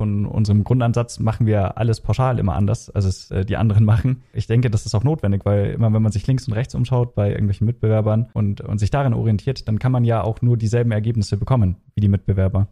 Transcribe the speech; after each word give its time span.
von 0.00 0.24
unserem 0.24 0.64
Grundansatz 0.64 1.18
machen 1.18 1.44
wir 1.44 1.76
alles 1.76 2.00
pauschal 2.00 2.38
immer 2.38 2.54
anders, 2.54 2.88
als 2.88 3.04
es 3.04 3.30
äh, 3.30 3.44
die 3.44 3.58
anderen 3.58 3.84
machen. 3.92 4.22
Ich 4.32 4.46
denke, 4.46 4.70
das 4.70 4.86
ist 4.86 4.94
auch 4.94 5.04
notwendig, 5.04 5.44
weil 5.44 5.72
immer 5.72 5.92
wenn 5.92 6.00
man 6.00 6.10
sich 6.10 6.26
links 6.26 6.48
und 6.48 6.54
rechts 6.54 6.74
umschaut 6.74 7.14
bei 7.14 7.28
irgendwelchen 7.28 7.66
Mitbewerbern 7.66 8.30
und, 8.32 8.62
und 8.62 8.78
sich 8.78 8.90
daran 8.90 9.12
orientiert, 9.12 9.68
dann 9.68 9.78
kann 9.78 9.92
man 9.92 10.04
ja 10.04 10.22
auch 10.22 10.40
nur 10.40 10.56
dieselben 10.56 10.90
Ergebnisse 10.90 11.36
bekommen 11.36 11.76
wie 11.94 12.00
die 12.00 12.08
Mitbewerber. 12.08 12.68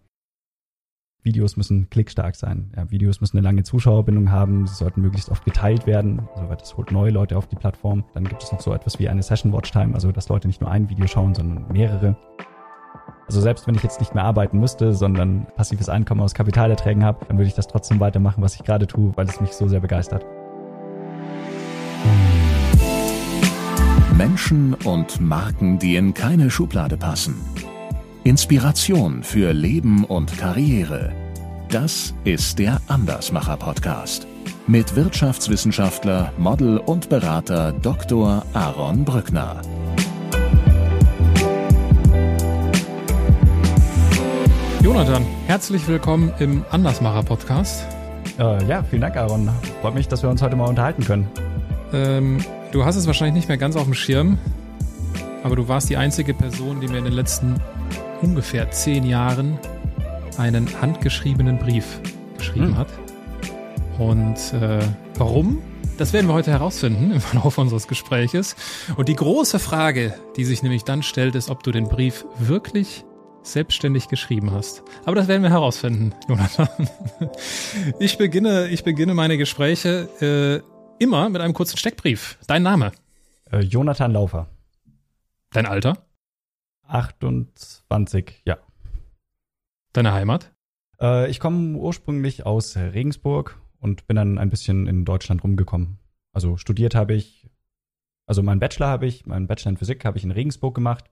Videos 1.23 1.59
müssen 1.59 1.91
klickstark 1.91 2.35
sein. 2.35 2.73
Ja, 2.75 2.91
Videos 2.91 3.21
müssen 3.21 3.37
eine 3.37 3.45
lange 3.45 3.63
Zuschauerbindung 3.63 4.31
haben. 4.31 4.67
Sie 4.67 4.77
sollten 4.77 5.03
möglichst 5.03 5.29
oft 5.29 5.45
geteilt 5.45 5.87
werden. 5.87 6.27
Also 6.35 6.55
das 6.55 6.79
holt 6.79 6.93
neue 6.93 7.11
Leute 7.11 7.37
auf 7.37 7.47
die 7.47 7.57
Plattform. 7.57 8.05
Dann 8.15 8.25
gibt 8.25 8.43
es 8.43 8.53
noch 8.53 8.61
so 8.63 8.73
etwas 8.73 8.99
wie 8.99 9.11
eine 9.11 9.23
Session 9.23 9.53
Watch 9.53 9.71
Time, 9.71 9.93
also 9.93 10.13
dass 10.13 10.31
Leute 10.31 10.49
nicht 10.49 10.63
nur 10.63 10.71
ein 10.71 10.89
Video 10.89 11.07
schauen, 11.07 11.35
sondern 11.35 11.71
mehrere. 11.71 12.17
Also 13.27 13.41
selbst 13.41 13.67
wenn 13.67 13.75
ich 13.75 13.83
jetzt 13.83 14.01
nicht 14.01 14.15
mehr 14.15 14.25
arbeiten 14.25 14.59
müsste, 14.59 14.95
sondern 14.95 15.47
passives 15.57 15.89
Einkommen 15.89 16.21
aus 16.21 16.35
Kapitalerträgen 16.35 17.05
habe, 17.05 17.25
dann 17.27 17.37
würde 17.37 17.49
ich 17.49 17.55
das 17.55 17.67
trotzdem 17.67 18.01
weitermachen, 18.01 18.43
was 18.43 18.55
ich 18.55 18.65
gerade 18.65 18.87
tue, 18.87 19.13
weil 19.17 19.29
es 19.29 19.41
mich 19.41 19.53
so 19.53 19.69
sehr 19.69 19.81
begeistert. 19.81 20.25
Menschen 24.17 24.75
und 24.85 25.21
Marken, 25.21 25.79
die 25.79 25.97
in 25.97 26.15
keine 26.15 26.51
Schublade 26.51 26.97
passen. 26.97 27.37
Inspiration 28.25 29.23
für 29.23 29.53
Leben 29.53 30.05
und 30.05 30.37
Karriere. 30.39 31.13
Das 31.69 32.15
ist 32.25 32.59
der 32.59 32.81
Andersmacher 32.89 33.57
Podcast 33.57 34.27
mit 34.69 34.95
Wirtschaftswissenschaftler, 34.95 36.31
Model 36.37 36.77
und 36.77 37.09
Berater 37.09 37.73
Dr. 37.73 38.45
Aaron 38.53 39.05
Brückner. 39.05 39.63
Jonathan, 44.83 45.27
herzlich 45.47 45.89
willkommen 45.89 46.33
im 46.39 46.65
Andersmacher 46.71 47.25
Podcast. 47.25 47.85
Äh, 48.39 48.65
ja, 48.67 48.85
vielen 48.85 49.03
Dank, 49.03 49.17
Aaron. 49.17 49.51
Freut 49.81 49.95
mich, 49.95 50.07
dass 50.07 50.23
wir 50.23 50.31
uns 50.31 50.41
heute 50.41 50.55
mal 50.55 50.69
unterhalten 50.69 51.05
können. 51.05 51.29
Ähm, 51.93 52.39
du 52.71 52.85
hast 52.85 52.95
es 52.95 53.07
wahrscheinlich 53.09 53.35
nicht 53.35 53.49
mehr 53.49 53.59
ganz 53.59 53.75
auf 53.75 53.85
dem 53.85 53.95
Schirm, 53.95 54.39
aber 55.43 55.57
du 55.57 55.67
warst 55.67 55.91
die 55.91 55.97
einzige 55.97 56.33
Person, 56.33 56.81
die 56.81 56.87
mir 56.87 56.99
in 56.99 57.05
den 57.05 57.13
letzten 57.13 57.57
ungefähr 58.23 58.71
zehn 58.71 59.05
Jahren 59.05 59.59
einen 60.37 60.69
handgeschriebenen 60.81 61.59
Brief 61.59 62.01
geschrieben 62.37 62.69
hm. 62.69 62.79
hat. 62.79 62.89
Und 63.99 64.37
äh, 64.55 64.79
warum? 65.17 65.59
Das 65.97 66.13
werden 66.13 66.29
wir 66.29 66.35
heute 66.35 66.53
herausfinden 66.53 67.11
im 67.15 67.21
Verlauf 67.21 67.59
unseres 67.59 67.89
Gespräches. 67.89 68.55
Und 68.97 69.09
die 69.09 69.17
große 69.17 69.59
Frage, 69.59 70.15
die 70.37 70.45
sich 70.45 70.63
nämlich 70.63 70.85
dann 70.85 71.03
stellt, 71.03 71.35
ist, 71.35 71.51
ob 71.51 71.65
du 71.65 71.73
den 71.73 71.89
Brief 71.89 72.25
wirklich 72.39 73.05
selbstständig 73.43 74.09
geschrieben 74.09 74.51
hast. 74.51 74.83
Aber 75.05 75.17
das 75.17 75.29
werden 75.29 75.43
wir 75.43 75.51
herausfinden, 75.51 76.15
Jonathan. 76.29 76.69
Ich 77.99 78.19
beginne, 78.19 78.69
ich 78.69 78.85
beginne 78.85 79.15
meine 79.15 79.39
Gespräche 79.39 80.09
äh, 80.21 81.03
immer 81.03 81.29
mit 81.29 81.41
einem 81.41 81.55
kurzen 81.55 81.77
Steckbrief. 81.77 82.39
Dein 82.47 82.63
Name? 82.63 82.93
Äh, 83.51 83.61
Jonathan 83.61 84.13
Laufer. 84.13 84.49
Dein 85.51 85.67
Alter? 85.67 85.99
28, 86.87 88.43
ja. 88.45 88.59
Deine 89.93 90.13
Heimat? 90.13 90.53
Äh, 91.01 91.31
ich 91.31 91.41
komme 91.41 91.77
ursprünglich 91.77 92.47
aus 92.47 92.77
Regensburg 92.77 93.59
und 93.81 94.07
bin 94.07 94.17
dann 94.17 94.39
ein 94.39 94.51
bisschen 94.51 94.87
in 94.87 95.05
Deutschland 95.05 95.45
rumgekommen. 95.45 95.99
Also 96.33 96.57
studiert 96.57 96.95
habe 96.95 97.15
ich, 97.15 97.49
also 98.27 98.43
meinen 98.43 98.61
Bachelor 98.61 98.89
habe 98.89 99.07
ich, 99.07 99.27
meinen 99.27 99.47
Bachelor 99.47 99.71
in 99.71 99.77
Physik 99.77 100.05
habe 100.05 100.19
ich 100.19 100.25
in 100.25 100.31
Regensburg 100.31 100.75
gemacht. 100.75 101.05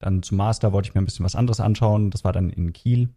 Dann 0.00 0.22
zum 0.22 0.38
Master 0.38 0.72
wollte 0.72 0.88
ich 0.88 0.94
mir 0.94 1.02
ein 1.02 1.04
bisschen 1.04 1.24
was 1.24 1.36
anderes 1.36 1.60
anschauen. 1.60 2.10
Das 2.10 2.24
war 2.24 2.32
dann 2.32 2.50
in 2.50 2.72
Kiel. 2.72 3.10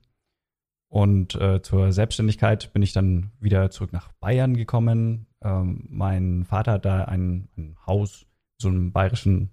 Und 0.89 1.33
äh, 1.35 1.61
zur 1.63 1.91
Selbstständigkeit 1.91 2.71
bin 2.71 2.83
ich 2.83 2.93
dann 2.93 3.31
wieder 3.39 3.71
zurück 3.71 3.93
nach 3.93 4.11
Bayern 4.19 4.55
gekommen. 4.55 5.25
Ähm, 5.41 5.87
mein 5.89 6.45
Vater 6.45 6.73
hat 6.73 6.85
da 6.85 7.05
ein, 7.05 7.49
ein 7.57 7.75
Haus, 7.87 8.27
so 8.61 8.67
einem 8.67 8.91
bayerischen 8.91 9.49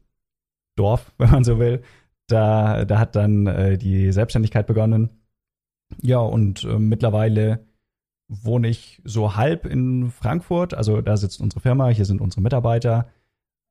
Dorf, 0.77 1.15
wenn 1.19 1.31
man 1.31 1.45
so 1.45 1.59
will. 1.59 1.83
Da, 2.27 2.85
da 2.85 2.99
hat 2.99 3.17
dann 3.17 3.47
äh, 3.47 3.79
die 3.79 4.13
Selbstständigkeit 4.13 4.67
begonnen. 4.67 5.09
Ja, 6.03 6.19
und 6.19 6.65
äh, 6.65 6.79
mittlerweile 6.79 7.65
wohne 8.29 8.69
ich 8.69 9.01
so 9.05 9.37
halb 9.37 9.67
in 9.67 10.11
Frankfurt. 10.11 10.75
Also 10.75 11.01
da 11.01 11.17
sitzt 11.17 11.41
unsere 11.41 11.61
Firma, 11.61 11.89
hier 11.89 12.05
sind 12.05 12.21
unsere 12.21 12.43
Mitarbeiter. 12.43 13.09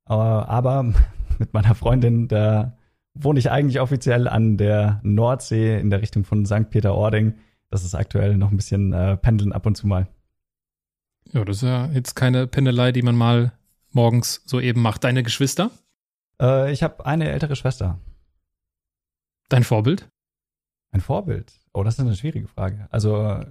Äh, 0.07 0.13
aber 0.13 0.83
mit 1.39 1.53
meiner 1.53 1.75
Freundin, 1.75 2.27
da 2.27 2.78
wohne 3.13 3.39
ich 3.39 3.51
eigentlich 3.51 3.79
offiziell 3.79 4.27
an 4.27 4.57
der 4.57 4.99
Nordsee 5.03 5.79
in 5.79 5.89
der 5.89 6.01
Richtung 6.01 6.23
von 6.23 6.45
St. 6.45 6.69
Peter-Ording. 6.69 7.35
Das 7.69 7.83
ist 7.83 7.95
aktuell 7.95 8.37
noch 8.37 8.51
ein 8.51 8.57
bisschen 8.57 8.93
äh, 8.93 9.17
pendeln 9.17 9.53
ab 9.53 9.65
und 9.65 9.75
zu 9.75 9.87
mal. 9.87 10.07
Ja, 11.31 11.45
das 11.45 11.57
ist 11.57 11.63
ja 11.63 11.87
jetzt 11.87 12.15
keine 12.15 12.47
Pendelei, 12.47 12.91
die 12.91 13.01
man 13.01 13.15
mal 13.15 13.51
morgens 13.91 14.41
so 14.45 14.59
eben 14.59 14.81
macht. 14.81 15.03
Deine 15.03 15.23
Geschwister? 15.23 15.71
Äh, 16.41 16.71
ich 16.71 16.81
habe 16.81 17.05
eine 17.05 17.29
ältere 17.29 17.55
Schwester. 17.55 17.99
Dein 19.49 19.63
Vorbild? 19.63 20.09
Ein 20.91 21.01
Vorbild? 21.01 21.53
Oh, 21.73 21.83
das 21.83 21.95
ist 21.95 21.99
eine 21.99 22.15
schwierige 22.15 22.47
Frage. 22.47 22.87
Also 22.89 23.43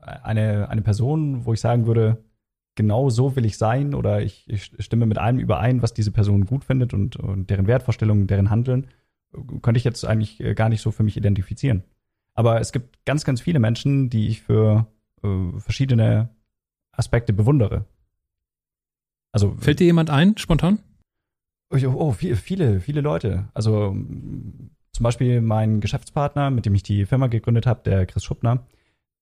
eine, 0.00 0.68
eine 0.68 0.82
Person, 0.82 1.44
wo 1.44 1.52
ich 1.52 1.60
sagen 1.60 1.86
würde, 1.86 2.24
genau 2.74 3.10
so 3.10 3.36
will 3.36 3.44
ich 3.44 3.58
sein 3.58 3.94
oder 3.94 4.22
ich, 4.22 4.48
ich 4.48 4.72
stimme 4.78 5.06
mit 5.06 5.18
allem 5.18 5.38
überein, 5.38 5.82
was 5.82 5.94
diese 5.94 6.10
Person 6.10 6.46
gut 6.46 6.64
findet 6.64 6.94
und, 6.94 7.16
und 7.16 7.50
deren 7.50 7.66
Wertvorstellungen, 7.66 8.26
deren 8.26 8.50
Handeln, 8.50 8.88
könnte 9.62 9.78
ich 9.78 9.84
jetzt 9.84 10.04
eigentlich 10.04 10.40
äh, 10.40 10.54
gar 10.54 10.68
nicht 10.68 10.82
so 10.82 10.90
für 10.90 11.02
mich 11.02 11.16
identifizieren. 11.16 11.84
Aber 12.34 12.60
es 12.60 12.72
gibt 12.72 13.04
ganz, 13.04 13.24
ganz 13.24 13.40
viele 13.40 13.58
Menschen, 13.58 14.10
die 14.10 14.28
ich 14.28 14.42
für 14.42 14.86
äh, 15.22 15.58
verschiedene 15.58 16.30
Aspekte 16.92 17.32
bewundere. 17.32 17.84
Also 19.32 19.54
fällt 19.58 19.80
dir 19.80 19.86
jemand 19.86 20.10
ein, 20.10 20.36
spontan? 20.36 20.78
Oh, 21.70 21.78
oh 21.94 22.12
viele, 22.12 22.80
viele 22.80 23.00
Leute. 23.00 23.48
Also 23.54 23.96
zum 24.92 25.04
Beispiel 25.04 25.40
mein 25.40 25.80
Geschäftspartner, 25.80 26.50
mit 26.50 26.66
dem 26.66 26.74
ich 26.74 26.82
die 26.82 27.06
Firma 27.06 27.28
gegründet 27.28 27.66
habe, 27.66 27.80
der 27.84 28.04
Chris 28.04 28.24
Schuppner, 28.24 28.66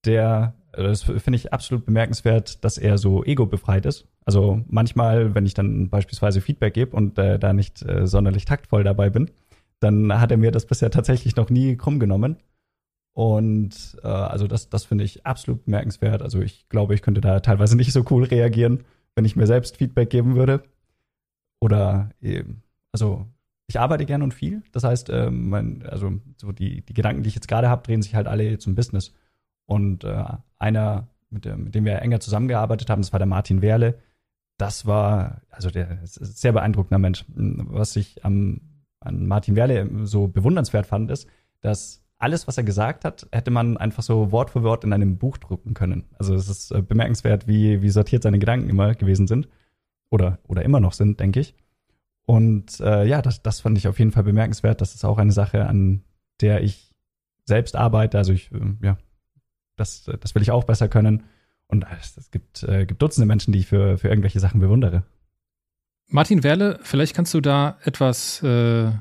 der, 0.05 0.53
das 0.73 1.03
finde 1.03 1.37
ich 1.37 1.53
absolut 1.53 1.85
bemerkenswert, 1.85 2.63
dass 2.63 2.77
er 2.77 2.97
so 2.97 3.23
ego-befreit 3.23 3.85
ist. 3.85 4.07
Also 4.25 4.63
manchmal, 4.67 5.35
wenn 5.35 5.45
ich 5.45 5.53
dann 5.53 5.89
beispielsweise 5.89 6.41
Feedback 6.41 6.73
gebe 6.73 6.95
und 6.95 7.17
äh, 7.17 7.39
da 7.39 7.53
nicht 7.53 7.81
äh, 7.83 8.07
sonderlich 8.07 8.45
taktvoll 8.45 8.83
dabei 8.83 9.09
bin, 9.09 9.31
dann 9.79 10.19
hat 10.19 10.31
er 10.31 10.37
mir 10.37 10.51
das 10.51 10.65
bisher 10.65 10.91
tatsächlich 10.91 11.35
noch 11.35 11.49
nie 11.49 11.75
krumm 11.75 11.99
genommen. 11.99 12.37
Und 13.13 13.97
äh, 14.03 14.07
also 14.07 14.47
das, 14.47 14.69
das 14.69 14.85
finde 14.85 15.03
ich 15.03 15.25
absolut 15.25 15.65
bemerkenswert. 15.65 16.21
Also 16.21 16.39
ich 16.39 16.69
glaube, 16.69 16.93
ich 16.93 17.01
könnte 17.01 17.21
da 17.21 17.39
teilweise 17.39 17.75
nicht 17.75 17.91
so 17.91 18.05
cool 18.09 18.23
reagieren, 18.23 18.83
wenn 19.15 19.25
ich 19.25 19.35
mir 19.35 19.47
selbst 19.47 19.77
Feedback 19.77 20.09
geben 20.09 20.35
würde. 20.35 20.63
Oder 21.59 22.11
eben, 22.21 22.63
also 22.91 23.27
ich 23.67 23.79
arbeite 23.79 24.05
gern 24.05 24.21
und 24.21 24.33
viel. 24.33 24.63
Das 24.71 24.83
heißt, 24.83 25.09
ähm, 25.09 25.49
mein, 25.49 25.83
also 25.87 26.13
so 26.37 26.51
die, 26.51 26.81
die 26.81 26.93
Gedanken, 26.93 27.23
die 27.23 27.29
ich 27.29 27.35
jetzt 27.35 27.47
gerade 27.47 27.69
habe, 27.69 27.83
drehen 27.83 28.01
sich 28.01 28.15
halt 28.15 28.27
alle 28.27 28.57
zum 28.59 28.75
Business. 28.75 29.13
Und 29.65 30.03
äh, 30.03 30.23
einer, 30.59 31.07
mit, 31.29 31.45
dem, 31.45 31.65
mit 31.65 31.75
dem 31.75 31.85
wir 31.85 32.01
enger 32.01 32.19
zusammengearbeitet 32.19 32.89
haben, 32.89 33.01
das 33.01 33.13
war 33.13 33.19
der 33.19 33.27
Martin 33.27 33.61
Werle. 33.61 33.99
Das 34.57 34.85
war, 34.85 35.41
also 35.49 35.69
der 35.69 35.99
sehr 36.03 36.51
beeindruckender 36.51 36.99
Mensch. 36.99 37.25
Was 37.27 37.95
ich 37.95 38.23
am, 38.25 38.61
an 38.99 39.27
Martin 39.27 39.55
Werle 39.55 39.89
so 40.05 40.27
bewundernswert 40.27 40.85
fand, 40.85 41.09
ist, 41.09 41.27
dass 41.61 42.03
alles, 42.21 42.47
was 42.47 42.57
er 42.57 42.63
gesagt 42.63 43.03
hat, 43.03 43.27
hätte 43.31 43.49
man 43.49 43.77
einfach 43.77 44.03
so 44.03 44.31
Wort 44.31 44.51
für 44.51 44.61
Wort 44.61 44.83
in 44.83 44.93
einem 44.93 45.17
Buch 45.17 45.37
drucken 45.37 45.73
können. 45.73 46.05
Also 46.19 46.35
es 46.35 46.47
ist 46.47 46.71
äh, 46.71 46.81
bemerkenswert, 46.81 47.47
wie, 47.47 47.81
wie 47.81 47.89
sortiert 47.89 48.21
seine 48.21 48.37
Gedanken 48.37 48.69
immer 48.69 48.93
gewesen 48.93 49.27
sind. 49.27 49.47
Oder, 50.11 50.39
oder 50.47 50.63
immer 50.63 50.79
noch 50.79 50.93
sind, 50.93 51.19
denke 51.19 51.39
ich. 51.39 51.55
Und 52.25 52.79
äh, 52.79 53.05
ja, 53.05 53.21
das, 53.21 53.41
das 53.41 53.61
fand 53.61 53.77
ich 53.77 53.87
auf 53.87 53.97
jeden 53.97 54.11
Fall 54.11 54.23
bemerkenswert. 54.23 54.81
Das 54.81 54.93
ist 54.93 55.03
auch 55.03 55.17
eine 55.17 55.31
Sache, 55.31 55.65
an 55.65 56.03
der 56.41 56.61
ich 56.63 56.93
selbst 57.45 57.75
arbeite. 57.75 58.17
Also 58.19 58.33
ich, 58.33 58.51
äh, 58.51 58.59
ja, 58.83 58.97
das, 59.81 60.09
das 60.19 60.35
will 60.35 60.41
ich 60.41 60.51
auch 60.51 60.63
besser 60.63 60.87
können. 60.87 61.23
Und 61.67 61.85
es 61.99 62.31
gibt, 62.31 62.63
äh, 62.63 62.85
gibt 62.85 63.01
Dutzende 63.01 63.25
Menschen, 63.25 63.53
die 63.53 63.59
ich 63.59 63.67
für, 63.67 63.97
für 63.97 64.09
irgendwelche 64.09 64.39
Sachen 64.39 64.59
bewundere. 64.59 65.03
Martin 66.07 66.43
Werle, 66.43 66.79
vielleicht 66.83 67.15
kannst 67.15 67.33
du 67.33 67.39
da 67.39 67.77
etwas 67.85 68.43
äh, 68.43 68.91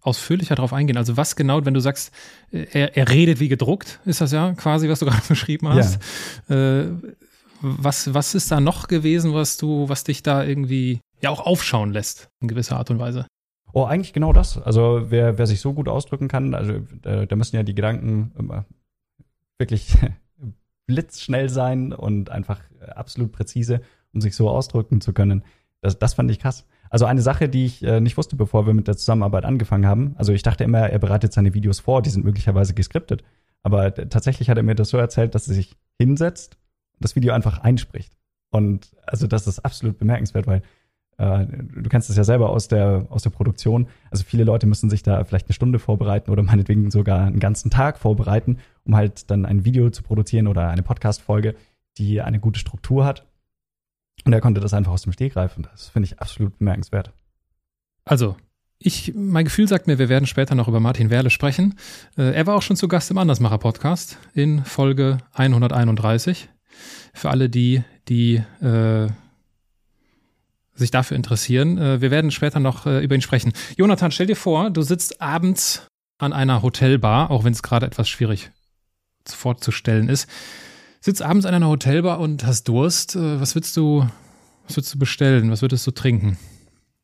ausführlicher 0.00 0.56
drauf 0.56 0.72
eingehen. 0.72 0.96
Also 0.96 1.16
was 1.16 1.36
genau, 1.36 1.64
wenn 1.64 1.74
du 1.74 1.80
sagst, 1.80 2.12
äh, 2.50 2.66
er, 2.72 2.96
er 2.96 3.08
redet 3.08 3.40
wie 3.40 3.48
gedruckt, 3.48 4.00
ist 4.04 4.20
das 4.20 4.32
ja 4.32 4.52
quasi, 4.54 4.88
was 4.88 4.98
du 4.98 5.06
gerade 5.10 5.22
beschrieben 5.28 5.68
hast. 5.68 6.00
Ja. 6.48 6.80
Äh, 6.80 6.86
was, 7.60 8.12
was 8.12 8.34
ist 8.34 8.50
da 8.50 8.60
noch 8.60 8.88
gewesen, 8.88 9.34
was 9.34 9.56
du, 9.56 9.88
was 9.88 10.02
dich 10.02 10.24
da 10.24 10.42
irgendwie 10.42 11.00
ja 11.20 11.30
auch 11.30 11.40
aufschauen 11.40 11.92
lässt, 11.92 12.28
in 12.40 12.48
gewisser 12.48 12.76
Art 12.76 12.90
und 12.90 12.98
Weise. 12.98 13.26
Oh, 13.72 13.84
eigentlich 13.84 14.12
genau 14.12 14.32
das. 14.32 14.58
Also 14.58 15.06
wer, 15.10 15.38
wer 15.38 15.46
sich 15.46 15.60
so 15.60 15.72
gut 15.72 15.88
ausdrücken 15.88 16.26
kann, 16.26 16.54
also 16.54 16.80
da, 17.00 17.24
da 17.24 17.36
müssen 17.36 17.54
ja 17.54 17.62
die 17.62 17.76
Gedanken 17.76 18.32
immer 18.36 18.66
wirklich 19.62 19.94
blitzschnell 20.86 21.48
sein 21.48 21.92
und 21.92 22.30
einfach 22.30 22.60
absolut 22.94 23.30
präzise, 23.30 23.80
um 24.12 24.20
sich 24.20 24.34
so 24.34 24.50
ausdrücken 24.50 25.00
zu 25.00 25.12
können. 25.12 25.44
Das, 25.80 25.98
das 25.98 26.14
fand 26.14 26.30
ich 26.30 26.40
krass. 26.40 26.66
Also 26.90 27.06
eine 27.06 27.22
Sache, 27.22 27.48
die 27.48 27.64
ich 27.64 27.82
äh, 27.82 28.00
nicht 28.00 28.16
wusste, 28.16 28.36
bevor 28.36 28.66
wir 28.66 28.74
mit 28.74 28.88
der 28.88 28.96
Zusammenarbeit 28.96 29.44
angefangen 29.44 29.86
haben. 29.86 30.14
Also 30.16 30.32
ich 30.32 30.42
dachte 30.42 30.64
immer, 30.64 30.90
er 30.90 30.98
bereitet 30.98 31.32
seine 31.32 31.54
Videos 31.54 31.80
vor, 31.80 32.02
die 32.02 32.10
sind 32.10 32.24
möglicherweise 32.24 32.74
geskriptet. 32.74 33.24
Aber 33.62 33.94
tatsächlich 33.94 34.50
hat 34.50 34.56
er 34.56 34.64
mir 34.64 34.74
das 34.74 34.90
so 34.90 34.98
erzählt, 34.98 35.34
dass 35.34 35.48
er 35.48 35.54
sich 35.54 35.76
hinsetzt 35.98 36.58
und 36.94 37.04
das 37.04 37.16
Video 37.16 37.32
einfach 37.32 37.60
einspricht. 37.60 38.12
Und 38.50 38.94
also 39.06 39.26
das 39.26 39.46
ist 39.46 39.60
absolut 39.60 39.98
bemerkenswert, 39.98 40.46
weil 40.46 40.62
äh, 41.22 41.46
du 41.46 41.88
kennst 41.88 42.10
es 42.10 42.16
ja 42.16 42.24
selber 42.24 42.50
aus 42.50 42.66
der, 42.66 43.06
aus 43.10 43.22
der 43.22 43.30
Produktion. 43.30 43.86
Also 44.10 44.24
viele 44.24 44.42
Leute 44.44 44.66
müssen 44.66 44.90
sich 44.90 45.02
da 45.02 45.22
vielleicht 45.22 45.46
eine 45.46 45.54
Stunde 45.54 45.78
vorbereiten 45.78 46.30
oder 46.30 46.42
meinetwegen 46.42 46.90
sogar 46.90 47.26
einen 47.26 47.38
ganzen 47.38 47.70
Tag 47.70 47.98
vorbereiten, 47.98 48.58
um 48.84 48.96
halt 48.96 49.30
dann 49.30 49.46
ein 49.46 49.64
Video 49.64 49.90
zu 49.90 50.02
produzieren 50.02 50.48
oder 50.48 50.68
eine 50.68 50.82
Podcast-Folge, 50.82 51.54
die 51.98 52.20
eine 52.20 52.40
gute 52.40 52.58
Struktur 52.58 53.04
hat. 53.04 53.24
Und 54.24 54.32
er 54.32 54.40
konnte 54.40 54.60
das 54.60 54.74
einfach 54.74 54.92
aus 54.92 55.02
dem 55.02 55.12
Stegreif 55.12 55.56
und 55.56 55.68
das 55.72 55.88
finde 55.88 56.06
ich 56.06 56.20
absolut 56.20 56.58
bemerkenswert. 56.58 57.12
Also, 58.04 58.36
ich, 58.78 59.12
mein 59.14 59.44
Gefühl 59.44 59.68
sagt 59.68 59.86
mir, 59.86 59.98
wir 59.98 60.08
werden 60.08 60.26
später 60.26 60.56
noch 60.56 60.66
über 60.66 60.80
Martin 60.80 61.10
Werle 61.10 61.30
sprechen. 61.30 61.76
Äh, 62.16 62.32
er 62.32 62.46
war 62.46 62.56
auch 62.56 62.62
schon 62.62 62.76
zu 62.76 62.88
Gast 62.88 63.10
im 63.12 63.18
Andersmacher 63.18 63.58
Podcast 63.58 64.18
in 64.34 64.64
Folge 64.64 65.18
131. 65.34 66.48
Für 67.14 67.30
alle 67.30 67.48
die, 67.48 67.82
die 68.08 68.42
äh, 68.60 69.08
sich 70.82 70.90
dafür 70.90 71.16
interessieren. 71.16 71.78
Äh, 71.78 72.00
wir 72.00 72.10
werden 72.10 72.30
später 72.30 72.60
noch 72.60 72.86
äh, 72.86 73.02
über 73.02 73.14
ihn 73.14 73.22
sprechen. 73.22 73.52
Jonathan, 73.76 74.10
stell 74.10 74.26
dir 74.26 74.36
vor, 74.36 74.70
du 74.70 74.82
sitzt 74.82 75.20
abends 75.20 75.86
an 76.18 76.32
einer 76.32 76.62
Hotelbar, 76.62 77.30
auch 77.30 77.44
wenn 77.44 77.52
es 77.52 77.62
gerade 77.62 77.86
etwas 77.86 78.08
schwierig 78.08 78.50
vorzustellen 79.26 80.08
ist. 80.08 80.28
Sitzt 81.00 81.22
abends 81.22 81.46
an 81.46 81.54
einer 81.54 81.68
Hotelbar 81.68 82.20
und 82.20 82.44
hast 82.44 82.68
Durst. 82.68 83.16
Äh, 83.16 83.40
was 83.40 83.54
würdest 83.54 83.76
du, 83.76 84.06
was 84.66 84.76
würdest 84.76 84.94
du 84.94 84.98
bestellen? 84.98 85.50
Was 85.50 85.62
würdest 85.62 85.86
du 85.86 85.90
trinken? 85.90 86.36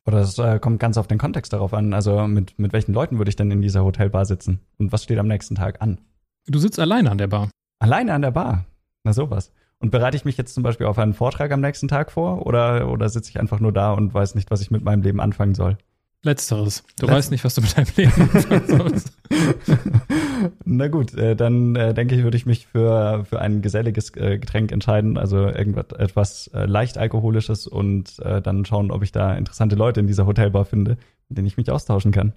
Oder 0.05 0.19
es 0.19 0.37
äh, 0.39 0.59
kommt 0.59 0.79
ganz 0.79 0.97
auf 0.97 1.07
den 1.07 1.17
Kontext 1.17 1.53
darauf 1.53 1.73
an. 1.73 1.93
Also 1.93 2.27
mit, 2.27 2.57
mit 2.57 2.73
welchen 2.73 2.93
Leuten 2.93 3.17
würde 3.17 3.29
ich 3.29 3.35
denn 3.35 3.51
in 3.51 3.61
dieser 3.61 3.83
Hotelbar 3.83 4.25
sitzen? 4.25 4.59
Und 4.77 4.91
was 4.91 5.03
steht 5.03 5.19
am 5.19 5.27
nächsten 5.27 5.55
Tag 5.55 5.81
an? 5.81 5.99
Du 6.47 6.59
sitzt 6.59 6.79
alleine 6.79 7.11
an 7.11 7.17
der 7.17 7.27
Bar. 7.27 7.49
Alleine 7.79 8.13
an 8.13 8.21
der 8.21 8.31
Bar? 8.31 8.65
Na 9.03 9.13
sowas. 9.13 9.51
Und 9.79 9.91
bereite 9.91 10.17
ich 10.17 10.25
mich 10.25 10.37
jetzt 10.37 10.53
zum 10.53 10.63
Beispiel 10.63 10.87
auf 10.87 10.99
einen 10.99 11.13
Vortrag 11.13 11.51
am 11.51 11.61
nächsten 11.61 11.87
Tag 11.87 12.11
vor 12.11 12.45
oder, 12.45 12.89
oder 12.91 13.07
sitze 13.07 13.29
ich 13.29 13.39
einfach 13.39 13.61
nur 13.61 13.71
da 13.71 13.93
und 13.93 14.13
weiß 14.13 14.35
nicht, 14.35 14.51
was 14.51 14.61
ich 14.61 14.71
mit 14.71 14.83
meinem 14.83 15.01
Leben 15.01 15.21
anfangen 15.21 15.55
soll? 15.55 15.77
Letzteres. 16.21 16.83
Du 16.99 17.05
Letz 17.05 17.15
weißt 17.15 17.31
nicht, 17.31 17.45
was 17.45 17.55
du 17.55 17.61
mit 17.61 17.77
deinem 17.77 17.87
Leben 17.95 18.21
anfangen 18.21 18.67
sollst. 18.67 19.13
Na 20.65 20.87
gut, 20.89 21.13
äh, 21.13 21.35
dann 21.35 21.77
äh, 21.77 21.93
denke 21.93 22.15
ich, 22.15 22.23
würde 22.23 22.35
ich 22.35 22.45
mich 22.45 22.67
für, 22.67 23.23
für 23.23 23.39
ein 23.39 23.61
geselliges 23.61 24.13
äh, 24.17 24.37
Getränk 24.37 24.73
entscheiden, 24.73 25.17
also 25.17 25.37
irgendwas 25.47 25.85
etwas 25.97 26.47
äh, 26.53 26.65
leicht 26.65 26.97
alkoholisches 26.97 27.67
und 27.67 28.19
äh, 28.19 28.41
dann 28.41 28.65
schauen, 28.65 28.91
ob 28.91 29.01
ich 29.03 29.13
da 29.13 29.33
interessante 29.35 29.77
Leute 29.77 30.01
in 30.01 30.07
dieser 30.07 30.25
Hotelbar 30.25 30.65
finde, 30.65 30.97
mit 31.29 31.37
denen 31.37 31.47
ich 31.47 31.55
mich 31.55 31.71
austauschen 31.71 32.11
kann. 32.11 32.33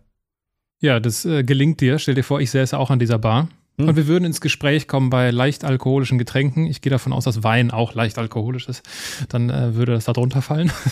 Ja, 0.80 1.00
das 1.00 1.24
äh, 1.24 1.42
gelingt 1.42 1.80
dir. 1.80 1.98
Stell 1.98 2.14
dir 2.14 2.24
vor, 2.24 2.40
ich 2.40 2.52
säße 2.52 2.78
auch 2.78 2.90
an 2.90 3.00
dieser 3.00 3.18
Bar. 3.18 3.48
Hm. 3.78 3.88
Und 3.88 3.96
wir 3.96 4.06
würden 4.06 4.24
ins 4.24 4.40
Gespräch 4.40 4.88
kommen 4.88 5.10
bei 5.10 5.30
leicht 5.30 5.64
alkoholischen 5.64 6.19
Getränken. 6.19 6.66
Ich 6.66 6.80
gehe 6.80 6.90
davon 6.90 7.12
aus, 7.12 7.24
dass 7.24 7.42
Wein 7.42 7.70
auch 7.70 7.94
leicht 7.94 8.19
alkoholisch 8.19 8.69
ist. 8.69 8.82
Dann 9.28 9.50
äh, 9.50 9.74
würde 9.74 9.92
das 9.92 10.04
da 10.04 10.12
drunter 10.12 10.42
fallen. 10.42 10.70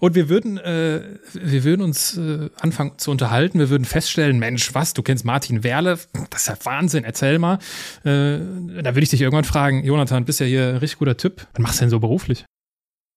Und 0.00 0.14
wir 0.14 0.28
würden, 0.28 0.58
äh, 0.58 1.00
wir 1.32 1.64
würden 1.64 1.82
uns 1.82 2.16
äh, 2.16 2.50
anfangen 2.60 2.98
zu 2.98 3.10
unterhalten. 3.10 3.58
Wir 3.58 3.70
würden 3.70 3.84
feststellen, 3.84 4.38
Mensch, 4.38 4.74
was, 4.74 4.94
du 4.94 5.02
kennst 5.02 5.24
Martin 5.24 5.62
Werle? 5.62 5.98
Das 6.30 6.42
ist 6.42 6.48
ja 6.48 6.56
Wahnsinn, 6.64 7.04
erzähl 7.04 7.38
mal. 7.38 7.58
Äh, 8.04 8.38
da 8.82 8.94
würde 8.94 9.02
ich 9.02 9.10
dich 9.10 9.20
irgendwann 9.20 9.44
fragen, 9.44 9.84
Jonathan, 9.84 10.24
bist 10.24 10.40
ja 10.40 10.46
hier 10.46 10.68
ein 10.70 10.76
richtig 10.76 10.98
guter 10.98 11.16
Typ. 11.16 11.46
Was 11.52 11.62
machst 11.62 11.80
du 11.80 11.84
denn 11.84 11.90
so 11.90 12.00
beruflich? 12.00 12.44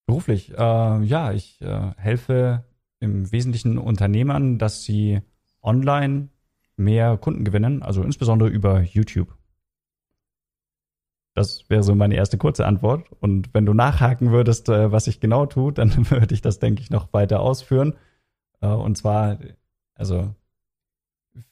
Beruflich? 0.05 0.51
Äh, 0.51 1.03
ja, 1.03 1.31
ich 1.33 1.59
äh, 1.61 1.91
helfe 1.97 2.65
im 2.99 3.31
Wesentlichen 3.31 3.77
Unternehmern, 3.77 4.57
dass 4.57 4.83
sie 4.83 5.21
online 5.61 6.29
mehr 6.77 7.17
Kunden 7.17 7.43
gewinnen, 7.43 7.81
also 7.83 8.03
insbesondere 8.03 8.49
über 8.49 8.81
YouTube. 8.81 9.35
Das 11.37 11.69
wäre 11.69 11.83
so 11.83 11.93
meine 11.93 12.15
erste 12.15 12.39
kurze 12.39 12.65
Antwort. 12.65 13.11
Und 13.19 13.53
wenn 13.53 13.67
du 13.67 13.75
nachhaken 13.75 14.31
würdest, 14.31 14.69
äh, 14.69 14.91
was 14.91 15.05
ich 15.05 15.19
genau 15.19 15.45
tue, 15.45 15.71
dann 15.71 15.91
würde 16.09 16.33
ich 16.33 16.41
das, 16.41 16.57
denke 16.57 16.81
ich, 16.81 16.89
noch 16.89 17.13
weiter 17.13 17.41
ausführen. 17.41 17.93
Äh, 18.59 18.69
und 18.69 18.97
zwar, 18.97 19.37
also 19.93 20.33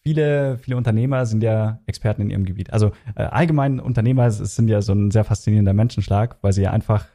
viele, 0.01 0.57
viele 0.57 0.77
Unternehmer 0.77 1.27
sind 1.27 1.44
ja 1.44 1.81
Experten 1.86 2.24
in 2.24 2.31
ihrem 2.31 2.45
Gebiet. 2.45 2.74
Also 2.74 2.94
äh, 3.13 3.25
allgemein 3.25 3.80
Unternehmer 3.80 4.31
sind 4.31 4.69
ja 4.69 4.81
so 4.81 4.94
ein 4.94 5.12
sehr 5.12 5.24
faszinierender 5.24 5.74
Menschenschlag, 5.74 6.38
weil 6.42 6.54
sie 6.54 6.63
ja 6.63 6.72
einfach 6.72 7.06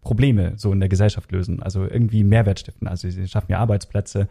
Probleme 0.00 0.52
so 0.56 0.72
in 0.72 0.78
der 0.78 0.88
Gesellschaft 0.88 1.32
lösen, 1.32 1.60
also 1.60 1.82
irgendwie 1.82 2.22
Mehrwert 2.22 2.60
stiften. 2.60 2.86
Also 2.86 3.10
sie 3.10 3.26
schaffen 3.26 3.50
ja 3.50 3.58
Arbeitsplätze 3.58 4.28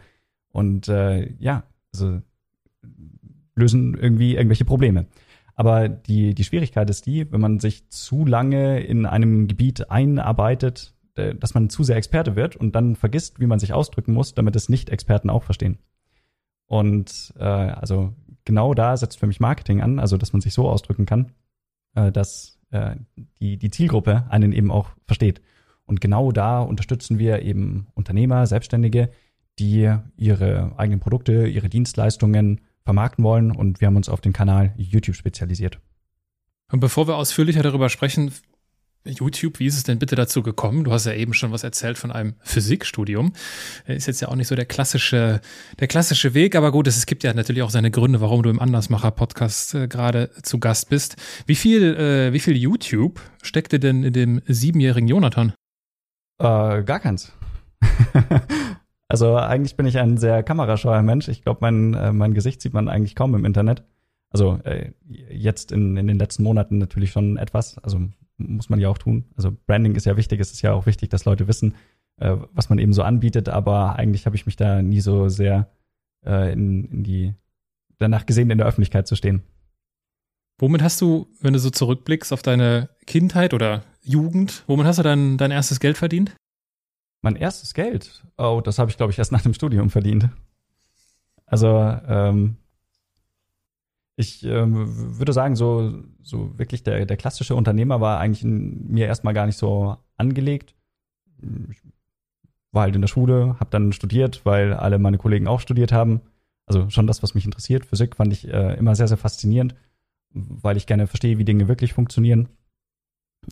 und 0.50 0.86
ja, 0.86 1.62
also 1.92 2.22
lösen 3.54 3.94
irgendwie 3.94 4.34
irgendwelche 4.34 4.64
Probleme. 4.64 5.06
Aber 5.54 5.88
die, 5.88 6.34
die 6.34 6.44
Schwierigkeit 6.44 6.88
ist 6.88 7.06
die, 7.06 7.30
wenn 7.32 7.40
man 7.40 7.58
sich 7.58 7.88
zu 7.90 8.24
lange 8.24 8.80
in 8.80 9.06
einem 9.06 9.48
Gebiet 9.48 9.90
einarbeitet, 9.90 10.94
äh, 11.16 11.34
dass 11.34 11.54
man 11.54 11.68
zu 11.68 11.82
sehr 11.82 11.96
Experte 11.96 12.36
wird 12.36 12.54
und 12.54 12.76
dann 12.76 12.94
vergisst, 12.94 13.40
wie 13.40 13.46
man 13.46 13.58
sich 13.58 13.72
ausdrücken 13.72 14.12
muss, 14.12 14.34
damit 14.34 14.54
es 14.54 14.68
Nicht-Experten 14.68 15.30
auch 15.30 15.42
verstehen. 15.42 15.78
Und 16.66 17.34
äh, 17.38 17.42
also 17.42 18.14
genau 18.44 18.72
da 18.74 18.96
setzt 18.96 19.18
für 19.18 19.26
mich 19.26 19.40
Marketing 19.40 19.80
an, 19.80 19.98
also 19.98 20.16
dass 20.16 20.32
man 20.32 20.40
sich 20.40 20.54
so 20.54 20.68
ausdrücken 20.68 21.06
kann, 21.06 21.32
äh, 21.94 22.12
dass 22.12 22.60
äh, 22.70 22.94
die, 23.40 23.56
die 23.56 23.70
Zielgruppe 23.70 24.26
einen 24.28 24.52
eben 24.52 24.70
auch 24.70 24.90
versteht. 25.06 25.40
Und 25.86 26.00
genau 26.00 26.30
da 26.30 26.60
unterstützen 26.60 27.18
wir 27.18 27.42
eben 27.42 27.88
Unternehmer, 27.94 28.46
Selbstständige, 28.46 29.10
die 29.58 29.92
ihre 30.16 30.72
eigenen 30.76 31.00
Produkte, 31.00 31.48
ihre 31.48 31.68
Dienstleistungen 31.68 32.60
vermarkten 32.88 33.22
wollen 33.22 33.50
und 33.50 33.82
wir 33.82 33.86
haben 33.86 33.96
uns 33.96 34.08
auf 34.08 34.22
den 34.22 34.32
Kanal 34.32 34.72
YouTube 34.78 35.14
spezialisiert. 35.14 35.78
Und 36.72 36.80
bevor 36.80 37.06
wir 37.06 37.16
ausführlicher 37.16 37.62
darüber 37.62 37.90
sprechen, 37.90 38.32
YouTube, 39.04 39.58
wie 39.58 39.66
ist 39.66 39.76
es 39.76 39.82
denn 39.82 39.98
bitte 39.98 40.16
dazu 40.16 40.42
gekommen? 40.42 40.84
Du 40.84 40.92
hast 40.92 41.04
ja 41.04 41.12
eben 41.12 41.34
schon 41.34 41.52
was 41.52 41.64
erzählt 41.64 41.98
von 41.98 42.10
einem 42.10 42.36
Physikstudium. 42.40 43.34
Ist 43.86 44.06
jetzt 44.06 44.22
ja 44.22 44.28
auch 44.28 44.36
nicht 44.36 44.48
so 44.48 44.54
der 44.54 44.64
klassische, 44.64 45.42
der 45.78 45.86
klassische 45.86 46.32
Weg, 46.32 46.56
aber 46.56 46.72
gut, 46.72 46.86
es 46.86 47.04
gibt 47.04 47.24
ja 47.24 47.34
natürlich 47.34 47.60
auch 47.60 47.68
seine 47.68 47.90
Gründe, 47.90 48.22
warum 48.22 48.42
du 48.42 48.48
im 48.48 48.58
Andersmacher-Podcast 48.58 49.74
äh, 49.74 49.86
gerade 49.86 50.30
zu 50.42 50.58
Gast 50.58 50.88
bist. 50.88 51.16
Wie 51.44 51.56
viel, 51.56 51.94
äh, 51.94 52.32
wie 52.32 52.40
viel 52.40 52.56
YouTube 52.56 53.20
steckte 53.42 53.78
denn 53.78 54.02
in 54.02 54.14
dem 54.14 54.40
siebenjährigen 54.46 55.08
Jonathan? 55.08 55.52
Äh, 56.38 56.84
gar 56.84 57.00
keins. 57.00 57.32
Also 59.08 59.36
eigentlich 59.36 59.76
bin 59.76 59.86
ich 59.86 59.98
ein 59.98 60.18
sehr 60.18 60.42
kamerascheuer 60.42 61.02
Mensch. 61.02 61.28
Ich 61.28 61.42
glaube, 61.42 61.58
mein, 61.62 61.94
äh, 61.94 62.12
mein 62.12 62.34
Gesicht 62.34 62.60
sieht 62.60 62.74
man 62.74 62.88
eigentlich 62.88 63.14
kaum 63.14 63.34
im 63.34 63.44
Internet. 63.46 63.82
Also 64.30 64.60
äh, 64.64 64.92
jetzt 65.08 65.72
in, 65.72 65.96
in 65.96 66.06
den 66.06 66.18
letzten 66.18 66.42
Monaten 66.42 66.78
natürlich 66.78 67.10
schon 67.10 67.38
etwas. 67.38 67.78
Also 67.78 68.00
muss 68.36 68.68
man 68.68 68.80
ja 68.80 68.88
auch 68.88 68.98
tun. 68.98 69.24
Also 69.36 69.56
Branding 69.66 69.94
ist 69.94 70.04
ja 70.04 70.16
wichtig. 70.16 70.40
Es 70.40 70.52
ist 70.52 70.62
ja 70.62 70.74
auch 70.74 70.86
wichtig, 70.86 71.08
dass 71.08 71.24
Leute 71.24 71.48
wissen, 71.48 71.74
äh, 72.20 72.36
was 72.52 72.68
man 72.68 72.78
eben 72.78 72.92
so 72.92 73.02
anbietet. 73.02 73.48
Aber 73.48 73.96
eigentlich 73.96 74.26
habe 74.26 74.36
ich 74.36 74.44
mich 74.44 74.56
da 74.56 74.82
nie 74.82 75.00
so 75.00 75.28
sehr 75.28 75.68
äh, 76.26 76.52
in, 76.52 76.84
in 76.84 77.02
die 77.02 77.34
danach 77.98 78.26
gesehen, 78.26 78.50
in 78.50 78.58
der 78.58 78.66
Öffentlichkeit 78.66 79.06
zu 79.06 79.16
stehen. 79.16 79.42
Womit 80.60 80.82
hast 80.82 81.00
du, 81.00 81.28
wenn 81.40 81.52
du 81.52 81.58
so 81.58 81.70
zurückblickst 81.70 82.32
auf 82.32 82.42
deine 82.42 82.90
Kindheit 83.06 83.54
oder 83.54 83.84
Jugend, 84.02 84.64
womit 84.66 84.86
hast 84.86 84.98
du 84.98 85.02
dein, 85.02 85.38
dein 85.38 85.50
erstes 85.50 85.80
Geld 85.80 85.96
verdient? 85.96 86.34
Mein 87.20 87.36
erstes 87.36 87.74
Geld, 87.74 88.24
oh, 88.36 88.60
das 88.62 88.78
habe 88.78 88.90
ich, 88.90 88.96
glaube 88.96 89.12
ich, 89.12 89.18
erst 89.18 89.32
nach 89.32 89.42
dem 89.42 89.54
Studium 89.54 89.90
verdient. 89.90 90.28
Also, 91.46 91.68
ähm, 91.68 92.56
ich 94.16 94.44
ähm, 94.44 95.18
würde 95.18 95.32
sagen, 95.32 95.54
so, 95.54 96.02
so 96.22 96.58
wirklich 96.58 96.82
der, 96.82 97.06
der 97.06 97.16
klassische 97.16 97.54
Unternehmer 97.54 98.00
war 98.00 98.18
eigentlich 98.18 98.42
in 98.42 98.88
mir 98.88 99.06
erstmal 99.06 99.32
gar 99.34 99.46
nicht 99.46 99.56
so 99.56 99.96
angelegt. 100.16 100.74
Ich 101.70 101.82
war 102.72 102.82
halt 102.82 102.96
in 102.96 103.00
der 103.00 103.08
Schule, 103.08 103.56
habe 103.60 103.70
dann 103.70 103.92
studiert, 103.92 104.44
weil 104.44 104.74
alle 104.74 104.98
meine 104.98 105.18
Kollegen 105.18 105.46
auch 105.46 105.60
studiert 105.60 105.92
haben. 105.92 106.20
Also 106.66 106.90
schon 106.90 107.06
das, 107.06 107.22
was 107.22 107.34
mich 107.34 107.44
interessiert. 107.44 107.86
Physik 107.86 108.16
fand 108.16 108.32
ich 108.32 108.48
äh, 108.48 108.74
immer 108.74 108.94
sehr, 108.94 109.08
sehr 109.08 109.16
faszinierend, 109.16 109.74
weil 110.30 110.76
ich 110.76 110.86
gerne 110.86 111.06
verstehe, 111.06 111.38
wie 111.38 111.44
Dinge 111.44 111.68
wirklich 111.68 111.92
funktionieren. 111.92 112.48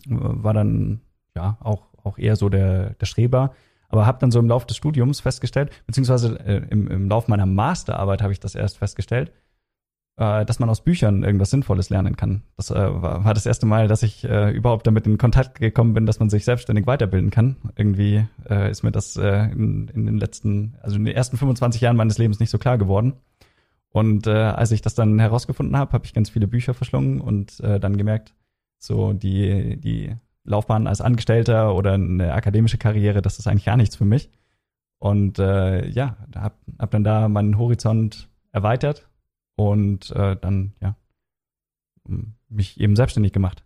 War 0.05 0.53
dann 0.53 1.01
ja 1.37 1.57
auch 1.61 1.87
auch 2.07 2.17
eher 2.17 2.35
so 2.35 2.49
der, 2.49 2.91
der 2.91 3.05
Streber. 3.05 3.53
Aber 3.89 4.05
habe 4.05 4.19
dann 4.19 4.31
so 4.31 4.39
im 4.39 4.49
Laufe 4.49 4.67
des 4.67 4.75
Studiums 4.75 5.21
festgestellt, 5.21 5.71
beziehungsweise 5.85 6.39
äh, 6.45 6.61
im, 6.69 6.89
im 6.89 7.09
Lauf 7.09 7.27
meiner 7.27 7.45
Masterarbeit 7.45 8.21
habe 8.21 8.33
ich 8.33 8.39
das 8.39 8.53
erst 8.53 8.79
festgestellt, 8.79 9.31
äh, 10.17 10.43
dass 10.43 10.59
man 10.59 10.69
aus 10.69 10.83
Büchern 10.83 11.23
irgendwas 11.23 11.51
Sinnvolles 11.51 11.89
lernen 11.89 12.17
kann. 12.17 12.43
Das 12.57 12.69
äh, 12.69 12.75
war, 12.75 13.23
war 13.23 13.33
das 13.33 13.45
erste 13.45 13.65
Mal, 13.65 13.87
dass 13.87 14.03
ich 14.03 14.25
äh, 14.25 14.51
überhaupt 14.51 14.87
damit 14.87 15.07
in 15.07 15.17
Kontakt 15.17 15.59
gekommen 15.59 15.93
bin, 15.93 16.05
dass 16.05 16.19
man 16.19 16.29
sich 16.29 16.43
selbstständig 16.43 16.85
weiterbilden 16.85 17.29
kann. 17.29 17.55
Irgendwie 17.77 18.25
äh, 18.49 18.69
ist 18.69 18.83
mir 18.83 18.91
das 18.91 19.15
äh, 19.15 19.51
in, 19.51 19.87
in 19.87 20.05
den 20.05 20.17
letzten, 20.17 20.75
also 20.81 20.97
in 20.97 21.05
den 21.05 21.15
ersten 21.15 21.37
25 21.37 21.79
Jahren 21.79 21.95
meines 21.95 22.17
Lebens 22.17 22.41
nicht 22.41 22.49
so 22.49 22.57
klar 22.57 22.77
geworden. 22.77 23.13
Und 23.89 24.27
äh, 24.27 24.31
als 24.31 24.71
ich 24.71 24.81
das 24.81 24.95
dann 24.95 25.17
herausgefunden 25.17 25.77
habe, 25.77 25.93
habe 25.93 26.05
ich 26.05 26.13
ganz 26.13 26.29
viele 26.29 26.47
Bücher 26.47 26.73
verschlungen 26.73 27.21
und 27.21 27.61
äh, 27.61 27.79
dann 27.79 27.95
gemerkt, 27.95 28.33
so 28.79 29.13
die, 29.13 29.77
die 29.77 30.13
Laufbahn 30.47 30.87
als 30.87 31.01
Angestellter 31.01 31.75
oder 31.75 31.93
eine 31.93 32.33
akademische 32.33 32.77
Karriere, 32.77 33.21
das 33.21 33.37
ist 33.37 33.47
eigentlich 33.47 33.65
gar 33.65 33.77
nichts 33.77 33.95
für 33.95 34.05
mich. 34.05 34.31
Und 34.97 35.37
äh, 35.37 35.87
ja, 35.89 36.17
hab, 36.35 36.57
hab 36.79 36.91
dann 36.91 37.03
da 37.03 37.27
meinen 37.27 37.57
Horizont 37.57 38.29
erweitert 38.51 39.07
und 39.55 40.09
äh, 40.11 40.35
dann, 40.35 40.73
ja, 40.81 40.95
mich 42.49 42.79
eben 42.79 42.95
selbstständig 42.95 43.33
gemacht. 43.33 43.63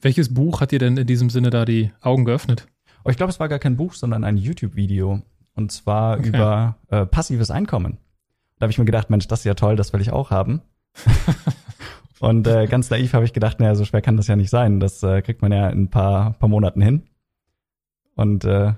Welches 0.00 0.32
Buch 0.32 0.60
hat 0.60 0.72
dir 0.72 0.78
denn 0.78 0.96
in 0.96 1.06
diesem 1.06 1.28
Sinne 1.28 1.50
da 1.50 1.64
die 1.64 1.92
Augen 2.00 2.24
geöffnet? 2.24 2.66
Oh, 3.04 3.10
ich 3.10 3.16
glaube, 3.16 3.30
es 3.30 3.38
war 3.38 3.48
gar 3.48 3.58
kein 3.58 3.76
Buch, 3.76 3.92
sondern 3.92 4.24
ein 4.24 4.38
YouTube-Video. 4.38 5.22
Und 5.54 5.72
zwar 5.72 6.18
okay. 6.18 6.28
über 6.28 6.76
äh, 6.88 7.04
passives 7.04 7.50
Einkommen. 7.50 7.98
Da 8.58 8.64
habe 8.64 8.72
ich 8.72 8.78
mir 8.78 8.84
gedacht, 8.86 9.10
Mensch, 9.10 9.28
das 9.28 9.40
ist 9.40 9.44
ja 9.44 9.54
toll, 9.54 9.76
das 9.76 9.92
will 9.92 10.00
ich 10.00 10.12
auch 10.12 10.30
haben. 10.30 10.62
und 12.20 12.46
äh, 12.46 12.66
ganz 12.66 12.90
naiv 12.90 13.14
habe 13.14 13.24
ich 13.24 13.32
gedacht, 13.32 13.60
naja, 13.60 13.74
so 13.74 13.84
schwer 13.84 14.02
kann 14.02 14.16
das 14.16 14.26
ja 14.26 14.36
nicht 14.36 14.50
sein. 14.50 14.78
Das 14.78 15.02
äh, 15.02 15.22
kriegt 15.22 15.42
man 15.42 15.52
ja 15.52 15.68
in 15.70 15.84
ein 15.84 15.90
paar, 15.90 16.34
paar 16.34 16.48
Monaten 16.48 16.82
hin. 16.82 17.02
Und 18.14 18.44
äh, 18.44 18.74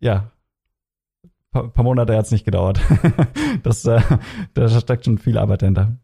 ja, 0.00 0.30
paar, 1.50 1.68
paar 1.68 1.84
Monate 1.84 2.16
hat 2.16 2.26
es 2.26 2.32
nicht 2.32 2.44
gedauert. 2.44 2.80
das, 3.62 3.84
äh, 3.86 4.00
da 4.54 4.68
steckt 4.68 5.06
schon 5.06 5.18
viel 5.18 5.38
Arbeit 5.38 5.62
dahinter. 5.62 5.96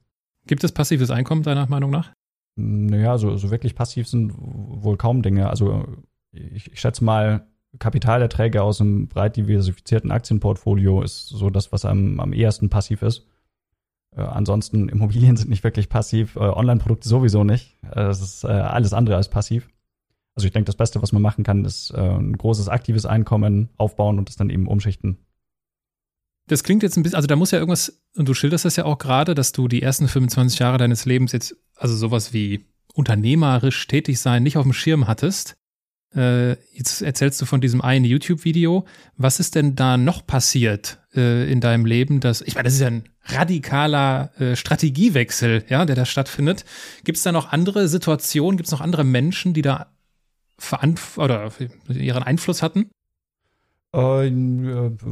Gibt 0.47 0.65
es 0.65 0.73
passives 0.73 1.11
Einkommen 1.11 1.43
deiner 1.43 1.67
Meinung 1.67 1.91
nach? 1.91 2.13
Naja, 2.57 3.19
so, 3.19 3.37
so 3.37 3.51
wirklich 3.51 3.75
passiv 3.75 4.09
sind 4.09 4.33
wohl 4.37 4.97
kaum 4.97 5.23
Dinge. 5.23 5.51
Also 5.51 5.87
ich, 6.33 6.73
ich 6.73 6.81
schätze 6.81 7.05
mal, 7.05 7.47
Kapitalerträge 7.79 8.63
aus 8.63 8.81
einem 8.81 9.09
breit 9.09 9.37
diversifizierten 9.37 10.11
Aktienportfolio 10.11 11.03
ist 11.03 11.29
so 11.29 11.49
das, 11.49 11.73
was 11.73 11.85
am, 11.85 12.21
am 12.21 12.33
ehesten 12.33 12.69
passiv 12.69 13.03
ist. 13.03 13.27
Äh, 14.17 14.23
ansonsten 14.23 14.89
Immobilien 14.89 15.37
sind 15.37 15.51
nicht 15.51 15.65
wirklich 15.65 15.89
passiv, 15.89 16.37
äh, 16.37 16.41
Online-Produkte 16.41 17.09
sowieso 17.09 17.45
nicht. 17.45 17.79
Äh, 17.83 17.95
das 17.95 18.21
ist 18.21 18.45
äh, 18.45 18.49
alles 18.49 18.93
andere 18.93 19.17
als 19.17 19.29
passiv. 19.29 19.69
Also 20.35 20.47
ich 20.47 20.53
denke, 20.53 20.67
das 20.67 20.77
Beste, 20.77 21.03
was 21.03 21.13
man 21.13 21.23
machen 21.23 21.45
kann, 21.45 21.65
ist 21.65 21.91
äh, 21.91 22.01
ein 22.01 22.37
großes 22.37 22.69
aktives 22.69 23.05
Einkommen 23.05 23.69
aufbauen 23.77 24.19
und 24.19 24.29
das 24.29 24.37
dann 24.37 24.51
eben 24.51 24.67
umschichten. 24.67 25.19
Das 26.49 26.65
klingt 26.65 26.83
jetzt 26.83 26.97
ein 26.97 27.03
bisschen, 27.03 27.17
also 27.17 27.27
da 27.27 27.37
muss 27.37 27.51
ja 27.51 27.59
irgendwas, 27.59 28.03
und 28.17 28.29
du 28.29 28.35
schilderst 28.35 28.65
das 28.65 28.77
ja 28.77 28.85
auch 28.85 28.99
gerade, 28.99 29.35
dass 29.35 29.53
du 29.53 29.69
die 29.69 29.83
ersten 29.83 30.09
25 30.09 30.59
Jahre 30.59 30.79
deines 30.79 31.05
Lebens 31.05 31.33
jetzt, 31.33 31.57
also 31.77 31.95
sowas 31.95 32.33
wie 32.33 32.67
unternehmerisch 32.95 33.87
tätig 33.87 34.21
sein, 34.21 34.43
nicht 34.43 34.57
auf 34.57 34.65
dem 34.65 34.73
Schirm 34.73 35.07
hattest. 35.07 35.57
Äh, 36.15 36.53
jetzt 36.77 37.01
erzählst 37.01 37.41
du 37.41 37.47
von 37.47 37.61
diesem 37.61 37.81
einen 37.81 38.05
YouTube-Video. 38.05 38.87
Was 39.17 39.41
ist 39.41 39.55
denn 39.55 39.77
da 39.77 39.97
noch 39.97 40.27
passiert 40.27 41.02
äh, 41.15 41.51
in 41.51 41.61
deinem 41.61 41.87
Leben? 41.87 42.21
Dass, 42.21 42.41
ich 42.41 42.55
meine, 42.55 42.65
das 42.65 42.75
ist 42.75 42.81
ja 42.81 42.89
ein 42.89 43.05
radikaler 43.25 44.31
äh, 44.39 44.57
Strategiewechsel, 44.57 45.65
ja, 45.69 45.85
der 45.85 45.97
da 45.97 46.05
stattfindet. 46.05 46.65
Gibt 47.05 47.19
es 47.19 47.25
da 47.25 47.33
noch 47.33 47.53
andere 47.53 47.89
Situationen? 47.89 48.57
Gibt 48.57 48.67
es 48.67 48.73
noch 48.73 48.81
andere 48.81 49.05
Menschen, 49.05 49.55
die 49.55 49.63
da 49.63 49.87
verantw 50.59 51.19
oder 51.19 51.51
ihren 51.89 52.23
Einfluss 52.23 52.63
hatten? 52.63 52.91
Äh, 53.95 54.31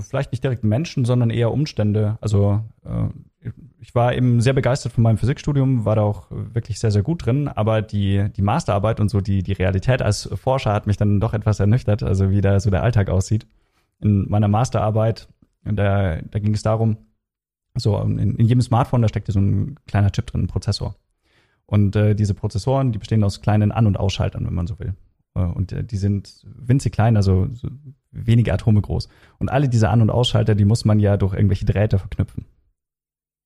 vielleicht 0.09 0.33
nicht 0.33 0.43
direkt 0.43 0.65
Menschen, 0.65 1.05
sondern 1.05 1.31
eher 1.31 1.53
Umstände. 1.53 2.17
Also 2.21 2.65
äh, 2.85 3.51
ich 3.81 3.95
war 3.95 4.15
eben 4.15 4.41
sehr 4.41 4.53
begeistert 4.53 4.93
von 4.93 5.03
meinem 5.03 5.19
Physikstudium, 5.19 5.85
war 5.85 5.97
da 5.97 6.03
auch 6.03 6.27
wirklich 6.31 6.79
sehr, 6.79 6.91
sehr 6.91 7.03
gut 7.03 7.25
drin, 7.25 7.49
aber 7.49 7.83
die, 7.83 8.29
die 8.37 8.43
Masterarbeit 8.43 9.01
und 9.01 9.09
so 9.09 9.21
die, 9.21 9.43
die 9.43 9.53
Realität 9.53 10.03
als 10.03 10.29
Forscher 10.35 10.73
hat 10.73 10.87
mich 10.87 10.97
dann 10.97 11.21
doch 11.21 11.33
etwas 11.33 11.61
ernüchtert, 11.61 12.03
also 12.03 12.31
wie 12.31 12.41
da 12.41 12.61
so 12.61 12.71
der 12.71 12.83
Alltag 12.83 13.09
aussieht. 13.09 13.47
In 14.01 14.29
meiner 14.29 14.49
Masterarbeit, 14.49 15.29
da, 15.65 16.21
da 16.23 16.39
ging 16.39 16.55
es 16.55 16.63
darum, 16.63 16.97
so 17.75 18.01
in, 18.01 18.19
in 18.19 18.47
jedem 18.47 18.63
Smartphone, 18.63 19.03
da 19.03 19.09
steckte 19.09 19.33
so 19.33 19.41
ein 19.41 19.77
kleiner 19.87 20.11
Chip 20.11 20.27
drin, 20.27 20.43
ein 20.43 20.49
Prozessor. 20.49 20.97
Und 21.67 21.95
äh, 21.95 22.15
diese 22.15 22.35
Prozessoren, 22.35 22.93
die 22.93 22.99
bestehen 22.99 23.23
aus 23.23 23.41
kleinen 23.43 23.71
An- 23.71 23.87
und 23.87 23.97
Ausschaltern, 23.97 24.45
wenn 24.47 24.55
man 24.55 24.67
so 24.67 24.79
will. 24.79 24.95
Äh, 25.35 25.43
und 25.43 25.73
äh, 25.73 25.85
die 25.85 25.99
sind 25.99 26.45
winzig 26.45 26.93
klein, 26.93 27.17
also 27.17 27.49
so 27.53 27.69
wenige 28.11 28.53
Atome 28.53 28.81
groß. 28.81 29.09
Und 29.39 29.51
alle 29.51 29.69
diese 29.69 29.89
An- 29.89 30.03
und 30.03 30.11
Ausschalter, 30.11 30.57
die 30.57 30.65
muss 30.65 30.85
man 30.85 30.99
ja 30.99 31.17
durch 31.17 31.35
irgendwelche 31.35 31.67
Drähte 31.67 31.99
verknüpfen 31.99 32.47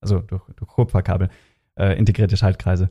also 0.04 0.20
durch, 0.20 0.42
durch 0.56 0.70
Kupferkabel, 0.70 1.30
äh, 1.76 1.98
integrierte 1.98 2.36
Schaltkreise. 2.36 2.90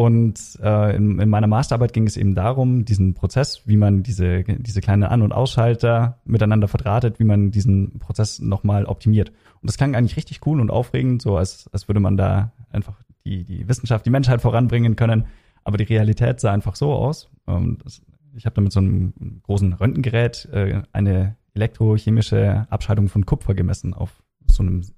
Und 0.00 0.58
äh, 0.62 0.96
in, 0.96 1.18
in 1.20 1.28
meiner 1.28 1.46
Masterarbeit 1.46 1.92
ging 1.92 2.06
es 2.06 2.16
eben 2.16 2.34
darum, 2.34 2.86
diesen 2.86 3.12
Prozess, 3.12 3.66
wie 3.66 3.76
man 3.76 4.02
diese, 4.02 4.44
diese 4.44 4.80
kleinen 4.80 5.02
An- 5.02 5.20
und 5.20 5.32
Ausschalter 5.32 6.18
miteinander 6.24 6.68
verdrahtet, 6.68 7.18
wie 7.18 7.24
man 7.24 7.50
diesen 7.50 7.98
Prozess 7.98 8.38
nochmal 8.38 8.86
optimiert. 8.86 9.28
Und 9.28 9.68
das 9.68 9.76
klang 9.76 9.94
eigentlich 9.94 10.16
richtig 10.16 10.40
cool 10.46 10.58
und 10.58 10.70
aufregend, 10.70 11.20
so 11.20 11.36
als, 11.36 11.68
als 11.74 11.86
würde 11.86 12.00
man 12.00 12.16
da 12.16 12.50
einfach 12.70 12.94
die, 13.26 13.44
die 13.44 13.68
Wissenschaft, 13.68 14.06
die 14.06 14.10
Menschheit 14.10 14.40
voranbringen 14.40 14.96
können. 14.96 15.26
Aber 15.64 15.76
die 15.76 15.84
Realität 15.84 16.40
sah 16.40 16.50
einfach 16.50 16.76
so 16.76 16.94
aus. 16.94 17.28
Ähm, 17.46 17.76
das, 17.84 18.00
ich 18.34 18.46
habe 18.46 18.54
da 18.54 18.62
mit 18.62 18.72
so 18.72 18.80
einem 18.80 19.12
großen 19.42 19.74
Röntgengerät 19.74 20.48
äh, 20.50 20.80
eine 20.94 21.36
elektrochemische 21.52 22.66
Abscheidung 22.70 23.10
von 23.10 23.26
Kupfer 23.26 23.52
gemessen 23.52 23.92
auf 23.92 24.22
so, 24.46 24.62
einem, 24.62 24.82
so 24.82 24.92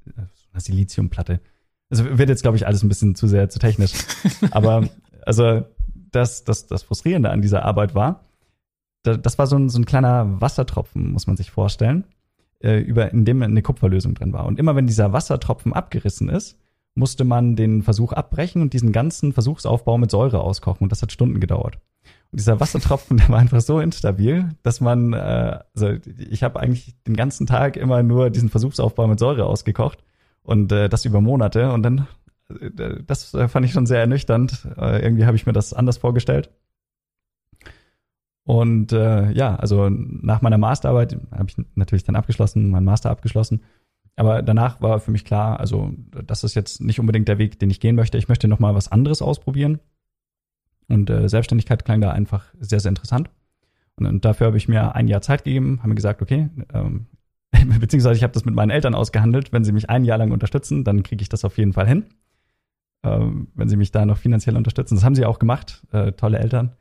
einer 0.53 0.61
Siliziumplatte. 0.61 1.41
Also 1.93 2.19
wird 2.19 2.31
jetzt, 2.31 2.41
glaube 2.41 2.57
ich, 2.57 2.67
alles 2.67 2.83
ein 2.83 2.89
bisschen 2.89 3.15
zu 3.15 3.27
sehr 3.29 3.51
zu 3.51 3.59
technisch. 3.59 3.93
Aber 4.51 4.89
also 5.27 5.63
das, 6.11 6.43
das, 6.43 6.67
das 6.67 6.85
Frustrierende 6.85 7.29
an 7.29 7.43
dieser 7.43 7.67
Arbeit 7.67 7.95
war, 7.95 8.25
das 9.03 9.37
war 9.39 9.47
so 9.47 9.57
ein, 9.57 9.69
so 9.69 9.79
ein 9.79 9.85
kleiner 9.85 10.41
Wassertropfen, 10.41 11.13
muss 11.13 11.27
man 11.27 11.37
sich 11.37 11.51
vorstellen, 11.51 12.05
äh, 12.61 12.79
über, 12.79 13.13
in 13.13 13.27
dem 13.27 13.43
eine 13.43 13.61
Kupferlösung 13.61 14.15
drin 14.15 14.33
war. 14.33 14.47
Und 14.47 14.59
immer 14.59 14.75
wenn 14.75 14.87
dieser 14.87 15.13
Wassertropfen 15.13 15.75
abgerissen 15.75 16.31
ist, 16.31 16.57
musste 16.95 17.25
man 17.25 17.57
den 17.57 17.83
Versuch 17.83 18.15
abbrechen 18.15 18.63
und 18.63 18.73
diesen 18.73 18.93
ganzen 18.93 19.35
Versuchsaufbau 19.35 19.99
mit 19.99 20.11
Säure 20.11 20.41
auskochen. 20.41 20.85
Und 20.85 20.93
das 20.93 21.03
hat 21.03 21.13
Stunden 21.13 21.41
gedauert. 21.41 21.79
Und 22.31 22.41
dieser 22.41 22.59
Wassertropfen, 22.59 23.17
der 23.19 23.29
war 23.29 23.39
einfach 23.39 23.61
so 23.61 23.81
instabil, 23.81 24.49
dass 24.63 24.81
man, 24.81 25.13
äh, 25.13 25.59
also 25.75 25.91
ich 26.17 26.43
habe 26.43 26.59
eigentlich 26.59 26.95
den 27.07 27.17
ganzen 27.17 27.47
Tag 27.47 27.77
immer 27.77 28.03
nur 28.03 28.31
diesen 28.31 28.49
Versuchsaufbau 28.49 29.07
mit 29.09 29.19
Säure 29.19 29.45
ausgekocht 29.45 30.03
und 30.43 30.73
äh, 30.73 30.89
das 30.89 31.05
über 31.05 31.21
Monate. 31.21 31.73
Und 31.73 31.83
dann, 31.83 32.07
äh, 32.49 33.03
das 33.07 33.35
äh, 33.35 33.49
fand 33.49 33.67
ich 33.67 33.73
schon 33.73 33.87
sehr 33.87 34.01
ernüchternd. 34.01 34.67
Äh, 34.77 35.03
irgendwie 35.03 35.27
habe 35.27 35.37
ich 35.37 35.47
mir 35.47 35.53
das 35.53 35.73
anders 35.73 35.99
vorgestellt. 35.99 36.51
Und 38.45 38.93
äh, 38.93 39.31
ja, 39.33 39.55
also 39.57 39.89
nach 39.89 40.43
meiner 40.43 40.59
Masterarbeit 40.59 41.17
habe 41.31 41.47
ich 41.49 41.57
natürlich 41.75 42.05
dann 42.05 42.17
abgeschlossen, 42.17 42.71
meinen 42.71 42.85
Master 42.85 43.11
abgeschlossen. 43.11 43.63
Aber 44.17 44.43
danach 44.43 44.81
war 44.81 45.01
für 45.01 45.11
mich 45.11 45.25
klar, 45.25 45.59
also 45.61 45.93
das 46.27 46.45
ist 46.45 46.55
jetzt 46.55 46.81
nicht 46.81 47.01
unbedingt 47.01 47.29
der 47.29 47.39
Weg, 47.39 47.59
den 47.59 47.71
ich 47.71 47.81
gehen 47.81 47.95
möchte. 47.95 48.19
Ich 48.19 48.29
möchte 48.29 48.49
noch 48.49 48.59
mal 48.59 48.75
was 48.75 48.91
anderes 48.91 49.23
ausprobieren. 49.23 49.81
Und 50.89 51.09
äh, 51.09 51.29
Selbstständigkeit 51.29 51.85
klang 51.85 52.01
da 52.01 52.11
einfach 52.11 52.47
sehr, 52.59 52.81
sehr 52.81 52.91
interessant. 52.91 53.31
Und, 53.97 54.07
und 54.07 54.25
dafür 54.25 54.49
habe 54.49 54.57
ich 54.57 54.69
mir 54.69 54.95
ein 54.95 55.09
Jahr 55.09 55.23
Zeit 55.23 55.45
gegeben, 55.45 55.79
habe 55.79 55.91
mir 55.91 55.95
gesagt, 55.95 56.21
okay, 56.21 56.51
ähm, 56.75 57.07
beziehungsweise 57.81 58.17
ich 58.17 58.23
habe 58.23 58.33
das 58.33 58.45
mit 58.45 58.55
meinen 58.55 58.71
Eltern 58.71 58.95
ausgehandelt. 58.95 59.53
Wenn 59.53 59.65
sie 59.65 59.73
mich 59.73 59.91
ein 59.91 60.05
Jahr 60.05 60.19
lang 60.19 60.33
unterstützen, 60.33 60.85
dann 60.85 61.03
kriege 61.03 61.23
ich 61.23 61.29
das 61.29 61.45
auf 61.45 61.59
jeden 61.59 61.73
Fall 61.73 61.87
hin. 61.87 62.07
Ähm, 63.05 63.49
wenn 63.55 63.69
sie 63.69 63.77
mich 63.77 63.91
da 63.91 64.07
noch 64.07 64.19
finanziell 64.19 64.57
unterstützen. 64.57 64.95
Das 64.95 65.05
haben 65.05 65.15
sie 65.15 65.27
auch 65.27 65.39
gemacht. 65.39 65.83
Äh, 65.93 66.13
tolle 66.13 66.39
Eltern. 66.39 66.73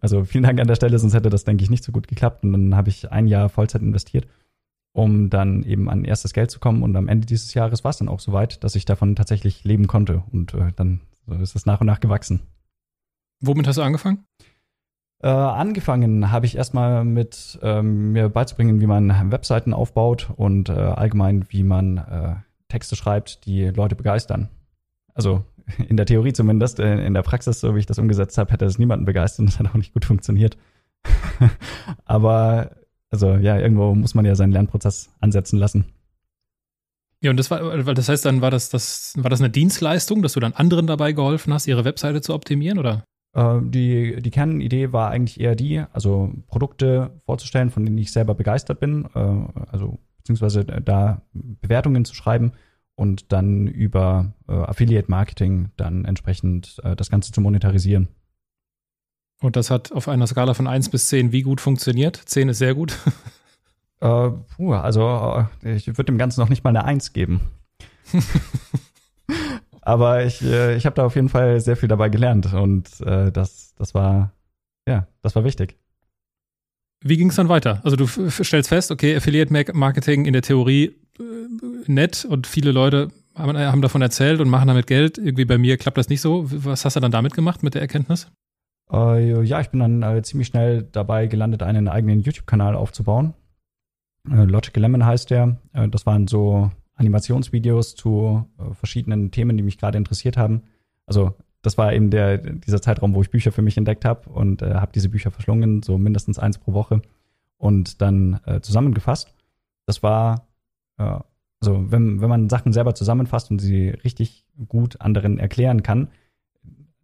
Also 0.00 0.24
vielen 0.24 0.44
Dank 0.44 0.60
an 0.60 0.68
der 0.68 0.76
Stelle, 0.76 0.98
sonst 0.98 1.14
hätte 1.14 1.30
das, 1.30 1.44
denke 1.44 1.64
ich, 1.64 1.70
nicht 1.70 1.82
so 1.82 1.92
gut 1.92 2.06
geklappt. 2.06 2.44
Und 2.44 2.52
dann 2.52 2.76
habe 2.76 2.88
ich 2.88 3.10
ein 3.10 3.26
Jahr 3.26 3.48
Vollzeit 3.48 3.82
investiert, 3.82 4.28
um 4.92 5.28
dann 5.28 5.64
eben 5.64 5.90
an 5.90 6.04
erstes 6.04 6.32
Geld 6.32 6.50
zu 6.50 6.60
kommen. 6.60 6.82
Und 6.82 6.94
am 6.96 7.08
Ende 7.08 7.26
dieses 7.26 7.54
Jahres 7.54 7.82
war 7.82 7.90
es 7.90 7.98
dann 7.98 8.08
auch 8.08 8.20
so 8.20 8.32
weit, 8.32 8.62
dass 8.62 8.76
ich 8.76 8.84
davon 8.84 9.16
tatsächlich 9.16 9.64
leben 9.64 9.88
konnte. 9.88 10.22
Und 10.30 10.54
äh, 10.54 10.72
dann 10.76 11.00
ist 11.40 11.56
es 11.56 11.66
nach 11.66 11.80
und 11.80 11.88
nach 11.88 12.00
gewachsen. 12.00 12.40
Womit 13.40 13.66
hast 13.66 13.76
du 13.76 13.82
angefangen? 13.82 14.24
Äh, 15.20 15.28
angefangen 15.28 16.30
habe 16.30 16.46
ich 16.46 16.56
erstmal 16.56 17.04
mit 17.04 17.58
ähm, 17.62 18.12
mir 18.12 18.28
beizubringen, 18.28 18.80
wie 18.80 18.86
man 18.86 19.32
Webseiten 19.32 19.74
aufbaut 19.74 20.30
und 20.36 20.68
äh, 20.68 20.72
allgemein, 20.72 21.46
wie 21.48 21.64
man 21.64 21.98
äh, 21.98 22.34
Texte 22.68 22.94
schreibt, 22.94 23.44
die 23.44 23.66
Leute 23.66 23.96
begeistern. 23.96 24.48
Also 25.14 25.44
in 25.88 25.96
der 25.96 26.06
Theorie 26.06 26.32
zumindest, 26.32 26.78
äh, 26.78 27.04
in 27.04 27.14
der 27.14 27.22
Praxis, 27.22 27.60
so 27.60 27.74
wie 27.74 27.80
ich 27.80 27.86
das 27.86 27.98
umgesetzt 27.98 28.38
habe, 28.38 28.52
hätte 28.52 28.64
es 28.64 28.78
niemanden 28.78 29.06
begeistert 29.06 29.40
und 29.40 29.46
das 29.46 29.58
hat 29.58 29.66
auch 29.68 29.74
nicht 29.74 29.92
gut 29.92 30.04
funktioniert. 30.04 30.56
Aber 32.04 32.70
also 33.10 33.34
ja, 33.34 33.58
irgendwo 33.58 33.94
muss 33.94 34.14
man 34.14 34.24
ja 34.24 34.34
seinen 34.34 34.52
Lernprozess 34.52 35.10
ansetzen 35.20 35.58
lassen. 35.58 35.86
Ja, 37.20 37.30
und 37.30 37.36
das 37.36 37.50
war, 37.50 37.76
das 37.94 38.08
heißt, 38.08 38.24
dann 38.24 38.42
war 38.42 38.52
das, 38.52 38.68
das, 38.70 39.14
war 39.16 39.30
das 39.30 39.40
eine 39.40 39.50
Dienstleistung, 39.50 40.22
dass 40.22 40.34
du 40.34 40.40
dann 40.40 40.52
anderen 40.52 40.86
dabei 40.86 41.12
geholfen 41.12 41.52
hast, 41.52 41.66
ihre 41.66 41.84
Webseite 41.84 42.20
zu 42.20 42.32
optimieren, 42.32 42.78
oder? 42.78 43.02
Äh, 43.34 43.60
die, 43.62 44.20
die 44.22 44.30
Kernidee 44.30 44.92
war 44.92 45.10
eigentlich 45.10 45.40
eher 45.40 45.54
die, 45.54 45.84
also 45.92 46.32
Produkte 46.46 47.20
vorzustellen, 47.24 47.70
von 47.70 47.84
denen 47.84 47.98
ich 47.98 48.12
selber 48.12 48.34
begeistert 48.34 48.80
bin, 48.80 49.08
äh, 49.14 49.68
also 49.70 49.98
beziehungsweise 50.18 50.64
da 50.64 51.22
Bewertungen 51.32 52.04
zu 52.04 52.14
schreiben 52.14 52.52
und 52.94 53.32
dann 53.32 53.66
über 53.66 54.32
äh, 54.48 54.52
Affiliate 54.52 55.10
Marketing 55.10 55.70
dann 55.76 56.04
entsprechend 56.04 56.80
das 56.96 57.10
Ganze 57.10 57.32
zu 57.32 57.40
monetarisieren. 57.40 58.08
Und 59.40 59.56
das 59.56 59.70
hat 59.70 59.92
auf 59.92 60.08
einer 60.08 60.26
Skala 60.26 60.52
von 60.52 60.66
1 60.66 60.88
bis 60.90 61.06
10 61.08 61.30
wie 61.30 61.42
gut 61.42 61.60
funktioniert? 61.60 62.16
10 62.16 62.48
ist 62.48 62.58
sehr 62.58 62.74
gut. 62.74 62.98
äh, 64.00 64.30
puh, 64.30 64.74
also 64.74 65.46
ich 65.62 65.86
würde 65.86 66.04
dem 66.04 66.18
Ganzen 66.18 66.40
noch 66.40 66.48
nicht 66.48 66.64
mal 66.64 66.70
eine 66.70 66.84
1 66.84 67.12
geben. 67.12 67.40
Aber 69.88 70.22
ich, 70.22 70.42
äh, 70.42 70.76
ich 70.76 70.84
habe 70.84 70.96
da 70.96 71.06
auf 71.06 71.14
jeden 71.14 71.30
Fall 71.30 71.60
sehr 71.60 71.74
viel 71.74 71.88
dabei 71.88 72.10
gelernt 72.10 72.52
und 72.52 73.00
äh, 73.00 73.32
das, 73.32 73.74
das 73.76 73.94
war, 73.94 74.34
ja, 74.86 75.06
das 75.22 75.34
war 75.34 75.44
wichtig. 75.44 75.78
Wie 77.02 77.16
ging 77.16 77.30
es 77.30 77.36
dann 77.36 77.48
weiter? 77.48 77.80
Also 77.84 77.96
du 77.96 78.06
stellst 78.06 78.68
fest, 78.68 78.90
okay, 78.90 79.16
Affiliate 79.16 79.50
Marketing 79.72 80.26
in 80.26 80.34
der 80.34 80.42
Theorie 80.42 80.94
äh, 81.18 81.22
nett 81.86 82.26
und 82.26 82.46
viele 82.46 82.70
Leute 82.72 83.08
haben 83.34 83.80
davon 83.80 84.02
erzählt 84.02 84.40
und 84.40 84.50
machen 84.50 84.68
damit 84.68 84.88
Geld. 84.88 85.16
Irgendwie 85.16 85.46
bei 85.46 85.56
mir 85.56 85.78
klappt 85.78 85.96
das 85.96 86.10
nicht 86.10 86.20
so. 86.20 86.44
Was 86.50 86.84
hast 86.84 86.96
du 86.96 87.00
dann 87.00 87.12
damit 87.12 87.32
gemacht 87.32 87.62
mit 87.62 87.72
der 87.72 87.80
Erkenntnis? 87.80 88.30
Äh, 88.92 89.42
ja, 89.44 89.60
ich 89.60 89.70
bin 89.70 89.80
dann 89.80 90.02
äh, 90.02 90.20
ziemlich 90.22 90.48
schnell 90.48 90.82
dabei 90.82 91.28
gelandet, 91.28 91.62
einen 91.62 91.88
eigenen 91.88 92.20
YouTube-Kanal 92.20 92.74
aufzubauen. 92.74 93.32
Äh, 94.30 94.44
Logical 94.44 94.82
Lemon 94.82 95.06
heißt 95.06 95.30
der. 95.30 95.56
Äh, 95.72 95.88
das 95.88 96.04
waren 96.04 96.26
so 96.26 96.72
Animationsvideos 96.98 97.94
zu 97.94 98.46
äh, 98.58 98.74
verschiedenen 98.74 99.30
Themen, 99.30 99.56
die 99.56 99.62
mich 99.62 99.78
gerade 99.78 99.98
interessiert 99.98 100.36
haben. 100.36 100.62
Also 101.06 101.34
das 101.62 101.78
war 101.78 101.92
eben 101.92 102.10
der, 102.10 102.38
dieser 102.38 102.82
Zeitraum, 102.82 103.14
wo 103.14 103.22
ich 103.22 103.30
Bücher 103.30 103.52
für 103.52 103.62
mich 103.62 103.76
entdeckt 103.76 104.04
habe 104.04 104.28
und 104.28 104.62
äh, 104.62 104.74
habe 104.74 104.92
diese 104.94 105.08
Bücher 105.08 105.30
verschlungen, 105.30 105.82
so 105.82 105.98
mindestens 105.98 106.38
eins 106.38 106.58
pro 106.58 106.72
Woche 106.72 107.02
und 107.56 108.00
dann 108.00 108.40
äh, 108.46 108.60
zusammengefasst. 108.60 109.34
Das 109.86 110.02
war, 110.02 110.46
äh, 110.98 111.18
also 111.60 111.90
wenn, 111.90 112.20
wenn 112.20 112.28
man 112.28 112.48
Sachen 112.48 112.72
selber 112.72 112.94
zusammenfasst 112.94 113.50
und 113.50 113.58
sie 113.58 113.88
richtig 113.88 114.44
gut 114.68 115.00
anderen 115.00 115.38
erklären 115.38 115.82
kann, 115.82 116.08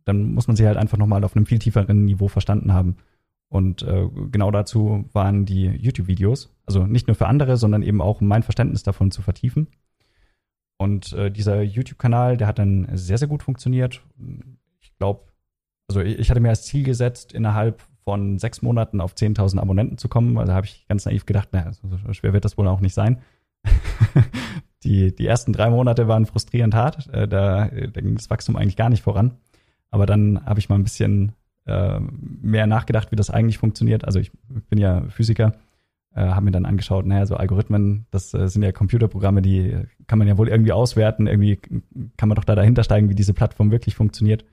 dann 0.05 0.35
muss 0.35 0.47
man 0.47 0.57
sie 0.57 0.67
halt 0.67 0.77
einfach 0.77 0.99
nochmal 0.99 1.25
auf 1.25 1.35
einem 1.35 1.47
viel 1.47 1.59
tieferen 1.59 2.05
Niveau 2.05 2.29
verstanden 2.29 2.73
haben. 2.73 2.97
Und 3.49 3.83
äh, 3.83 4.09
genau 4.31 4.51
dazu 4.51 5.05
waren 5.13 5.47
die 5.47 5.67
YouTube-Videos. 5.67 6.53
Also 6.67 6.87
nicht 6.87 7.07
nur 7.07 7.15
für 7.15 7.27
andere, 7.27 7.57
sondern 7.57 7.83
eben 7.83 8.01
auch, 8.01 8.21
um 8.21 8.27
mein 8.27 8.43
Verständnis 8.43 8.83
davon 8.83 9.11
zu 9.11 9.23
vertiefen. 9.23 9.69
Und 10.77 11.13
äh, 11.13 11.31
dieser 11.31 11.63
YouTube-Kanal, 11.63 12.37
der 12.37 12.47
hat 12.47 12.59
dann 12.59 12.89
sehr, 12.93 13.19
sehr 13.19 13.29
gut 13.29 13.43
funktioniert. 13.43 14.03
Ich 14.81 14.97
glaube, 14.99 15.23
also 15.89 16.01
ich 16.01 16.31
hatte 16.31 16.41
mir 16.41 16.49
als 16.49 16.65
Ziel 16.65 16.85
gesetzt, 16.85 17.33
innerhalb 17.33 17.83
von 18.05 18.39
sechs 18.39 18.63
Monaten 18.63 19.01
auf 19.01 19.15
10.000 19.15 19.59
Abonnenten 19.59 19.99
zu 19.99 20.09
kommen. 20.09 20.37
Also 20.39 20.53
habe 20.53 20.67
ich 20.67 20.87
ganz 20.89 21.05
naiv 21.07 21.27
gedacht, 21.27 21.53
naja, 21.53 21.73
so 21.73 22.13
schwer 22.13 22.33
wird 22.33 22.45
das 22.45 22.59
wohl 22.59 22.69
auch 22.69 22.81
nicht 22.81 22.95
sein. 22.95 23.23
die, 24.85 25.15
die 25.15 25.27
ersten 25.27 25.53
drei 25.53 25.71
Monate 25.71 26.07
waren 26.09 26.27
frustrierend 26.27 26.75
hart. 26.75 27.09
Äh, 27.09 27.27
da, 27.27 27.67
da 27.67 28.01
ging 28.01 28.17
das 28.17 28.31
Wachstum 28.31 28.57
eigentlich 28.57 28.77
gar 28.77 28.91
nicht 28.91 29.03
voran. 29.03 29.39
Aber 29.91 30.07
dann 30.07 30.45
habe 30.45 30.59
ich 30.59 30.69
mal 30.69 30.75
ein 30.75 30.85
bisschen 30.85 31.33
äh, 31.67 32.01
mehr 32.01 32.67
nachgedacht, 32.67 33.11
wie 33.11 33.17
das 33.17 33.31
eigentlich 33.31 33.59
funktioniert. 33.59 34.05
Also 34.05 34.19
ich 34.19 34.33
bin 34.69 34.79
ja 34.79 35.03
Physiker, 35.09 35.53
äh, 36.15 36.21
habe 36.21 36.45
mir 36.45 36.51
dann 36.53 36.67
angeschaut, 36.67 37.07
naja, 37.07 37.27
so 37.27 37.37
Algorithmen, 37.37 38.07
das 38.11 38.33
äh, 38.35 38.49
sind 38.49 38.63
ja 38.63 38.73
Computerprogramme, 38.73 39.43
die 39.43 39.77
kann 40.07 40.19
man 40.19 40.29
ja 40.29 40.39
wohl 40.39 40.49
irgendwie 40.49 40.73
auswerten. 40.73 41.27
Irgendwie 41.27 41.57
kann 42.17 42.29
man 42.29 42.37
doch 42.37 42.45
da 42.45 42.55
dahinter 42.55 42.85
steigen, 42.85 43.09
wie 43.09 43.15
diese 43.15 43.35
Plattform 43.35 43.71
wirklich 43.71 43.95
funktioniert. 43.95 44.45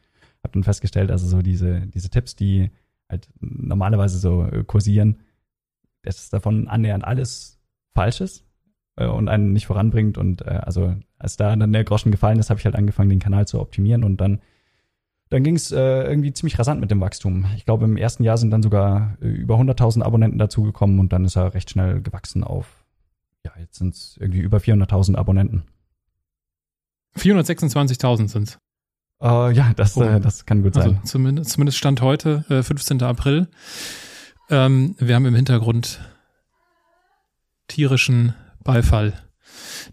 Habe 0.44 0.54
dann 0.54 0.64
festgestellt, 0.64 1.12
also 1.12 1.28
so 1.28 1.42
diese, 1.42 1.82
diese 1.88 2.10
Tipps, 2.10 2.36
die 2.36 2.72
halt 3.10 3.30
normalerweise 3.40 4.18
so 4.18 4.46
äh, 4.46 4.64
kursieren, 4.64 5.20
dass 6.02 6.18
ist 6.18 6.34
davon 6.34 6.68
annähernd 6.68 7.04
alles 7.04 7.60
Falsches 7.94 8.44
äh, 8.96 9.06
und 9.06 9.30
einen 9.30 9.54
nicht 9.54 9.68
voranbringt. 9.68 10.18
Und 10.18 10.42
äh, 10.42 10.62
also 10.64 10.96
als 11.20 11.38
da 11.38 11.56
dann 11.56 11.74
der 11.74 11.84
Groschen 11.84 12.12
gefallen 12.12 12.40
ist, 12.40 12.50
habe 12.50 12.60
ich 12.60 12.66
halt 12.66 12.76
angefangen, 12.76 13.10
den 13.10 13.20
Kanal 13.20 13.48
zu 13.48 13.60
optimieren 13.60 14.04
und 14.04 14.18
dann 14.18 14.42
dann 15.32 15.44
ging 15.44 15.56
es 15.56 15.72
äh, 15.72 16.04
irgendwie 16.04 16.34
ziemlich 16.34 16.60
rasant 16.60 16.82
mit 16.82 16.92
dem 16.92 17.00
Wachstum. 17.00 17.46
Ich 17.56 17.66
glaube, 17.66 17.86
im 17.86 17.96
ersten 17.96 18.24
Jahr 18.24 18.38
sind 18.38 18.52
dann 18.52 18.62
sogar 18.62 19.18
äh, 19.22 19.28
über 19.28 19.56
100.000 19.56 20.04
Abonnenten 20.04 20.38
dazugekommen 20.38 21.00
und 21.00 21.14
dann 21.14 21.24
ist 21.24 21.38
er 21.38 21.54
recht 21.54 21.70
schnell 21.70 22.02
gewachsen 22.02 22.44
auf, 22.44 22.84
ja, 23.46 23.52
jetzt 23.58 23.78
sind 23.78 23.96
es 23.96 24.18
irgendwie 24.20 24.42
über 24.42 24.58
400.000 24.58 25.16
Abonnenten. 25.16 25.64
426.000 27.18 28.28
sind 28.28 28.50
es. 28.50 28.58
Uh, 29.24 29.50
ja, 29.52 29.72
das, 29.74 29.96
oh. 29.96 30.04
äh, 30.04 30.20
das 30.20 30.46
kann 30.46 30.64
gut 30.64 30.74
sein. 30.74 30.84
Also 30.84 31.00
zumindest, 31.06 31.52
zumindest 31.52 31.78
Stand 31.78 32.02
heute, 32.02 32.44
äh, 32.50 32.62
15. 32.62 33.02
April. 33.02 33.48
Ähm, 34.50 34.96
wir 35.00 35.16
haben 35.16 35.26
im 35.26 35.36
Hintergrund 35.36 36.02
tierischen 37.68 38.34
Beifall. 38.66 39.14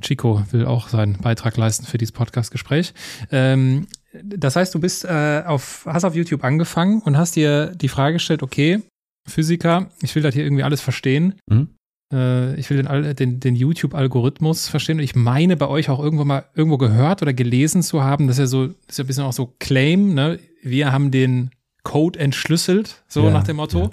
Chico 0.00 0.42
will 0.50 0.66
auch 0.66 0.88
seinen 0.88 1.18
Beitrag 1.18 1.56
leisten 1.56 1.86
für 1.86 1.98
dieses 1.98 2.12
Podcast-Gespräch. 2.12 2.92
Ähm, 3.30 3.86
das 4.22 4.56
heißt, 4.56 4.74
du 4.74 4.80
bist 4.80 5.04
äh, 5.04 5.42
auf, 5.44 5.86
hast 5.86 6.04
auf 6.04 6.14
YouTube 6.14 6.44
angefangen 6.44 7.00
und 7.02 7.16
hast 7.16 7.36
dir 7.36 7.66
die 7.74 7.88
Frage 7.88 8.14
gestellt, 8.14 8.42
okay, 8.42 8.80
Physiker, 9.26 9.90
ich 10.02 10.14
will 10.14 10.22
das 10.22 10.34
hier 10.34 10.44
irgendwie 10.44 10.62
alles 10.62 10.80
verstehen. 10.80 11.34
Mhm. 11.46 11.68
Äh, 12.12 12.58
ich 12.58 12.70
will 12.70 12.82
den, 12.82 13.16
den, 13.16 13.40
den 13.40 13.56
YouTube-Algorithmus 13.56 14.68
verstehen. 14.68 14.98
Und 14.98 15.04
ich 15.04 15.14
meine, 15.14 15.56
bei 15.56 15.68
euch 15.68 15.90
auch 15.90 16.00
irgendwo 16.00 16.24
mal 16.24 16.46
irgendwo 16.54 16.78
gehört 16.78 17.22
oder 17.22 17.34
gelesen 17.34 17.82
zu 17.82 18.02
haben, 18.02 18.26
dass 18.26 18.38
er 18.38 18.46
so, 18.46 18.68
das 18.68 18.76
ist 18.88 18.98
ja 18.98 19.04
ein 19.04 19.06
bisschen 19.06 19.24
auch 19.24 19.32
so 19.32 19.54
Claim, 19.58 20.14
ne? 20.14 20.38
Wir 20.62 20.90
haben 20.92 21.10
den 21.10 21.50
Code 21.84 22.18
entschlüsselt, 22.18 23.02
so 23.08 23.24
ja, 23.24 23.30
nach 23.30 23.44
dem 23.44 23.56
Motto. 23.56 23.90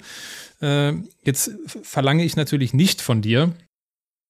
Ja. 0.60 0.88
Äh, 0.88 0.94
jetzt 1.22 1.52
verlange 1.82 2.24
ich 2.24 2.36
natürlich 2.36 2.74
nicht 2.74 3.00
von 3.00 3.22
dir, 3.22 3.52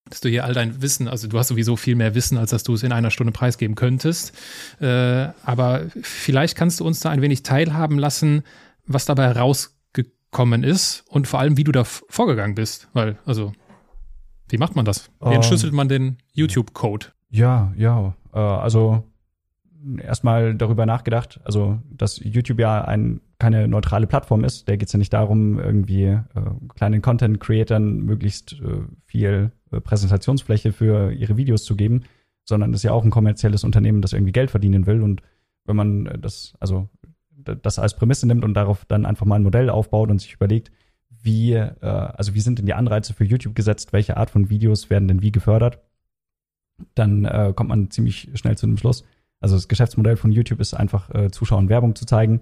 dass 0.09 0.21
du 0.21 0.29
hier 0.29 0.45
all 0.45 0.55
dein 0.55 0.83
Wissen, 0.83 1.09
also 1.09 1.29
du 1.29 1.39
hast 1.39 1.49
sowieso 1.49 1.77
viel 1.77 1.97
mehr 1.97 2.15
Wissen, 2.15 2.39
als 2.39 2.51
dass 2.51 2.63
du 2.63 2.75
es 2.75 2.83
in 2.83 2.93
einer 2.93 3.11
Stunde 3.11 3.33
preisgeben 3.33 3.75
könntest. 3.75 4.33
Äh, 4.81 5.29
aber 5.45 5.87
vielleicht 6.03 6.57
kannst 6.57 6.81
du 6.81 6.87
uns 6.87 7.01
da 7.01 7.11
ein 7.11 7.23
wenig 7.23 7.43
teilhaben 7.43 7.99
lassen, 7.99 8.43
was 8.87 9.05
dabei 9.05 9.33
rausgekommen 9.33 10.63
ist 10.63 11.05
und 11.09 11.27
vor 11.27 11.41
allem, 11.41 11.57
wie 11.57 11.65
du 11.65 11.73
da 11.73 11.85
vorgegangen 11.85 12.55
bist. 12.55 12.89
Weil, 12.93 13.19
also, 13.27 13.53
wie 14.49 14.59
macht 14.59 14.77
man 14.77 14.85
das? 14.85 15.11
Wie 15.21 15.35
entschlüsselt 15.35 15.73
man 15.73 15.89
den 15.89 16.19
YouTube-Code? 16.33 17.07
Ja, 17.31 17.73
ja. 17.77 18.15
Äh, 18.33 18.39
also 18.39 19.03
erstmal 19.99 20.55
darüber 20.55 20.87
nachgedacht, 20.87 21.41
also 21.45 21.81
dass 21.91 22.21
YouTube 22.23 22.61
ja 22.61 22.85
ein, 22.85 23.21
keine 23.39 23.69
neutrale 23.69 24.07
Plattform 24.07 24.45
ist. 24.45 24.69
Da 24.69 24.77
geht 24.77 24.89
es 24.89 24.93
ja 24.93 24.99
nicht 24.99 25.13
darum, 25.13 25.59
irgendwie 25.59 26.05
äh, 26.05 26.23
kleinen 26.75 27.03
Content-Creatern 27.03 28.01
möglichst 28.01 28.55
äh, 28.55 28.81
viel 29.05 29.53
äh, 29.71 29.81
Präsentationsfläche 29.81 30.73
für 30.73 31.13
ihre 31.13 31.37
Videos 31.37 31.65
zu 31.65 31.77
geben, 31.77 32.05
sondern 32.45 32.73
ist 32.73 32.83
ja 32.83 32.93
auch 32.93 33.05
ein 33.05 33.11
kommerzielles 33.11 33.65
Unternehmen, 33.65 34.01
das 34.01 34.13
irgendwie 34.13 34.33
Geld 34.33 34.51
verdienen 34.51 34.87
will. 34.87 35.03
Und 35.03 35.23
wenn 35.65 35.77
man 35.77 36.07
äh, 36.07 36.19
das, 36.19 36.55
also 36.61 36.89
das 37.63 37.79
als 37.79 37.95
Prämisse 37.95 38.27
nimmt 38.27 38.45
und 38.45 38.55
darauf 38.55 38.85
dann 38.87 39.05
einfach 39.05 39.27
mal 39.27 39.37
ein 39.37 39.43
Modell 39.43 39.71
aufbaut 39.71 40.11
und 40.11 40.21
sich 40.21 40.35
überlegt, 40.35 40.71
wie, 41.11 41.53
äh, 41.53 41.75
also 41.81 42.35
wie 42.35 42.41
sind 42.41 42.59
denn 42.59 42.67
die 42.67 42.75
Anreize 42.75 43.13
für 43.13 43.25
YouTube 43.25 43.55
gesetzt, 43.55 43.93
welche 43.93 44.17
Art 44.17 44.31
von 44.31 44.49
Videos 44.49 44.89
werden 44.89 45.09
denn 45.09 45.23
wie 45.23 45.33
gefördert, 45.33 45.81
dann 46.95 47.25
äh, 47.27 47.53
kommt 47.55 47.69
man 47.69 47.91
ziemlich 47.91 48.31
schnell 48.35 48.57
zu 48.57 48.67
einem 48.67 48.79
Schluss. 48.79 49.05
Also 49.41 49.57
das 49.57 49.69
Geschäftsmodell 49.69 50.17
von 50.17 50.33
YouTube 50.33 50.61
ist 50.61 50.73
einfach, 50.73 51.11
äh, 51.15 51.31
Zuschauern 51.31 51.69
Werbung 51.69 51.95
zu 51.95 52.07
zeigen 52.07 52.41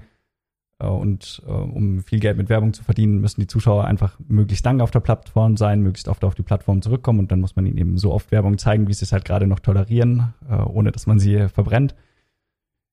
und 0.78 1.42
äh, 1.46 1.50
um 1.50 2.00
viel 2.00 2.20
Geld 2.20 2.36
mit 2.36 2.48
Werbung 2.48 2.72
zu 2.72 2.82
verdienen, 2.82 3.20
müssen 3.20 3.40
die 3.40 3.46
Zuschauer 3.46 3.84
einfach 3.84 4.18
möglichst 4.26 4.64
lange 4.64 4.82
auf 4.82 4.90
der 4.90 5.00
Plattform 5.00 5.56
sein, 5.56 5.82
möglichst 5.82 6.08
oft 6.08 6.24
auf 6.24 6.34
die 6.34 6.42
Plattform 6.42 6.82
zurückkommen 6.82 7.20
und 7.20 7.30
dann 7.30 7.40
muss 7.40 7.56
man 7.56 7.66
ihnen 7.66 7.78
eben 7.78 7.98
so 7.98 8.12
oft 8.12 8.32
Werbung 8.32 8.58
zeigen, 8.58 8.88
wie 8.88 8.94
sie 8.94 9.04
es 9.04 9.12
halt 9.12 9.24
gerade 9.24 9.46
noch 9.46 9.60
tolerieren, 9.60 10.34
äh, 10.48 10.56
ohne 10.56 10.90
dass 10.90 11.06
man 11.06 11.18
sie 11.18 11.48
verbrennt. 11.48 11.94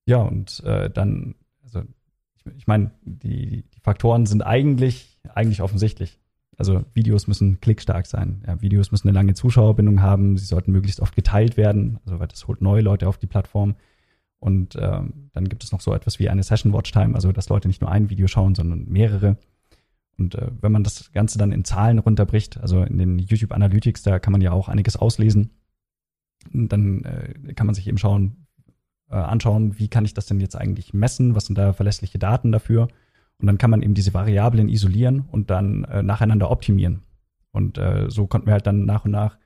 Ja, 0.06 0.18
und 0.18 0.64
äh, 0.64 0.90
dann, 0.90 1.36
also 1.64 1.82
ich, 2.36 2.46
ich 2.58 2.68
meine, 2.68 2.92
die, 3.04 3.64
die 3.64 3.80
Faktoren 3.82 4.26
sind 4.26 4.44
eigentlich, 4.44 5.20
eigentlich 5.34 5.62
offensichtlich. 5.62 6.20
Also 6.58 6.84
Videos 6.94 7.28
müssen 7.28 7.60
klickstark 7.62 8.06
sein. 8.06 8.44
Ja, 8.46 8.62
Videos 8.62 8.92
müssen 8.92 9.08
eine 9.08 9.16
lange 9.16 9.34
Zuschauerbindung 9.34 10.02
haben. 10.02 10.38
Sie 10.38 10.46
sollten 10.46 10.72
möglichst 10.72 11.00
oft 11.00 11.16
geteilt 11.16 11.58
werden, 11.58 12.00
also 12.06 12.20
weil 12.20 12.28
das 12.28 12.48
holt 12.48 12.62
neue 12.62 12.82
Leute 12.82 13.08
auf 13.08 13.18
die 13.18 13.28
Plattform. 13.28 13.76
Und 14.42 14.76
ähm, 14.76 15.30
dann 15.34 15.50
gibt 15.50 15.64
es 15.64 15.72
noch 15.72 15.82
so 15.82 15.94
etwas 15.94 16.18
wie 16.18 16.28
eine 16.28 16.42
Session 16.42 16.74
Watch 16.74 16.92
Time, 16.92 17.14
also 17.14 17.32
dass 17.32 17.48
Leute 17.50 17.68
nicht 17.68 17.80
nur 17.80 17.92
ein 17.92 18.10
Video 18.10 18.26
schauen, 18.28 18.56
sondern 18.56 18.86
mehrere. 18.86 19.38
Und 20.18 20.34
äh, 20.34 20.48
wenn 20.60 20.72
man 20.72 20.84
das 20.84 21.12
Ganze 21.12 21.38
dann 21.38 21.52
in 21.52 21.64
Zahlen 21.64 22.00
runterbricht, 22.00 22.60
also 22.60 22.82
in 22.82 22.98
den 22.98 23.20
YouTube 23.20 23.52
Analytics, 23.52 24.02
da 24.02 24.18
kann 24.18 24.32
man 24.32 24.42
ja 24.42 24.52
auch 24.52 24.68
einiges 24.68 24.98
auslesen. 24.98 25.52
Dann 26.52 27.04
äh, 27.04 27.54
kann 27.54 27.68
man 27.68 27.76
sich 27.76 27.88
eben 27.88 28.00
schauen, 28.00 28.48
äh, 29.12 29.16
anschauen, 29.16 29.78
wie 29.78 29.90
kann 29.90 30.06
ich 30.06 30.16
das 30.16 30.26
denn 30.26 30.40
jetzt 30.40 30.56
eigentlich 30.56 30.92
messen? 30.92 31.36
Was 31.36 31.46
sind 31.46 31.58
da 31.60 31.74
verlässliche 31.74 32.18
Daten 32.18 32.52
dafür? 32.52 32.88
Und 33.38 33.46
dann 33.46 33.60
kann 33.60 33.70
man 33.70 33.84
eben 33.84 33.94
diese 33.94 34.16
Variablen 34.16 34.70
isolieren 34.70 35.22
und 35.22 35.52
dann 35.52 35.84
äh, 35.84 36.02
nacheinander 36.02 36.50
optimieren. 36.50 37.04
Und 37.52 37.78
äh, 37.78 38.10
so 38.10 38.26
konnten 38.26 38.48
wir 38.48 38.54
halt 38.54 38.66
dann 38.66 38.86
nach 38.86 39.06
und 39.06 39.12
nach 39.12 39.38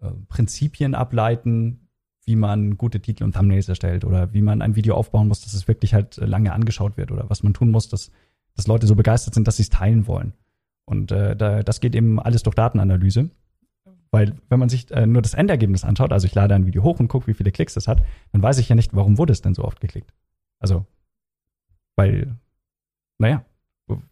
äh, 0.00 0.10
Prinzipien 0.28 0.96
ableiten, 0.96 1.87
wie 2.28 2.36
man 2.36 2.76
gute 2.76 3.00
Titel 3.00 3.24
und 3.24 3.34
Thumbnails 3.34 3.68
erstellt 3.68 4.04
oder 4.04 4.34
wie 4.34 4.42
man 4.42 4.60
ein 4.60 4.76
Video 4.76 4.94
aufbauen 4.94 5.28
muss, 5.28 5.40
dass 5.40 5.54
es 5.54 5.66
wirklich 5.66 5.94
halt 5.94 6.18
äh, 6.18 6.26
lange 6.26 6.52
angeschaut 6.52 6.98
wird 6.98 7.10
oder 7.10 7.28
was 7.30 7.42
man 7.42 7.54
tun 7.54 7.70
muss, 7.70 7.88
dass, 7.88 8.12
dass 8.54 8.66
Leute 8.66 8.86
so 8.86 8.94
begeistert 8.94 9.32
sind, 9.32 9.48
dass 9.48 9.56
sie 9.56 9.62
es 9.62 9.70
teilen 9.70 10.06
wollen. 10.06 10.34
Und 10.84 11.10
äh, 11.10 11.34
da, 11.34 11.62
das 11.62 11.80
geht 11.80 11.96
eben 11.96 12.20
alles 12.20 12.42
durch 12.42 12.54
Datenanalyse. 12.54 13.30
Weil 14.10 14.34
wenn 14.50 14.58
man 14.58 14.68
sich 14.68 14.90
äh, 14.90 15.06
nur 15.06 15.22
das 15.22 15.34
Endergebnis 15.34 15.84
anschaut, 15.84 16.12
also 16.12 16.26
ich 16.26 16.34
lade 16.34 16.54
ein 16.54 16.66
Video 16.66 16.82
hoch 16.82 17.00
und 17.00 17.08
gucke, 17.08 17.26
wie 17.28 17.34
viele 17.34 17.50
Klicks 17.50 17.74
das 17.74 17.88
hat, 17.88 18.02
dann 18.32 18.42
weiß 18.42 18.58
ich 18.58 18.68
ja 18.68 18.74
nicht, 18.74 18.94
warum 18.94 19.16
wurde 19.16 19.32
es 19.32 19.40
denn 19.40 19.54
so 19.54 19.64
oft 19.64 19.80
geklickt. 19.80 20.12
Also, 20.58 20.86
weil, 21.96 22.36
naja, 23.18 23.44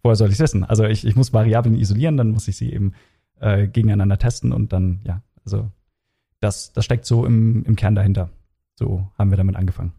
woher 0.03 0.17
soll 0.17 0.29
ich 0.29 0.35
es 0.35 0.41
wissen? 0.41 0.65
Also 0.65 0.85
ich, 0.85 1.07
ich 1.07 1.17
muss 1.17 1.35
Variablen 1.35 1.77
isolieren, 1.77 2.17
dann 2.17 2.31
muss 2.31 2.49
ich 2.49 2.57
sie 2.57 2.73
eben 2.73 2.93
äh, 3.41 3.69
gegeneinander 3.69 4.19
testen 4.19 4.53
und 4.53 4.73
dann, 4.73 5.01
ja, 5.05 5.23
also 5.45 5.71
das, 6.47 6.73
das 6.73 6.85
steckt 6.85 7.05
so 7.05 7.27
im, 7.27 7.65
im 7.65 7.77
Kern 7.77 7.95
dahinter. 7.95 8.31
So 8.79 9.11
haben 9.19 9.31
wir 9.31 9.37
damit 9.37 9.57
angefangen. 9.57 9.93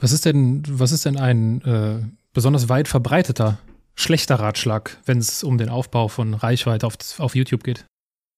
Was 0.00 0.12
ist 0.12 0.24
denn, 0.24 0.62
was 0.68 0.92
ist 0.92 1.04
denn 1.04 1.16
ein 1.16 1.62
äh, 1.62 2.00
besonders 2.32 2.68
weit 2.68 2.88
verbreiteter, 2.88 3.58
schlechter 3.94 4.36
Ratschlag, 4.36 4.98
wenn 5.06 5.18
es 5.18 5.44
um 5.44 5.58
den 5.58 5.68
Aufbau 5.68 6.08
von 6.08 6.34
Reichweite 6.34 6.86
auf, 6.86 6.96
auf 7.18 7.36
YouTube 7.36 7.62
geht? 7.62 7.86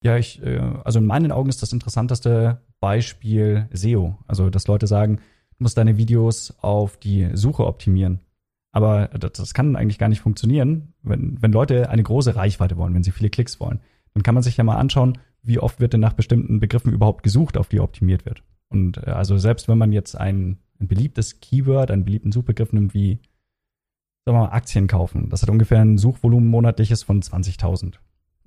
Ja, 0.03 0.17
ich, 0.17 0.43
äh, 0.43 0.61
also 0.85 0.99
in 0.99 1.07
meinen 1.07 1.33
Augen 1.33 1.49
ist 1.49 1.63
das 1.63 1.73
interessanteste 1.73 2.61
Beispiel 2.81 3.69
SEO. 3.73 4.19
Also, 4.27 4.51
dass 4.51 4.69
Leute 4.69 4.87
sagen, 4.87 5.17
du 5.17 5.65
musst 5.65 5.79
deine 5.79 5.97
Videos 5.97 6.55
auf 6.61 6.99
die 6.99 7.31
Suche 7.33 7.67
optimieren. 7.67 8.21
Aber 8.73 9.09
das, 9.09 9.33
das 9.33 9.55
kann 9.55 9.77
eigentlich 9.77 9.99
gar 9.99 10.09
nicht 10.09 10.21
funktionieren, 10.21 10.93
wenn, 11.03 11.41
wenn 11.41 11.53
Leute 11.53 11.89
eine 11.89 12.03
große 12.03 12.37
Reichweite 12.37 12.77
wollen, 12.77 12.95
wenn 12.95 13.03
sie 13.03 13.13
viele 13.13 13.31
Klicks 13.31 13.59
wollen. 13.59 13.81
Dann 14.13 14.23
kann 14.23 14.35
man 14.35 14.43
sich 14.43 14.59
ja 14.59 14.65
mal 14.65 14.77
anschauen, 14.77 15.19
wie 15.47 15.59
oft 15.59 15.81
wird 15.81 15.93
denn 15.93 16.01
nach 16.01 16.13
bestimmten 16.13 16.61
Begriffen 16.61 16.93
überhaupt 16.93 17.23
gesucht, 17.23 17.57
auf 17.57 17.69
die 17.69 17.81
optimiert 17.81 18.27
wird. 18.27 18.43
Und 18.69 18.99
äh, 18.99 19.11
also 19.11 19.39
selbst 19.39 19.69
wenn 19.69 19.79
man 19.79 19.93
jetzt 19.93 20.17
ein, 20.17 20.59
ein 20.81 20.89
beliebtes 20.89 21.41
Keyword, 21.41 21.91
einen 21.91 22.05
beliebten 22.05 22.33
Suchbegriff 22.33 22.73
nimmt 22.73 22.95
wie 22.95 23.21
sagen 24.25 24.39
wir 24.39 24.47
mal, 24.47 24.53
Aktien 24.53 24.89
kaufen, 24.89 25.29
das 25.31 25.43
hat 25.43 25.51
ungefähr 25.51 25.81
ein 25.81 25.99
Suchvolumen 25.99 26.49
monatliches 26.49 27.05
von 27.05 27.23
20.000. 27.23 27.95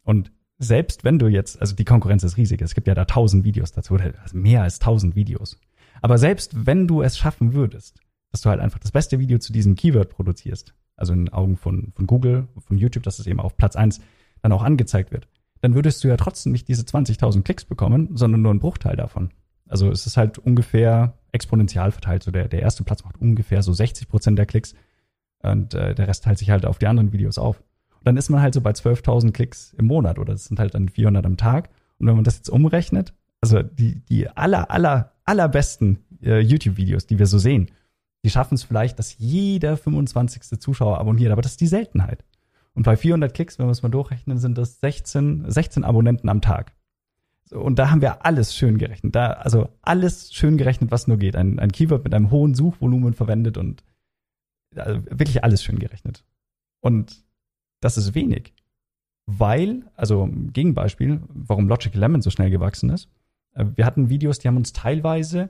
Und 0.03 0.31
selbst 0.57 1.05
wenn 1.05 1.19
du 1.19 1.27
jetzt, 1.27 1.62
also 1.62 1.73
die 1.73 1.85
Konkurrenz 1.85 2.23
ist 2.23 2.35
riesig, 2.35 2.62
es 2.62 2.75
gibt 2.75 2.88
ja 2.88 2.95
da 2.95 3.03
1000 3.03 3.45
Videos 3.45 3.71
dazu, 3.71 3.95
also 3.95 4.38
mehr 4.38 4.63
als 4.63 4.81
1000 4.81 5.15
Videos. 5.15 5.57
Aber 6.01 6.17
selbst 6.17 6.65
wenn 6.65 6.85
du 6.85 7.01
es 7.01 7.17
schaffen 7.17 7.53
würdest, 7.53 8.01
dass 8.31 8.41
du 8.41 8.49
halt 8.49 8.59
einfach 8.59 8.79
das 8.79 8.91
beste 8.91 9.19
Video 9.19 9.39
zu 9.39 9.53
diesem 9.53 9.75
Keyword 9.75 10.09
produzierst, 10.09 10.75
also 10.97 11.13
in 11.13 11.29
Augen 11.29 11.55
von, 11.55 11.93
von 11.95 12.05
Google, 12.07 12.49
von 12.59 12.77
YouTube, 12.77 13.03
dass 13.03 13.19
es 13.19 13.27
eben 13.27 13.39
auf 13.39 13.55
Platz 13.55 13.77
eins 13.77 14.01
dann 14.41 14.51
auch 14.51 14.63
angezeigt 14.63 15.12
wird, 15.12 15.29
dann 15.62 15.76
würdest 15.76 16.04
du 16.04 16.08
ja 16.08 16.17
trotzdem 16.17 16.52
nicht 16.52 16.67
diese 16.67 16.84
20.000 16.84 17.43
Klicks 17.43 17.65
bekommen, 17.65 18.10
sondern 18.15 18.41
nur 18.41 18.52
einen 18.52 18.60
Bruchteil 18.60 18.95
davon. 18.95 19.32
Also 19.67 19.91
es 19.91 20.08
ist 20.08 20.17
halt 20.17 20.38
ungefähr 20.38 21.13
exponentiell 21.32 21.91
verteilt. 21.91 22.24
So 22.24 22.32
der, 22.32 22.48
der 22.48 22.62
erste 22.62 22.84
Platz 22.84 23.04
macht 23.04 23.22
ungefähr 23.22 23.62
so 23.62 23.74
60 23.74 24.08
Prozent 24.08 24.38
der 24.38 24.45
Klicks 24.45 24.74
und 25.41 25.74
äh, 25.74 25.95
der 25.95 26.08
Rest 26.08 26.24
teilt 26.24 26.39
sich 26.39 26.50
halt 26.50 26.65
auf 26.65 26.80
die 26.80 26.88
anderen 26.88 27.12
Videos 27.12 27.38
auf. 27.38 27.60
Und 27.60 28.08
dann 28.08 28.17
ist 28.17 28.30
man 28.30 28.41
halt 28.41 28.54
so 28.54 28.62
bei 28.62 28.72
12.000 28.72 29.32
Klicks 29.32 29.74
im 29.78 29.86
Monat 29.86 30.19
oder 30.19 30.34
das 30.34 30.45
sind 30.45 30.60
halt 30.60 30.74
dann 30.74 30.89
400 30.89 31.26
am 31.26 31.38
Tag. 31.38 31.69
Und 31.98 32.08
wenn 32.08 32.15
man 32.15 32.24
das 32.24 32.38
jetzt 32.38 32.50
umrechnet, 32.50 33.13
also 33.41 33.62
die, 33.62 34.02
die 34.06 34.28
aller, 34.30 34.72
aller, 34.72 35.13
allerbesten 35.26 36.00
äh, 36.24 36.39
YouTube-Videos, 36.39 37.08
die 37.08 37.19
wir 37.19 37.28
so 37.28 37.38
sehen, 37.38 37.69
die 38.24 38.30
schaffen 38.30 38.56
es 38.56 38.63
vielleicht, 38.63 39.00
dass 39.00 39.17
jeder 39.17 39.78
25. 39.78 40.60
Zuschauer 40.60 40.98
abonniert, 40.98 41.32
aber 41.32 41.41
das 41.41 41.52
ist 41.52 41.62
die 41.62 41.67
Seltenheit. 41.67 42.24
Und 42.73 42.84
bei 42.84 42.95
400 42.95 43.34
Klicks, 43.34 43.60
wenn 43.60 43.67
wir 43.67 43.71
es 43.71 43.84
mal 43.84 43.89
durchrechnen, 43.89 44.38
sind 44.38 44.58
das 44.58 44.79
16, 44.79 45.49
16 45.49 45.84
Abonnenten 45.84 46.29
am 46.29 46.41
Tag. 46.41 46.73
Und 47.51 47.79
da 47.79 47.89
haben 47.89 48.01
wir 48.01 48.25
alles 48.25 48.55
schön 48.55 48.77
gerechnet. 48.77 49.15
Da, 49.15 49.32
also 49.32 49.69
alles 49.82 50.34
schön 50.34 50.58
gerechnet, 50.58 50.91
was 50.91 51.08
nur 51.08 51.17
geht. 51.17 51.36
Ein, 51.36 51.60
ein 51.60 51.71
Keyword 51.71 52.03
mit 52.03 52.13
einem 52.13 52.32
hohen 52.32 52.53
Suchvolumen 52.53 53.13
verwendet 53.13 53.58
und 53.58 53.84
also 54.75 55.03
wirklich 55.05 55.43
alles 55.43 55.63
schön 55.63 55.79
gerechnet. 55.79 56.23
Und 56.79 57.23
das 57.82 57.97
ist 57.97 58.13
wenig. 58.13 58.53
Weil, 59.25 59.84
also 59.95 60.29
Gegenbeispiel, 60.53 61.21
warum 61.27 61.67
Logic 61.67 61.93
Lemon 61.93 62.21
so 62.21 62.29
schnell 62.29 62.49
gewachsen 62.49 62.89
ist. 62.89 63.10
Äh, 63.53 63.65
wir 63.75 63.86
hatten 63.86 64.10
Videos, 64.10 64.39
die 64.39 64.47
haben 64.47 64.58
uns 64.58 64.73
teilweise 64.73 65.49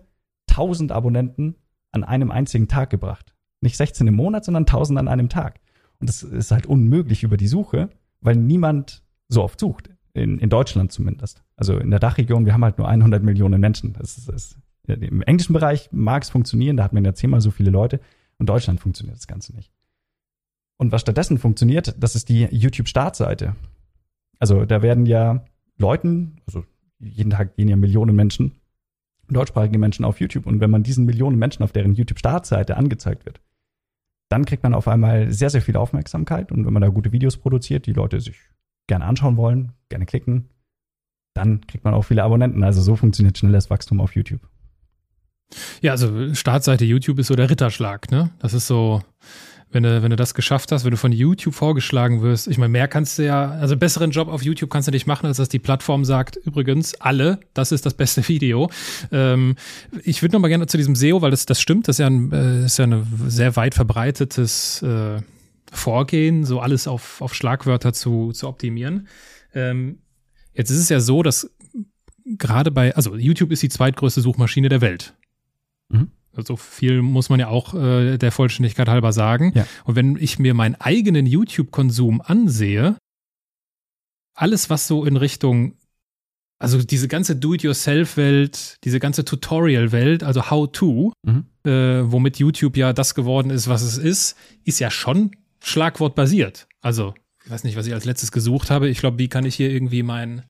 1000 0.49 0.91
Abonnenten 0.91 1.55
an 1.91 2.03
einem 2.03 2.31
einzigen 2.31 2.67
Tag 2.67 2.89
gebracht. 2.89 3.33
Nicht 3.61 3.77
16 3.77 4.07
im 4.07 4.15
Monat, 4.15 4.45
sondern 4.45 4.63
1000 4.63 4.99
an 4.99 5.07
einem 5.07 5.29
Tag. 5.29 5.59
Und 5.99 6.09
das 6.09 6.23
ist 6.23 6.51
halt 6.51 6.65
unmöglich 6.65 7.23
über 7.23 7.37
die 7.37 7.47
Suche, 7.47 7.89
weil 8.21 8.35
niemand 8.35 9.03
so 9.27 9.43
oft 9.43 9.59
sucht. 9.59 9.89
In, 10.13 10.39
in 10.39 10.49
Deutschland 10.49 10.91
zumindest. 10.91 11.43
Also 11.55 11.77
in 11.77 11.91
der 11.91 11.99
Dachregion, 11.99 12.45
wir 12.45 12.53
haben 12.53 12.63
halt 12.63 12.79
nur 12.79 12.87
100 12.87 13.23
Millionen 13.23 13.61
Menschen. 13.61 13.93
Das 13.93 14.17
ist, 14.17 14.27
das 14.27 14.57
Im 14.87 15.21
englischen 15.21 15.53
Bereich 15.53 15.89
mag 15.91 16.23
es 16.23 16.29
funktionieren, 16.29 16.77
da 16.77 16.83
hat 16.83 16.93
man 16.93 17.05
ja 17.05 17.13
zehnmal 17.13 17.41
so 17.41 17.51
viele 17.51 17.69
Leute. 17.69 17.99
In 18.39 18.47
Deutschland 18.47 18.79
funktioniert 18.79 19.17
das 19.17 19.27
Ganze 19.27 19.55
nicht. 19.55 19.71
Und 20.77 20.91
was 20.91 21.01
stattdessen 21.01 21.37
funktioniert, 21.37 21.95
das 21.99 22.15
ist 22.15 22.29
die 22.29 22.45
YouTube-Startseite. 22.45 23.55
Also 24.39 24.65
da 24.65 24.81
werden 24.81 25.05
ja 25.05 25.45
Leuten, 25.77 26.37
also 26.47 26.63
jeden 26.99 27.29
Tag 27.29 27.55
gehen 27.55 27.67
ja 27.67 27.75
Millionen 27.75 28.15
Menschen, 28.15 28.53
deutschsprachige 29.29 29.77
Menschen 29.77 30.05
auf 30.05 30.19
YouTube. 30.19 30.47
Und 30.47 30.59
wenn 30.59 30.71
man 30.71 30.83
diesen 30.83 31.05
Millionen 31.05 31.37
Menschen 31.37 31.63
auf 31.63 31.71
deren 31.71 31.93
YouTube-Startseite 31.93 32.77
angezeigt 32.77 33.25
wird, 33.25 33.41
dann 34.29 34.45
kriegt 34.45 34.63
man 34.63 34.73
auf 34.73 34.87
einmal 34.87 35.31
sehr, 35.31 35.49
sehr 35.49 35.61
viel 35.61 35.75
Aufmerksamkeit. 35.75 36.51
Und 36.51 36.65
wenn 36.65 36.73
man 36.73 36.81
da 36.81 36.89
gute 36.89 37.11
Videos 37.11 37.37
produziert, 37.37 37.87
die 37.87 37.93
Leute 37.93 38.21
sich 38.21 38.37
gerne 38.87 39.05
anschauen 39.05 39.37
wollen, 39.37 39.73
gerne 39.89 40.05
klicken, 40.05 40.49
dann 41.33 41.65
kriegt 41.67 41.83
man 41.83 41.93
auch 41.93 42.03
viele 42.03 42.23
Abonnenten. 42.23 42.63
Also 42.63 42.81
so 42.81 42.95
funktioniert 42.95 43.37
schnelles 43.37 43.69
Wachstum 43.69 43.99
auf 44.01 44.15
YouTube. 44.15 44.41
Ja, 45.81 45.91
also 45.91 46.33
Startseite 46.35 46.85
YouTube 46.85 47.17
ist 47.19 47.27
so 47.27 47.35
der 47.35 47.49
Ritterschlag, 47.49 48.11
ne? 48.11 48.29
Das 48.39 48.53
ist 48.53 48.67
so, 48.67 49.01
wenn 49.71 49.83
du, 49.83 50.01
wenn 50.01 50.09
du 50.09 50.15
das 50.15 50.33
geschafft 50.33 50.71
hast, 50.71 50.83
wenn 50.83 50.91
du 50.91 50.97
von 50.97 51.11
YouTube 51.11 51.53
vorgeschlagen 51.53 52.21
wirst, 52.21 52.47
ich 52.47 52.57
meine, 52.57 52.69
mehr 52.69 52.87
kannst 52.87 53.19
du 53.19 53.25
ja, 53.25 53.51
also 53.51 53.77
besseren 53.77 54.09
Job 54.09 54.27
auf 54.27 54.41
YouTube 54.41 54.69
kannst 54.69 54.87
du 54.87 54.91
nicht 54.91 55.05
machen, 55.05 55.27
als 55.27 55.37
dass 55.37 55.49
die 55.49 55.59
Plattform 55.59 56.05
sagt, 56.05 56.37
übrigens, 56.37 56.95
alle, 56.95 57.39
das 57.53 57.71
ist 57.71 57.85
das 57.85 57.93
beste 57.93 58.27
Video. 58.27 58.71
Ähm, 59.11 59.55
ich 60.03 60.21
würde 60.21 60.33
noch 60.33 60.41
mal 60.41 60.47
gerne 60.47 60.65
zu 60.65 60.77
diesem 60.77 60.95
SEO, 60.95 61.21
weil 61.21 61.31
das, 61.31 61.45
das 61.45 61.61
stimmt, 61.61 61.87
das 61.87 61.95
ist 61.95 61.99
ja 61.99 62.07
ein, 62.07 62.31
äh, 62.31 62.65
ist 62.65 62.79
ja 62.79 62.85
ein 62.85 63.05
sehr 63.27 63.55
weit 63.55 63.75
verbreitetes 63.75 64.81
äh, 64.81 65.21
Vorgehen, 65.71 66.45
so 66.45 66.59
alles 66.61 66.87
auf, 66.87 67.21
auf 67.21 67.35
Schlagwörter 67.35 67.93
zu, 67.93 68.31
zu 68.31 68.47
optimieren. 68.47 69.07
Ähm, 69.53 69.99
jetzt 70.53 70.71
ist 70.71 70.79
es 70.79 70.89
ja 70.89 70.99
so, 70.99 71.21
dass 71.21 71.51
gerade 72.25 72.71
bei, 72.71 72.95
also 72.95 73.15
YouTube 73.15 73.51
ist 73.51 73.61
die 73.61 73.69
zweitgrößte 73.69 74.21
Suchmaschine 74.21 74.69
der 74.69 74.81
Welt. 74.81 75.13
Mhm. 75.89 76.09
So 76.35 76.55
viel 76.55 77.01
muss 77.01 77.29
man 77.29 77.39
ja 77.39 77.47
auch 77.47 77.73
äh, 77.73 78.17
der 78.17 78.31
Vollständigkeit 78.31 78.87
halber 78.87 79.11
sagen. 79.11 79.51
Ja. 79.55 79.65
Und 79.83 79.95
wenn 79.95 80.15
ich 80.17 80.39
mir 80.39 80.53
meinen 80.53 80.75
eigenen 80.75 81.25
YouTube-Konsum 81.25 82.21
ansehe, 82.21 82.95
alles, 84.35 84.69
was 84.69 84.87
so 84.87 85.05
in 85.05 85.17
Richtung, 85.17 85.73
also 86.59 86.81
diese 86.81 87.07
ganze 87.07 87.35
Do-it-yourself-Welt, 87.35 88.77
diese 88.83 88.99
ganze 88.99 89.25
Tutorial-Welt, 89.25 90.23
also 90.23 90.49
How-to, 90.49 91.13
mhm. 91.23 91.45
äh, 91.65 92.11
womit 92.11 92.37
YouTube 92.37 92.77
ja 92.77 92.93
das 92.93 93.15
geworden 93.15 93.49
ist, 93.49 93.67
was 93.67 93.81
es 93.81 93.97
ist, 93.97 94.37
ist 94.63 94.79
ja 94.79 94.91
schon 94.91 95.31
schlagwortbasiert. 95.61 96.67
Also, 96.81 97.13
ich 97.43 97.51
weiß 97.51 97.63
nicht, 97.63 97.75
was 97.75 97.87
ich 97.87 97.93
als 97.93 98.05
letztes 98.05 98.31
gesucht 98.31 98.69
habe. 98.69 98.89
Ich 98.89 98.99
glaube, 98.99 99.17
wie 99.19 99.27
kann 99.27 99.45
ich 99.45 99.55
hier 99.55 99.69
irgendwie 99.69 100.03
mein 100.03 100.43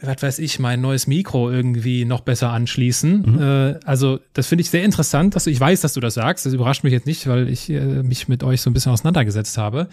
was 0.00 0.22
weiß 0.22 0.38
ich, 0.38 0.58
mein 0.58 0.80
neues 0.80 1.06
Mikro 1.06 1.50
irgendwie 1.50 2.04
noch 2.04 2.20
besser 2.20 2.50
anschließen. 2.50 3.22
Mhm. 3.22 3.40
Äh, 3.40 3.80
also 3.84 4.20
das 4.32 4.46
finde 4.46 4.62
ich 4.62 4.70
sehr 4.70 4.84
interessant, 4.84 5.34
dass 5.34 5.44
du, 5.44 5.50
ich 5.50 5.58
weiß, 5.58 5.80
dass 5.80 5.94
du 5.94 6.00
das 6.00 6.14
sagst. 6.14 6.46
Das 6.46 6.52
überrascht 6.52 6.84
mich 6.84 6.92
jetzt 6.92 7.06
nicht, 7.06 7.26
weil 7.26 7.48
ich 7.48 7.68
äh, 7.68 7.80
mich 7.80 8.28
mit 8.28 8.44
euch 8.44 8.60
so 8.60 8.70
ein 8.70 8.74
bisschen 8.74 8.92
auseinandergesetzt 8.92 9.58
habe. 9.58 9.88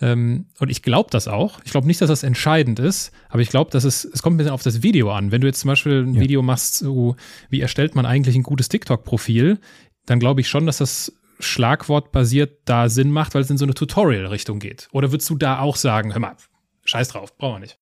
Ähm, 0.00 0.46
und 0.60 0.70
ich 0.70 0.82
glaube 0.82 1.10
das 1.10 1.26
auch. 1.26 1.60
Ich 1.64 1.72
glaube 1.72 1.86
nicht, 1.86 2.00
dass 2.00 2.08
das 2.08 2.22
entscheidend 2.22 2.78
ist, 2.78 3.10
aber 3.28 3.42
ich 3.42 3.48
glaube, 3.48 3.70
dass 3.70 3.84
es, 3.84 4.04
es 4.04 4.22
kommt 4.22 4.34
ein 4.34 4.38
bisschen 4.38 4.52
auf 4.52 4.62
das 4.62 4.82
Video 4.82 5.10
an. 5.12 5.32
Wenn 5.32 5.40
du 5.40 5.48
jetzt 5.48 5.60
zum 5.60 5.68
Beispiel 5.68 6.04
ein 6.04 6.14
ja. 6.14 6.20
Video 6.20 6.42
machst, 6.42 6.76
so 6.76 7.16
wie 7.50 7.60
erstellt 7.60 7.94
man 7.94 8.06
eigentlich 8.06 8.36
ein 8.36 8.44
gutes 8.44 8.68
TikTok-Profil, 8.68 9.58
dann 10.06 10.20
glaube 10.20 10.40
ich 10.40 10.48
schon, 10.48 10.66
dass 10.66 10.78
das 10.78 11.12
schlagwortbasiert 11.40 12.60
da 12.64 12.88
Sinn 12.88 13.10
macht, 13.10 13.34
weil 13.34 13.42
es 13.42 13.50
in 13.50 13.58
so 13.58 13.64
eine 13.64 13.74
Tutorial-Richtung 13.74 14.58
geht. 14.58 14.88
Oder 14.92 15.12
würdest 15.12 15.30
du 15.30 15.36
da 15.36 15.60
auch 15.60 15.76
sagen, 15.76 16.12
hör 16.12 16.20
mal, 16.20 16.36
scheiß 16.84 17.08
drauf, 17.08 17.36
brauchen 17.36 17.56
wir 17.56 17.60
nicht. 17.60 17.78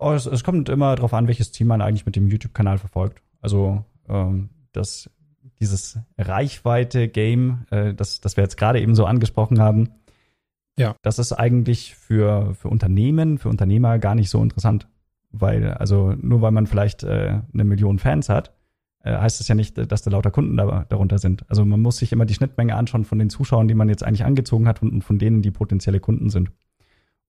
Oh, 0.00 0.12
es, 0.12 0.24
es, 0.24 0.44
kommt 0.44 0.70
immer 0.70 0.96
darauf 0.96 1.12
an, 1.12 1.28
welches 1.28 1.52
Ziel 1.52 1.66
man 1.66 1.82
eigentlich 1.82 2.06
mit 2.06 2.16
dem 2.16 2.26
YouTube-Kanal 2.26 2.78
verfolgt. 2.78 3.22
Also 3.42 3.84
ähm, 4.08 4.48
das, 4.72 5.10
dieses 5.60 5.98
Reichweite-Game, 6.16 7.66
äh, 7.70 7.92
das, 7.92 8.20
das 8.20 8.36
wir 8.36 8.42
jetzt 8.42 8.56
gerade 8.56 8.80
eben 8.80 8.94
so 8.94 9.04
angesprochen 9.04 9.60
haben, 9.60 9.90
ja. 10.78 10.96
das 11.02 11.18
ist 11.18 11.32
eigentlich 11.32 11.94
für, 11.94 12.54
für 12.54 12.68
Unternehmen, 12.68 13.36
für 13.36 13.50
Unternehmer 13.50 13.98
gar 13.98 14.14
nicht 14.14 14.30
so 14.30 14.42
interessant. 14.42 14.88
Weil, 15.32 15.74
also 15.74 16.14
nur 16.18 16.40
weil 16.40 16.50
man 16.50 16.66
vielleicht 16.66 17.04
äh, 17.04 17.40
eine 17.52 17.64
Million 17.64 17.98
Fans 17.98 18.30
hat, 18.30 18.52
äh, 19.02 19.16
heißt 19.16 19.38
das 19.38 19.48
ja 19.48 19.54
nicht, 19.54 19.76
dass 19.76 20.02
da 20.02 20.10
lauter 20.10 20.30
Kunden 20.30 20.56
da, 20.56 20.86
darunter 20.88 21.18
sind. 21.18 21.44
Also 21.48 21.64
man 21.64 21.80
muss 21.80 21.98
sich 21.98 22.10
immer 22.12 22.24
die 22.24 22.34
Schnittmenge 22.34 22.74
anschauen 22.74 23.04
von 23.04 23.18
den 23.18 23.28
Zuschauern, 23.28 23.68
die 23.68 23.74
man 23.74 23.90
jetzt 23.90 24.02
eigentlich 24.02 24.24
angezogen 24.24 24.66
hat 24.66 24.82
und 24.82 25.02
von 25.02 25.18
denen, 25.18 25.42
die 25.42 25.50
potenzielle 25.50 26.00
Kunden 26.00 26.30
sind. 26.30 26.50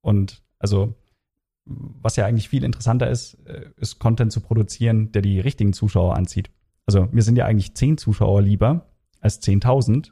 Und 0.02 0.42
also 0.58 0.96
was 1.66 2.16
ja 2.16 2.26
eigentlich 2.26 2.50
viel 2.50 2.64
interessanter 2.64 3.10
ist, 3.10 3.36
äh, 3.46 3.70
ist 3.78 4.00
Content 4.00 4.32
zu 4.32 4.42
produzieren, 4.42 5.12
der 5.12 5.22
die 5.22 5.40
richtigen 5.40 5.74
Zuschauer 5.74 6.16
anzieht. 6.16 6.50
Also 6.86 7.08
mir 7.12 7.22
sind 7.22 7.38
ja 7.38 7.46
eigentlich 7.46 7.76
zehn 7.76 7.98
Zuschauer 7.98 8.42
lieber 8.42 8.88
als 9.20 9.42
10.000, 9.42 10.12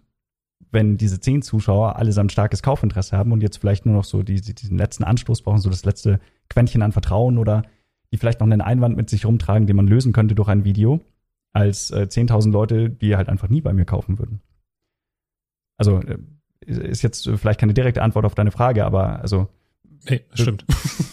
wenn 0.71 0.97
diese 0.97 1.19
zehn 1.19 1.41
Zuschauer 1.41 1.95
allesamt 1.95 2.31
starkes 2.31 2.61
Kaufinteresse 2.61 3.17
haben 3.17 3.31
und 3.31 3.41
jetzt 3.41 3.57
vielleicht 3.57 3.85
nur 3.85 3.95
noch 3.95 4.03
so 4.03 4.21
die, 4.21 4.39
diesen 4.39 4.77
letzten 4.77 5.03
Anstoß 5.03 5.41
brauchen, 5.41 5.59
so 5.59 5.69
das 5.69 5.85
letzte 5.85 6.19
Quäntchen 6.49 6.81
an 6.81 6.91
Vertrauen 6.91 7.37
oder 7.37 7.63
die 8.11 8.17
vielleicht 8.17 8.39
noch 8.39 8.47
einen 8.47 8.61
Einwand 8.61 8.95
mit 8.95 9.09
sich 9.09 9.25
rumtragen, 9.25 9.67
den 9.67 9.75
man 9.75 9.87
lösen 9.87 10.13
könnte 10.13 10.35
durch 10.35 10.49
ein 10.49 10.63
Video, 10.65 11.01
als 11.53 11.91
äh, 11.91 12.07
10.000 12.09 12.51
Leute, 12.51 12.89
die 12.89 13.15
halt 13.15 13.29
einfach 13.29 13.49
nie 13.49 13.61
bei 13.61 13.73
mir 13.73 13.85
kaufen 13.85 14.19
würden. 14.19 14.41
Also 15.77 16.01
äh, 16.01 16.17
ist 16.65 17.01
jetzt 17.01 17.27
vielleicht 17.27 17.59
keine 17.59 17.73
direkte 17.73 18.03
Antwort 18.03 18.25
auf 18.25 18.35
deine 18.35 18.51
Frage, 18.51 18.85
aber 18.85 19.21
also 19.21 19.47
Das 20.31 20.41
stimmt. 20.41 20.65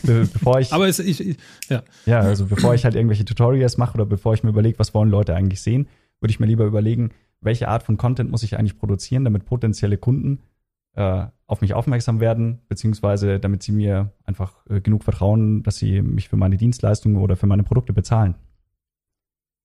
Be 0.03 0.29
bevor 0.33 0.61
ich, 0.61 0.73
Aber 0.73 0.89
es, 0.89 0.99
ich, 0.99 1.21
ich, 1.21 1.37
ja. 1.69 1.83
Ja, 2.07 2.21
also 2.21 2.47
bevor 2.47 2.75
ich 2.75 2.85
halt 2.85 2.95
irgendwelche 2.95 3.25
Tutorials 3.25 3.77
mache 3.77 3.95
oder 3.95 4.07
bevor 4.07 4.35
ich 4.35 4.43
mir 4.43 4.51
überlege, 4.51 4.79
was 4.79 4.95
wollen 4.95 5.11
Leute 5.11 5.35
eigentlich 5.35 5.61
sehen, 5.61 5.89
würde 6.21 6.31
ich 6.31 6.41
mir 6.41 6.47
lieber 6.47 6.65
überlegen, 6.65 7.11
welche 7.41 7.69
Art 7.69 7.83
von 7.83 7.97
Content 7.97 8.31
muss 8.31 8.43
ich 8.43 8.59
eigentlich 8.59 8.79
produzieren, 8.79 9.25
damit 9.25 9.45
potenzielle 9.45 9.99
Kunden 9.99 10.41
äh, 10.95 11.27
auf 11.47 11.61
mich 11.61 11.75
aufmerksam 11.75 12.21
werden, 12.21 12.61
beziehungsweise 12.69 13.39
damit 13.39 13.63
sie 13.63 13.73
mir 13.73 14.13
einfach 14.25 14.67
äh, 14.69 14.81
genug 14.81 15.05
vertrauen, 15.05 15.63
dass 15.63 15.77
sie 15.77 16.03
mich 16.03 16.29
für 16.29 16.37
meine 16.37 16.57
Dienstleistungen 16.57 17.19
oder 17.19 17.37
für 17.37 17.47
meine 17.47 17.63
Produkte 17.63 17.93
bezahlen. 17.93 18.35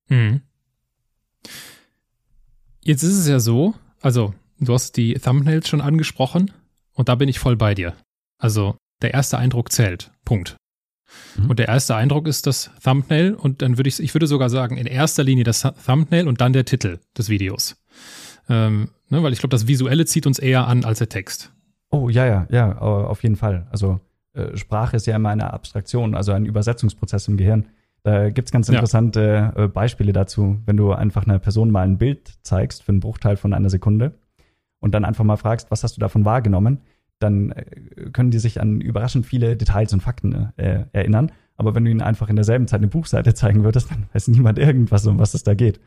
Mhm. 0.09 0.41
Jetzt 2.83 3.03
ist 3.03 3.17
es 3.17 3.27
ja 3.27 3.39
so, 3.39 3.75
also 4.01 4.33
du 4.59 4.73
hast 4.73 4.97
die 4.97 5.13
Thumbnails 5.13 5.67
schon 5.67 5.81
angesprochen 5.81 6.51
und 6.93 7.09
da 7.09 7.15
bin 7.15 7.29
ich 7.29 7.39
voll 7.39 7.55
bei 7.55 7.73
dir. 7.73 7.95
Also 8.37 8.75
der 9.01 9.13
erste 9.13 9.37
Eindruck 9.37 9.71
zählt. 9.71 10.11
Punkt. 10.25 10.57
Mhm. 11.37 11.49
Und 11.49 11.59
der 11.59 11.67
erste 11.67 11.95
Eindruck 11.95 12.27
ist 12.27 12.47
das 12.47 12.71
Thumbnail 12.83 13.33
und 13.33 13.61
dann 13.61 13.77
würde 13.77 13.89
ich, 13.89 13.99
ich 13.99 14.13
würde 14.13 14.27
sogar 14.27 14.49
sagen, 14.49 14.77
in 14.77 14.87
erster 14.87 15.23
Linie 15.23 15.43
das 15.43 15.61
Thumbnail 15.85 16.27
und 16.27 16.41
dann 16.41 16.53
der 16.53 16.65
Titel 16.65 16.99
des 17.17 17.29
Videos. 17.29 17.75
Ähm, 18.49 18.89
ne, 19.09 19.21
weil 19.23 19.33
ich 19.33 19.39
glaube, 19.39 19.51
das 19.51 19.67
Visuelle 19.67 20.05
zieht 20.05 20.25
uns 20.25 20.39
eher 20.39 20.67
an 20.67 20.83
als 20.83 20.99
der 20.99 21.09
Text. 21.09 21.53
Oh, 21.89 22.09
ja, 22.09 22.25
ja, 22.25 22.47
ja, 22.49 22.77
auf 22.77 23.23
jeden 23.23 23.35
Fall. 23.35 23.67
Also 23.69 23.99
äh, 24.33 24.55
Sprache 24.55 24.95
ist 24.95 25.07
ja 25.07 25.15
immer 25.15 25.29
eine 25.29 25.51
Abstraktion, 25.51 26.15
also 26.15 26.31
ein 26.31 26.45
Übersetzungsprozess 26.45 27.27
im 27.27 27.37
Gehirn. 27.37 27.67
Da 28.03 28.29
gibt's 28.29 28.51
ganz 28.51 28.67
interessante 28.67 29.53
ja. 29.55 29.63
äh, 29.63 29.67
Beispiele 29.67 30.13
dazu, 30.13 30.59
wenn 30.65 30.77
du 30.77 30.91
einfach 30.91 31.25
einer 31.25 31.37
Person 31.37 31.69
mal 31.69 31.83
ein 31.83 31.97
Bild 31.97 32.33
zeigst 32.41 32.83
für 32.83 32.91
einen 32.91 32.99
Bruchteil 32.99 33.37
von 33.37 33.53
einer 33.53 33.69
Sekunde 33.69 34.13
und 34.79 34.95
dann 34.95 35.05
einfach 35.05 35.23
mal 35.23 35.37
fragst, 35.37 35.69
was 35.69 35.83
hast 35.83 35.97
du 35.97 35.99
davon 35.99 36.25
wahrgenommen, 36.25 36.81
dann 37.21 37.51
äh, 37.51 37.65
können 38.11 38.31
die 38.31 38.39
sich 38.39 38.59
an 38.59 38.81
überraschend 38.81 39.25
viele 39.25 39.55
Details 39.55 39.93
und 39.93 40.01
Fakten 40.01 40.51
äh, 40.57 40.85
erinnern. 40.91 41.31
Aber 41.55 41.75
wenn 41.75 41.85
du 41.85 41.91
ihnen 41.91 42.01
einfach 42.01 42.29
in 42.29 42.35
derselben 42.35 42.67
Zeit 42.67 42.79
eine 42.79 42.87
Buchseite 42.87 43.33
zeigen 43.33 43.63
würdest, 43.63 43.91
dann 43.91 44.07
weiß 44.13 44.27
niemand 44.29 44.57
irgendwas, 44.57 45.05
um 45.05 45.19
was 45.19 45.33
es 45.33 45.43
da 45.43 45.53
geht. 45.53 45.79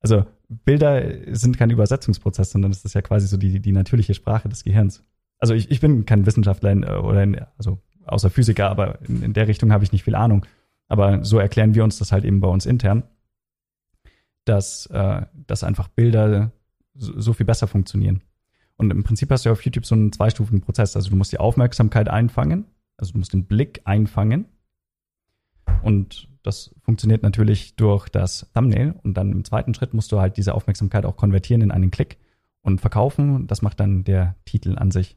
Also 0.00 0.26
Bilder 0.48 1.02
sind 1.34 1.56
kein 1.56 1.70
Übersetzungsprozess, 1.70 2.50
sondern 2.50 2.70
es 2.70 2.84
ist 2.84 2.94
ja 2.94 3.00
quasi 3.00 3.26
so 3.26 3.38
die, 3.38 3.60
die 3.60 3.72
natürliche 3.72 4.12
Sprache 4.12 4.50
des 4.50 4.62
Gehirns. 4.62 5.02
Also 5.38 5.54
ich, 5.54 5.70
ich 5.70 5.80
bin 5.80 6.04
kein 6.04 6.26
Wissenschaftler 6.26 6.72
in, 6.72 6.84
oder 6.84 7.22
in, 7.22 7.40
also 7.56 7.78
außer 8.04 8.28
Physiker, 8.28 8.68
aber 8.68 9.00
in, 9.02 9.22
in 9.22 9.32
der 9.32 9.48
Richtung 9.48 9.72
habe 9.72 9.82
ich 9.82 9.92
nicht 9.92 10.04
viel 10.04 10.14
Ahnung. 10.14 10.44
Aber 10.88 11.24
so 11.24 11.38
erklären 11.38 11.74
wir 11.74 11.84
uns 11.84 11.98
das 11.98 12.12
halt 12.12 12.24
eben 12.24 12.40
bei 12.40 12.48
uns 12.48 12.66
intern, 12.66 13.04
dass, 14.44 14.86
äh, 14.86 15.22
dass 15.46 15.64
einfach 15.64 15.88
Bilder 15.88 16.52
so, 16.94 17.18
so 17.18 17.32
viel 17.32 17.46
besser 17.46 17.66
funktionieren. 17.66 18.20
Und 18.76 18.90
im 18.90 19.04
Prinzip 19.04 19.30
hast 19.30 19.46
du 19.46 19.50
auf 19.50 19.64
YouTube 19.64 19.86
so 19.86 19.94
einen 19.94 20.12
zweistufigen 20.12 20.60
Prozess. 20.60 20.96
Also 20.96 21.10
du 21.10 21.16
musst 21.16 21.32
die 21.32 21.38
Aufmerksamkeit 21.38 22.08
einfangen, 22.08 22.66
also 22.96 23.12
du 23.12 23.18
musst 23.18 23.32
den 23.32 23.46
Blick 23.46 23.82
einfangen. 23.84 24.46
Und 25.82 26.28
das 26.42 26.74
funktioniert 26.82 27.22
natürlich 27.22 27.76
durch 27.76 28.08
das 28.08 28.50
Thumbnail. 28.54 28.94
Und 29.02 29.14
dann 29.14 29.32
im 29.32 29.44
zweiten 29.44 29.74
Schritt 29.74 29.94
musst 29.94 30.12
du 30.12 30.20
halt 30.20 30.36
diese 30.36 30.54
Aufmerksamkeit 30.54 31.06
auch 31.06 31.16
konvertieren 31.16 31.62
in 31.62 31.70
einen 31.70 31.90
Klick 31.90 32.18
und 32.62 32.80
verkaufen. 32.80 33.46
Das 33.46 33.62
macht 33.62 33.80
dann 33.80 34.04
der 34.04 34.36
Titel 34.44 34.76
an 34.76 34.90
sich. 34.90 35.16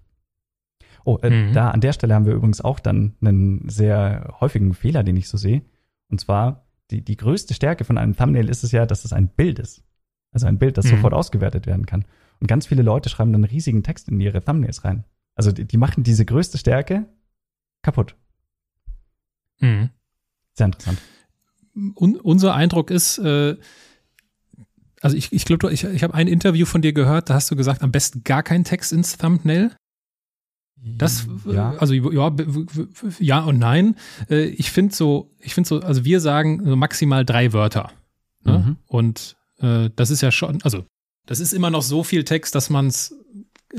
Oh, 1.04 1.18
äh, 1.22 1.30
mhm. 1.30 1.54
da 1.54 1.72
an 1.72 1.82
der 1.82 1.94
Stelle 1.94 2.14
haben 2.14 2.26
wir 2.26 2.34
übrigens 2.34 2.62
auch 2.62 2.80
dann 2.80 3.16
einen 3.22 3.70
sehr 3.70 4.36
häufigen 4.40 4.74
Fehler, 4.74 5.04
den 5.04 5.18
ich 5.18 5.30
so 5.30 5.38
sehe. 5.38 5.62
Und 6.10 6.20
zwar, 6.20 6.66
die, 6.92 7.04
die 7.04 7.18
größte 7.18 7.54
Stärke 7.54 7.84
von 7.84 7.98
einem 7.98 8.16
Thumbnail 8.16 8.50
ist 8.50 8.64
es 8.64 8.72
ja, 8.72 8.86
dass 8.86 9.06
es 9.06 9.14
ein 9.14 9.30
Bild 9.30 9.60
ist. 9.60 9.84
Also 10.32 10.48
ein 10.48 10.60
Bild, 10.60 10.78
das 10.78 10.86
mhm. 10.86 10.90
sofort 10.92 11.14
ausgewertet 11.14 11.66
werden 11.66 11.86
kann. 11.86 12.06
Und 12.40 12.48
ganz 12.48 12.68
viele 12.68 12.84
Leute 12.84 13.10
schreiben 13.10 13.34
dann 13.34 13.44
riesigen 13.44 13.84
Text 13.84 14.10
in 14.10 14.20
ihre 14.20 14.44
Thumbnails 14.44 14.84
rein. 14.84 15.06
Also 15.36 15.52
die, 15.52 15.66
die 15.66 15.78
machen 15.78 16.04
diese 16.04 16.26
größte 16.26 16.58
Stärke 16.58 17.06
kaputt. 17.82 18.16
Mhm. 19.60 19.90
Sehr 20.54 20.66
interessant. 20.68 21.00
Un 21.96 22.16
unser 22.16 22.56
Eindruck 22.56 22.90
ist, 22.90 23.20
äh, 23.20 23.56
also 25.02 25.16
ich, 25.16 25.32
ich 25.32 25.46
glaube, 25.46 25.72
ich, 25.72 25.84
ich 25.84 26.04
habe 26.04 26.16
ein 26.16 26.28
Interview 26.28 26.66
von 26.66 26.82
dir 26.82 26.94
gehört, 26.94 27.30
da 27.30 27.36
hast 27.36 27.52
du 27.52 27.56
gesagt, 27.56 27.84
am 27.84 27.92
besten 27.92 28.24
gar 28.24 28.42
keinen 28.42 28.64
Text 28.64 28.92
ins 28.92 29.18
Thumbnail. 29.18 29.76
Das, 30.80 31.28
ja. 31.46 31.74
also 31.78 31.94
ja, 31.94 32.36
ja 33.20 33.40
und 33.42 33.60
nein. 33.60 33.96
Äh, 34.30 34.46
ich 34.46 34.72
finde 34.72 34.96
so, 34.96 35.32
ich 35.40 35.54
finde 35.54 35.68
so, 35.68 35.80
also 35.82 36.06
wir 36.06 36.20
sagen 36.20 36.66
so 36.66 36.76
maximal 36.76 37.26
drei 37.26 37.54
Wörter. 37.54 37.92
Ne? 38.44 38.60
Mhm. 38.60 38.78
Und 38.86 39.38
äh, 39.60 39.90
das 39.96 40.10
ist 40.12 40.22
ja 40.22 40.32
schon, 40.32 40.62
also 40.64 40.86
das 41.28 41.40
ist 41.40 41.54
immer 41.54 41.70
noch 41.70 41.84
so 41.84 42.04
viel 42.04 42.24
Text, 42.24 42.56
dass 42.56 42.70
man 42.70 42.88
es 42.88 43.14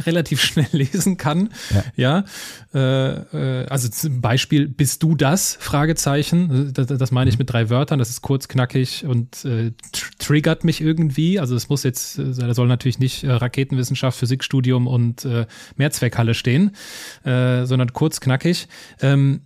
relativ 0.06 0.40
schnell 0.44 0.68
lesen 0.72 1.16
kann. 1.16 1.50
Ja, 1.96 2.24
ja 2.72 2.74
äh, 2.74 3.62
äh, 3.62 3.66
also 3.66 3.88
zum 3.88 4.20
Beispiel 4.20 4.68
bist 4.68 5.02
du 5.02 5.14
das? 5.14 5.56
Fragezeichen. 5.60 6.72
Das, 6.72 6.86
das 6.86 7.10
meine 7.10 7.30
ich 7.30 7.36
mhm. 7.36 7.40
mit 7.40 7.52
drei 7.52 7.70
Wörtern. 7.70 7.98
Das 7.98 8.10
ist 8.10 8.22
kurz, 8.22 8.48
knackig 8.48 9.04
und 9.04 9.44
äh, 9.44 9.72
tr 9.92 10.08
triggert 10.18 10.64
mich 10.64 10.80
irgendwie. 10.80 11.40
Also 11.40 11.56
es 11.56 11.68
muss 11.68 11.82
jetzt, 11.84 12.18
äh, 12.18 12.32
da 12.34 12.54
soll 12.54 12.68
natürlich 12.68 12.98
nicht 12.98 13.24
äh, 13.24 13.30
Raketenwissenschaft, 13.30 14.18
Physikstudium 14.18 14.86
und 14.86 15.24
äh, 15.24 15.46
Mehrzweckhalle 15.76 16.34
stehen, 16.34 16.76
sondern 17.24 17.92
kurz, 17.92 18.20
knackig. 18.20 18.68
Ähm, 19.00 19.42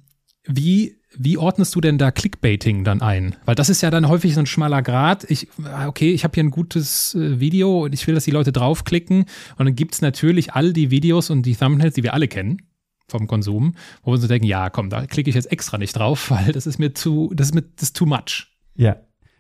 wie 0.46 1.01
wie 1.16 1.38
ordnest 1.38 1.74
du 1.74 1.80
denn 1.80 1.98
da 1.98 2.10
Clickbaiting 2.10 2.84
dann 2.84 3.02
ein? 3.02 3.36
Weil 3.44 3.54
das 3.54 3.68
ist 3.68 3.82
ja 3.82 3.90
dann 3.90 4.08
häufig 4.08 4.34
so 4.34 4.40
ein 4.40 4.46
schmaler 4.46 4.82
Grad. 4.82 5.28
Ich, 5.30 5.48
okay, 5.86 6.12
ich 6.12 6.24
habe 6.24 6.34
hier 6.34 6.44
ein 6.44 6.50
gutes 6.50 7.14
äh, 7.14 7.40
Video 7.40 7.84
und 7.84 7.94
ich 7.94 8.06
will, 8.06 8.14
dass 8.14 8.24
die 8.24 8.30
Leute 8.30 8.52
draufklicken. 8.52 9.26
Und 9.56 9.66
dann 9.66 9.74
gibt's 9.74 10.00
natürlich 10.00 10.52
all 10.52 10.72
die 10.72 10.90
Videos 10.90 11.30
und 11.30 11.44
die 11.44 11.54
Thumbnails, 11.54 11.94
die 11.94 12.02
wir 12.02 12.14
alle 12.14 12.28
kennen 12.28 12.62
vom 13.08 13.26
Konsum, 13.26 13.74
wo 14.02 14.12
wir 14.12 14.18
so 14.18 14.26
denken, 14.26 14.46
ja, 14.46 14.70
komm, 14.70 14.88
da 14.88 15.06
klicke 15.06 15.28
ich 15.28 15.36
jetzt 15.36 15.52
extra 15.52 15.78
nicht 15.78 15.92
drauf, 15.92 16.30
weil 16.32 16.52
das 16.52 16.66
ist 16.66 16.78
mir 16.78 16.94
zu, 16.94 17.30
das 17.34 17.48
ist 17.48 17.54
mir 17.54 17.62
das 17.62 17.84
ist 17.84 17.96
too 17.96 18.06
much. 18.06 18.48
Ja, 18.74 18.96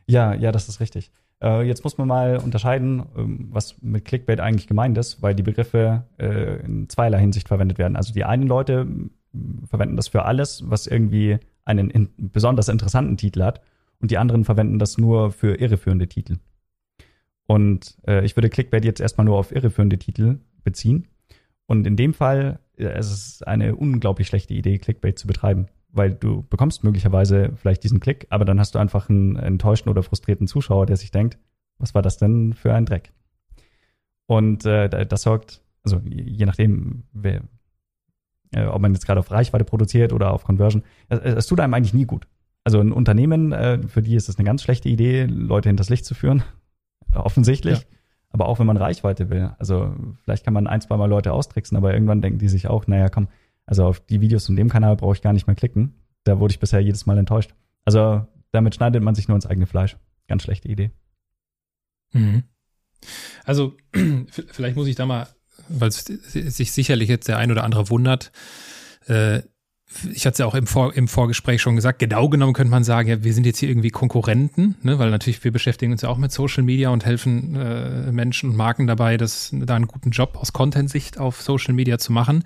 ja, 0.06 0.34
ja, 0.34 0.52
das 0.52 0.68
ist 0.68 0.80
richtig. 0.80 1.10
Äh, 1.42 1.66
jetzt 1.66 1.82
muss 1.82 1.98
man 1.98 2.06
mal 2.06 2.36
unterscheiden, 2.36 3.04
ähm, 3.16 3.48
was 3.50 3.80
mit 3.82 4.04
Clickbait 4.04 4.40
eigentlich 4.40 4.66
gemeint 4.66 4.96
ist, 4.98 5.22
weil 5.22 5.34
die 5.34 5.42
Begriffe 5.42 6.04
äh, 6.18 6.64
in 6.64 6.88
zweierlei 6.88 7.20
Hinsicht 7.20 7.48
verwendet 7.48 7.78
werden. 7.78 7.96
Also 7.96 8.12
die 8.12 8.24
einen 8.24 8.46
Leute 8.46 8.86
verwenden 9.66 9.96
das 9.96 10.08
für 10.08 10.24
alles, 10.24 10.64
was 10.66 10.86
irgendwie 10.86 11.38
einen 11.64 11.90
in, 11.90 12.08
besonders 12.16 12.68
interessanten 12.68 13.16
Titel 13.16 13.42
hat 13.42 13.60
und 14.00 14.10
die 14.10 14.18
anderen 14.18 14.44
verwenden 14.44 14.78
das 14.78 14.98
nur 14.98 15.30
für 15.32 15.56
irreführende 15.56 16.08
Titel. 16.08 16.38
Und 17.46 17.98
äh, 18.06 18.24
ich 18.24 18.36
würde 18.36 18.50
Clickbait 18.50 18.84
jetzt 18.84 19.00
erstmal 19.00 19.24
nur 19.24 19.38
auf 19.38 19.52
irreführende 19.52 19.98
Titel 19.98 20.38
beziehen. 20.64 21.08
Und 21.66 21.86
in 21.86 21.96
dem 21.96 22.14
Fall 22.14 22.60
äh, 22.76 22.84
es 22.84 23.10
ist 23.10 23.34
es 23.34 23.42
eine 23.42 23.76
unglaublich 23.76 24.26
schlechte 24.26 24.54
Idee, 24.54 24.78
Clickbait 24.78 25.18
zu 25.18 25.26
betreiben, 25.26 25.66
weil 25.88 26.12
du 26.12 26.42
bekommst 26.48 26.84
möglicherweise 26.84 27.52
vielleicht 27.56 27.84
diesen 27.84 28.00
Klick, 28.00 28.26
aber 28.30 28.44
dann 28.44 28.58
hast 28.58 28.74
du 28.74 28.78
einfach 28.78 29.08
einen 29.08 29.36
enttäuschten 29.36 29.90
oder 29.90 30.02
frustrierten 30.02 30.46
Zuschauer, 30.46 30.86
der 30.86 30.96
sich 30.96 31.10
denkt, 31.10 31.38
was 31.78 31.94
war 31.94 32.02
das 32.02 32.16
denn 32.16 32.52
für 32.54 32.74
ein 32.74 32.86
Dreck? 32.86 33.12
Und 34.26 34.64
äh, 34.64 35.06
das 35.06 35.22
sorgt, 35.22 35.62
also 35.82 36.00
je 36.04 36.46
nachdem, 36.46 37.04
wer, 37.12 37.42
äh, 38.52 38.64
ob 38.66 38.80
man 38.80 38.92
jetzt 38.92 39.06
gerade 39.06 39.20
auf 39.20 39.30
Reichweite 39.30 39.64
produziert 39.64 40.12
oder 40.12 40.32
auf 40.32 40.44
Conversion, 40.44 40.82
es, 41.08 41.18
es 41.20 41.46
tut 41.46 41.60
einem 41.60 41.74
eigentlich 41.74 41.94
nie 41.94 42.04
gut. 42.04 42.26
Also 42.64 42.80
ein 42.80 42.92
Unternehmen, 42.92 43.52
äh, 43.52 43.86
für 43.88 44.02
die 44.02 44.14
ist 44.14 44.28
es 44.28 44.38
eine 44.38 44.46
ganz 44.46 44.62
schlechte 44.62 44.88
Idee, 44.88 45.24
Leute 45.24 45.68
hinters 45.68 45.88
Licht 45.88 46.04
zu 46.04 46.14
führen, 46.14 46.42
offensichtlich. 47.14 47.80
Ja. 47.80 47.84
Aber 48.30 48.46
auch 48.46 48.58
wenn 48.58 48.66
man 48.66 48.78
Reichweite 48.78 49.28
will. 49.28 49.50
Also 49.58 49.94
vielleicht 50.22 50.44
kann 50.44 50.54
man 50.54 50.66
ein, 50.66 50.80
zwei 50.80 50.96
Mal 50.96 51.06
Leute 51.06 51.32
austricksen, 51.32 51.76
aber 51.76 51.92
irgendwann 51.92 52.22
denken 52.22 52.38
die 52.38 52.48
sich 52.48 52.66
auch, 52.66 52.86
naja, 52.86 53.10
komm, 53.10 53.28
also 53.66 53.84
auf 53.84 54.00
die 54.00 54.20
Videos 54.20 54.48
in 54.48 54.56
dem 54.56 54.70
Kanal 54.70 54.96
brauche 54.96 55.14
ich 55.14 55.22
gar 55.22 55.34
nicht 55.34 55.46
mehr 55.46 55.56
klicken. 55.56 55.94
Da 56.24 56.38
wurde 56.38 56.52
ich 56.52 56.60
bisher 56.60 56.80
jedes 56.80 57.04
Mal 57.04 57.18
enttäuscht. 57.18 57.54
Also 57.84 58.26
damit 58.52 58.74
schneidet 58.74 59.02
man 59.02 59.14
sich 59.14 59.28
nur 59.28 59.34
ins 59.34 59.46
eigene 59.46 59.66
Fleisch. 59.66 59.96
Ganz 60.28 60.42
schlechte 60.42 60.68
Idee. 60.68 60.92
Mhm. 62.12 62.44
Also 63.44 63.76
vielleicht 64.28 64.76
muss 64.76 64.86
ich 64.86 64.94
da 64.94 65.06
mal 65.06 65.26
weil 65.68 65.90
sich 65.90 66.72
sicherlich 66.72 67.08
jetzt 67.08 67.28
der 67.28 67.38
ein 67.38 67.50
oder 67.50 67.64
andere 67.64 67.90
wundert. 67.90 68.32
Äh, 69.06 69.42
ich 70.12 70.24
hatte 70.26 70.32
es 70.32 70.38
ja 70.38 70.46
auch 70.46 70.54
im, 70.54 70.66
Vor 70.66 70.94
im 70.94 71.08
Vorgespräch 71.08 71.60
schon 71.60 71.76
gesagt, 71.76 71.98
genau 71.98 72.28
genommen 72.28 72.52
könnte 72.54 72.70
man 72.70 72.84
sagen, 72.84 73.08
ja, 73.08 73.22
wir 73.22 73.34
sind 73.34 73.44
jetzt 73.44 73.58
hier 73.58 73.68
irgendwie 73.68 73.90
Konkurrenten, 73.90 74.76
ne? 74.82 74.98
weil 74.98 75.10
natürlich 75.10 75.42
wir 75.44 75.52
beschäftigen 75.52 75.92
uns 75.92 76.02
ja 76.02 76.08
auch 76.08 76.18
mit 76.18 76.32
Social 76.32 76.62
Media 76.62 76.90
und 76.90 77.04
helfen 77.04 77.54
äh, 77.56 78.10
Menschen 78.12 78.50
und 78.50 78.56
Marken 78.56 78.86
dabei, 78.86 79.16
das, 79.16 79.50
da 79.52 79.76
einen 79.76 79.86
guten 79.86 80.10
Job 80.10 80.36
aus 80.36 80.52
Content-Sicht 80.52 81.18
auf 81.18 81.42
Social 81.42 81.74
Media 81.74 81.98
zu 81.98 82.12
machen. 82.12 82.44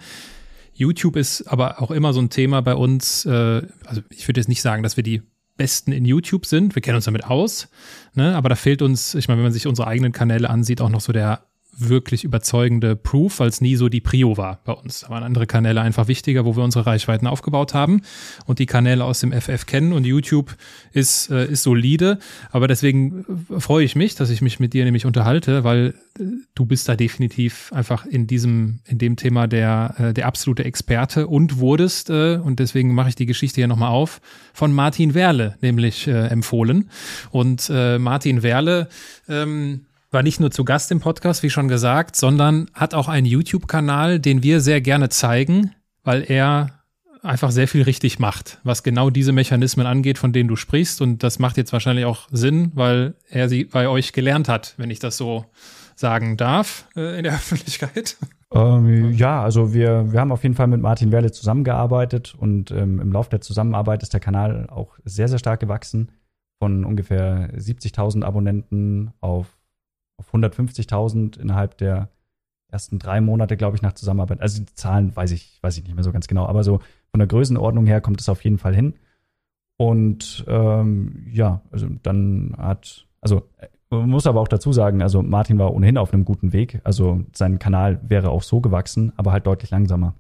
YouTube 0.75 1.17
ist 1.17 1.43
aber 1.47 1.81
auch 1.81 1.91
immer 1.91 2.13
so 2.13 2.21
ein 2.21 2.31
Thema 2.31 2.61
bei 2.63 2.75
uns, 2.75 3.25
äh, 3.25 3.63
also 3.85 4.03
ich 4.11 4.27
würde 4.29 4.41
jetzt 4.41 4.49
nicht 4.49 4.63
sagen, 4.63 4.83
dass 4.83 4.97
wir 4.97 5.05
die 5.05 5.23
Besten 5.57 5.93
in 5.93 6.05
YouTube 6.05 6.45
sind. 6.45 6.75
Wir 6.75 6.83
kennen 6.83 6.97
uns 6.97 7.07
damit 7.07 7.25
aus, 7.25 7.69
ne? 8.15 8.37
aber 8.37 8.49
da 8.49 8.57
fehlt 8.57 8.83
uns, 8.83 9.15
ich 9.15 9.29
meine, 9.29 9.39
wenn 9.39 9.45
man 9.45 9.53
sich 9.53 9.67
unsere 9.67 9.89
eigenen 9.89 10.13
Kanäle 10.13 10.51
ansieht, 10.51 10.81
auch 10.81 10.91
noch 10.91 11.01
so 11.01 11.13
der 11.13 11.47
wirklich 11.79 12.25
überzeugende 12.25 12.97
Proof, 12.97 13.41
weil 13.41 13.49
es 13.49 13.61
nie 13.61 13.77
so 13.77 13.89
die 13.89 14.01
Prio 14.01 14.37
war 14.37 14.61
bei 14.65 14.73
uns. 14.73 15.01
Da 15.01 15.11
waren 15.11 15.23
andere 15.23 15.47
Kanäle 15.47 15.81
einfach 15.81 16.09
wichtiger, 16.09 16.45
wo 16.45 16.57
wir 16.57 16.65
unsere 16.65 16.87
Reichweiten 16.87 17.27
aufgebaut 17.27 17.75
haben 17.75 18.03
und 18.47 18.59
die 18.59 18.67
Kanäle 18.67 19.05
aus 19.05 19.21
dem 19.21 19.33
FF 19.33 19.67
kennen 19.67 19.93
und 19.93 20.05
YouTube 20.05 20.57
ist, 20.93 21.31
äh, 21.31 21.47
ist 21.47 21.63
solide. 21.63 22.19
Aber 22.51 22.69
deswegen 22.69 23.25
äh, 23.51 23.61
freue 23.61 23.85
ich 23.85 23.97
mich, 23.97 24.15
dass 24.15 24.31
ich 24.31 24.41
mich 24.41 24.61
mit 24.61 24.73
dir 24.73 24.85
nämlich 24.85 25.07
unterhalte, 25.07 25.65
weil 25.65 25.95
äh, 26.19 26.25
du 26.55 26.67
bist 26.67 26.89
da 26.89 26.97
definitiv 26.97 27.73
einfach 27.73 28.07
in 28.07 28.27
diesem, 28.27 28.81
in 28.87 28.99
dem 28.99 29.17
Thema 29.17 29.47
der, 29.47 29.95
äh, 29.99 30.15
der 30.15 30.27
absolute 30.27 30.65
Experte 30.65 31.27
und 31.27 31.59
wurdest, 31.59 32.11
äh, 32.11 32.37
und 32.37 32.59
deswegen 32.59 32.95
mache 32.95 33.11
ich 33.11 33.15
die 33.15 33.27
Geschichte 33.27 33.57
hier 33.57 33.69
nochmal 33.69 33.91
auf, 33.91 34.21
von 34.53 34.73
Martin 34.73 35.15
Werle 35.15 35.57
nämlich 35.61 36.07
äh, 36.07 36.29
empfohlen. 36.29 36.91
Und 37.31 37.71
äh, 37.73 37.99
Martin 37.99 38.43
Werle, 38.43 38.89
ähm, 39.29 39.86
war 40.11 40.23
nicht 40.23 40.41
nur 40.41 40.51
zu 40.51 40.65
Gast 40.65 40.91
im 40.93 41.01
Podcast, 41.01 41.43
wie 41.43 41.51
schon 41.51 41.69
gesagt, 41.69 42.17
sondern 42.17 42.71
hat 42.75 42.95
auch 42.95 43.09
einen 43.09 43.27
YouTube-Kanal, 43.27 44.21
den 44.21 44.43
wir 44.43 44.61
sehr 44.61 44.81
gerne 44.81 45.09
zeigen, 45.09 45.73
weil 46.05 46.25
er 46.31 46.77
einfach 47.23 47.51
sehr 47.51 47.69
viel 47.69 47.83
richtig 47.83 48.19
macht, 48.19 48.61
was 48.63 48.83
genau 48.83 49.11
diese 49.11 49.33
Mechanismen 49.33 49.87
angeht, 49.87 50.19
von 50.19 50.33
denen 50.33 50.49
du 50.49 50.57
sprichst. 50.57 51.03
Und 51.03 51.23
das 51.23 51.39
macht 51.39 51.57
jetzt 51.57 51.73
wahrscheinlich 51.73 52.05
auch 52.05 52.29
Sinn, 52.31 52.71
weil 52.75 53.15
er 53.29 53.49
sie 53.49 53.65
bei 53.65 53.89
euch 53.89 54.13
gelernt 54.13 54.49
hat, 54.49 54.75
wenn 54.77 54.91
ich 54.91 55.01
das 55.01 55.17
so 55.17 55.47
sagen 55.97 56.37
darf 56.37 56.87
äh, 56.97 57.19
in 57.19 57.25
der 57.25 57.33
Öffentlichkeit. 57.35 58.17
Ähm, 58.53 59.13
ja, 59.13 59.43
also 59.43 59.75
wir, 59.75 60.13
wir 60.13 60.21
haben 60.21 60.31
auf 60.31 60.43
jeden 60.43 60.55
Fall 60.55 60.69
mit 60.69 60.81
Martin 60.81 61.11
Werle 61.11 61.33
zusammengearbeitet 61.33 62.35
und 62.39 62.71
ähm, 62.71 63.01
im 63.01 63.13
Laufe 63.13 63.31
der 63.31 63.41
Zusammenarbeit 63.41 64.03
ist 64.03 64.13
der 64.13 64.21
Kanal 64.21 64.69
auch 64.71 64.97
sehr, 65.05 65.29
sehr 65.29 65.39
stark 65.39 65.61
gewachsen. 65.61 66.13
Von 66.59 66.85
ungefähr 66.85 67.51
70.000 67.55 68.23
Abonnenten 68.23 69.13
auf, 69.21 69.56
auf 70.19 70.33
150.000 70.33 71.39
innerhalb 71.39 71.79
der 71.79 72.11
ersten 72.69 72.99
drei 72.99 73.21
Monate, 73.21 73.57
glaube 73.57 73.77
ich, 73.77 73.83
nach 73.83 73.93
Zusammenarbeit. 73.93 74.41
Also 74.41 74.63
die 74.63 74.75
Zahlen 74.75 75.15
weiß 75.15 75.31
ich, 75.31 75.63
weiß 75.63 75.79
ich 75.79 75.85
nicht 75.85 75.95
mehr 75.95 76.05
so 76.05 76.13
ganz 76.13 76.27
genau, 76.27 76.47
aber 76.47 76.65
so 76.65 76.81
von 77.11 77.19
der 77.19 77.29
Größenordnung 77.29 77.87
her 77.87 78.01
kommt 78.01 78.21
es 78.21 78.29
auf 78.29 78.45
jeden 78.45 78.59
Fall 78.59 78.75
hin. 78.75 78.95
Und 79.77 80.45
ähm, 80.49 81.27
ja, 81.31 81.61
also 81.71 81.87
dann 82.03 82.55
hat, 82.59 83.07
also 83.21 83.43
man 83.91 84.09
muss 84.09 84.27
aber 84.27 84.41
auch 84.41 84.49
dazu 84.49 84.73
sagen, 84.73 85.03
also 85.03 85.23
Martin 85.23 85.59
war 85.59 85.73
ohnehin 85.73 85.99
auf 85.99 86.13
einem 86.13 86.25
guten 86.25 86.53
Weg. 86.53 86.81
Also 86.83 87.25
sein 87.35 87.59
Kanal 87.59 88.01
wäre 88.03 88.31
auch 88.31 88.43
so 88.43 88.61
gewachsen, 88.61 89.13
aber 89.17 89.33
halt 89.33 89.47
deutlich 89.47 89.71
langsamer. 89.71 90.15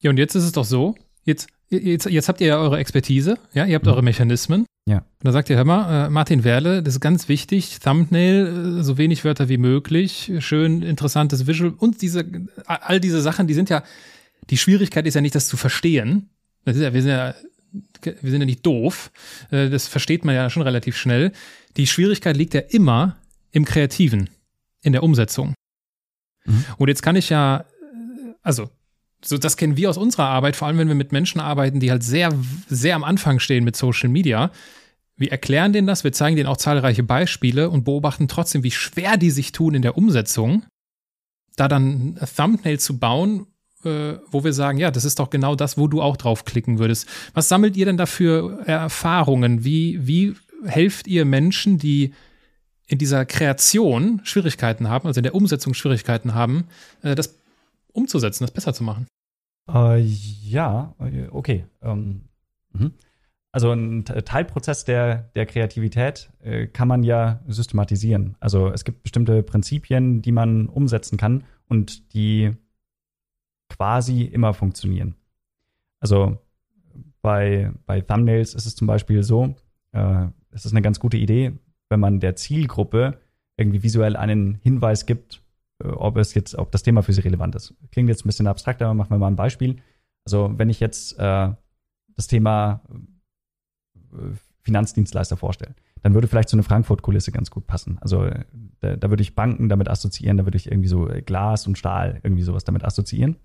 Ja, 0.00 0.10
und 0.10 0.18
jetzt 0.18 0.34
ist 0.34 0.44
es 0.44 0.52
doch 0.52 0.64
so, 0.64 0.94
jetzt, 1.24 1.48
jetzt, 1.70 2.06
jetzt 2.06 2.28
habt 2.28 2.40
ihr 2.40 2.48
ja 2.48 2.58
eure 2.58 2.78
Expertise, 2.78 3.38
ja, 3.54 3.64
ihr 3.64 3.74
habt 3.74 3.86
mhm. 3.86 3.92
eure 3.92 4.02
Mechanismen. 4.02 4.66
Ja. 4.86 4.98
Und 4.98 5.04
da 5.24 5.32
sagt 5.32 5.48
ihr, 5.48 5.56
hör 5.56 5.64
mal, 5.64 6.06
äh, 6.06 6.10
Martin 6.10 6.42
Werle, 6.42 6.82
das 6.82 6.94
ist 6.94 7.00
ganz 7.00 7.28
wichtig, 7.28 7.78
Thumbnail, 7.78 8.78
äh, 8.80 8.82
so 8.82 8.98
wenig 8.98 9.24
Wörter 9.24 9.48
wie 9.48 9.58
möglich, 9.58 10.32
schön 10.40 10.82
interessantes 10.82 11.46
Visual 11.46 11.72
und 11.78 12.02
diese, 12.02 12.24
all 12.66 12.98
diese 12.98 13.20
Sachen, 13.20 13.46
die 13.46 13.54
sind 13.54 13.70
ja, 13.70 13.84
die 14.50 14.58
Schwierigkeit 14.58 15.06
ist 15.06 15.14
ja 15.14 15.20
nicht, 15.20 15.36
das 15.36 15.46
zu 15.46 15.56
verstehen. 15.56 16.30
Das 16.64 16.76
ist 16.76 16.82
ja, 16.82 16.92
wir 16.92 17.02
sind 17.02 17.10
ja, 17.10 17.34
wir 18.02 18.30
sind 18.30 18.40
ja 18.40 18.46
nicht 18.46 18.66
doof. 18.66 19.12
Äh, 19.50 19.70
das 19.70 19.86
versteht 19.86 20.24
man 20.24 20.34
ja 20.34 20.50
schon 20.50 20.62
relativ 20.62 20.96
schnell. 20.96 21.32
Die 21.76 21.86
Schwierigkeit 21.86 22.36
liegt 22.36 22.54
ja 22.54 22.60
immer 22.60 23.16
im 23.52 23.64
Kreativen, 23.64 24.30
in 24.82 24.92
der 24.92 25.04
Umsetzung. 25.04 25.54
Mhm. 26.44 26.64
Und 26.76 26.88
jetzt 26.88 27.02
kann 27.02 27.14
ich 27.14 27.30
ja, 27.30 27.64
also 28.42 28.68
so 29.24 29.38
das 29.38 29.56
kennen 29.56 29.76
wir 29.76 29.90
aus 29.90 29.96
unserer 29.96 30.26
Arbeit, 30.26 30.56
vor 30.56 30.68
allem 30.68 30.78
wenn 30.78 30.88
wir 30.88 30.94
mit 30.94 31.12
Menschen 31.12 31.40
arbeiten, 31.40 31.80
die 31.80 31.90
halt 31.90 32.02
sehr, 32.02 32.32
sehr 32.68 32.96
am 32.96 33.04
Anfang 33.04 33.38
stehen 33.38 33.64
mit 33.64 33.76
Social 33.76 34.08
Media. 34.08 34.50
Wir 35.16 35.30
erklären 35.30 35.72
denen 35.72 35.86
das, 35.86 36.04
wir 36.04 36.12
zeigen 36.12 36.36
denen 36.36 36.48
auch 36.48 36.56
zahlreiche 36.56 37.02
Beispiele 37.02 37.70
und 37.70 37.84
beobachten 37.84 38.28
trotzdem, 38.28 38.64
wie 38.64 38.70
schwer 38.70 39.16
die 39.16 39.30
sich 39.30 39.52
tun 39.52 39.74
in 39.74 39.82
der 39.82 39.96
Umsetzung, 39.96 40.64
da 41.56 41.68
dann 41.68 42.18
ein 42.20 42.28
Thumbnail 42.36 42.80
zu 42.80 42.98
bauen, 42.98 43.46
äh, 43.84 44.14
wo 44.30 44.42
wir 44.42 44.52
sagen, 44.52 44.78
ja, 44.78 44.90
das 44.90 45.04
ist 45.04 45.18
doch 45.18 45.30
genau 45.30 45.54
das, 45.54 45.78
wo 45.78 45.86
du 45.86 46.02
auch 46.02 46.16
draufklicken 46.16 46.78
würdest. 46.78 47.06
Was 47.34 47.48
sammelt 47.48 47.76
ihr 47.76 47.86
denn 47.86 47.96
dafür 47.96 48.62
Erfahrungen? 48.66 49.64
Wie, 49.64 50.06
wie 50.06 50.34
helft 50.64 51.06
ihr 51.06 51.24
Menschen, 51.24 51.78
die 51.78 52.14
in 52.86 52.98
dieser 52.98 53.24
Kreation 53.24 54.20
Schwierigkeiten 54.24 54.88
haben, 54.88 55.06
also 55.06 55.18
in 55.18 55.24
der 55.24 55.34
Umsetzung 55.34 55.74
Schwierigkeiten 55.74 56.34
haben, 56.34 56.64
äh, 57.02 57.14
das 57.14 57.34
umzusetzen, 57.92 58.44
das 58.44 58.50
besser 58.50 58.74
zu 58.74 58.84
machen? 58.84 59.06
Äh, 59.68 60.00
ja, 60.00 60.94
okay. 61.30 61.66
Ähm, 61.82 62.28
mhm. 62.72 62.92
also 63.52 63.72
ein 63.72 64.04
Teilprozess 64.04 64.84
der, 64.84 65.30
der 65.34 65.46
Kreativität 65.46 66.30
äh, 66.40 66.66
kann 66.66 66.88
man 66.88 67.02
ja 67.02 67.40
systematisieren. 67.46 68.36
Also 68.40 68.70
es 68.70 68.84
gibt 68.84 69.02
bestimmte 69.02 69.42
Prinzipien, 69.42 70.22
die 70.22 70.32
man 70.32 70.68
umsetzen 70.68 71.16
kann 71.16 71.44
und 71.68 72.12
die 72.14 72.56
quasi 73.68 74.22
immer 74.22 74.52
funktionieren. 74.54 75.14
Also 76.00 76.38
bei, 77.22 77.72
bei 77.86 78.00
Thumbnails 78.00 78.54
ist 78.54 78.66
es 78.66 78.74
zum 78.74 78.86
Beispiel 78.86 79.22
so, 79.22 79.54
äh, 79.92 80.26
es 80.50 80.66
ist 80.66 80.72
eine 80.72 80.82
ganz 80.82 80.98
gute 81.00 81.16
Idee, 81.16 81.52
wenn 81.88 82.00
man 82.00 82.20
der 82.20 82.36
Zielgruppe 82.36 83.20
irgendwie 83.56 83.82
visuell 83.82 84.16
einen 84.16 84.56
Hinweis 84.56 85.06
gibt, 85.06 85.36
äh, 85.36 85.41
ob 85.84 86.16
es 86.16 86.34
jetzt, 86.34 86.56
ob 86.56 86.72
das 86.72 86.82
Thema 86.82 87.02
für 87.02 87.12
sie 87.12 87.20
relevant 87.22 87.54
ist. 87.54 87.74
Klingt 87.90 88.08
jetzt 88.08 88.24
ein 88.24 88.28
bisschen 88.28 88.46
abstrakter, 88.46 88.86
aber 88.86 88.94
machen 88.94 89.10
wir 89.10 89.18
mal 89.18 89.28
ein 89.28 89.36
Beispiel. 89.36 89.76
Also 90.24 90.52
wenn 90.56 90.70
ich 90.70 90.80
jetzt 90.80 91.18
äh, 91.18 91.52
das 92.16 92.26
Thema 92.26 92.82
äh, 94.12 94.34
Finanzdienstleister 94.62 95.36
vorstelle, 95.36 95.74
dann 96.02 96.14
würde 96.14 96.28
vielleicht 96.28 96.48
so 96.48 96.56
eine 96.56 96.62
Frankfurt-Kulisse 96.62 97.32
ganz 97.32 97.50
gut 97.50 97.66
passen. 97.66 97.98
Also 98.00 98.28
da, 98.80 98.96
da, 98.96 99.10
würde 99.10 99.22
ich 99.22 99.34
Banken 99.34 99.68
damit 99.68 99.88
assoziieren, 99.88 100.36
da 100.36 100.44
würde 100.44 100.56
ich 100.56 100.70
irgendwie 100.70 100.88
so 100.88 101.08
Glas 101.24 101.66
und 101.66 101.78
Stahl, 101.78 102.20
irgendwie 102.22 102.42
sowas 102.42 102.64
damit 102.64 102.84
assoziieren. 102.84 103.36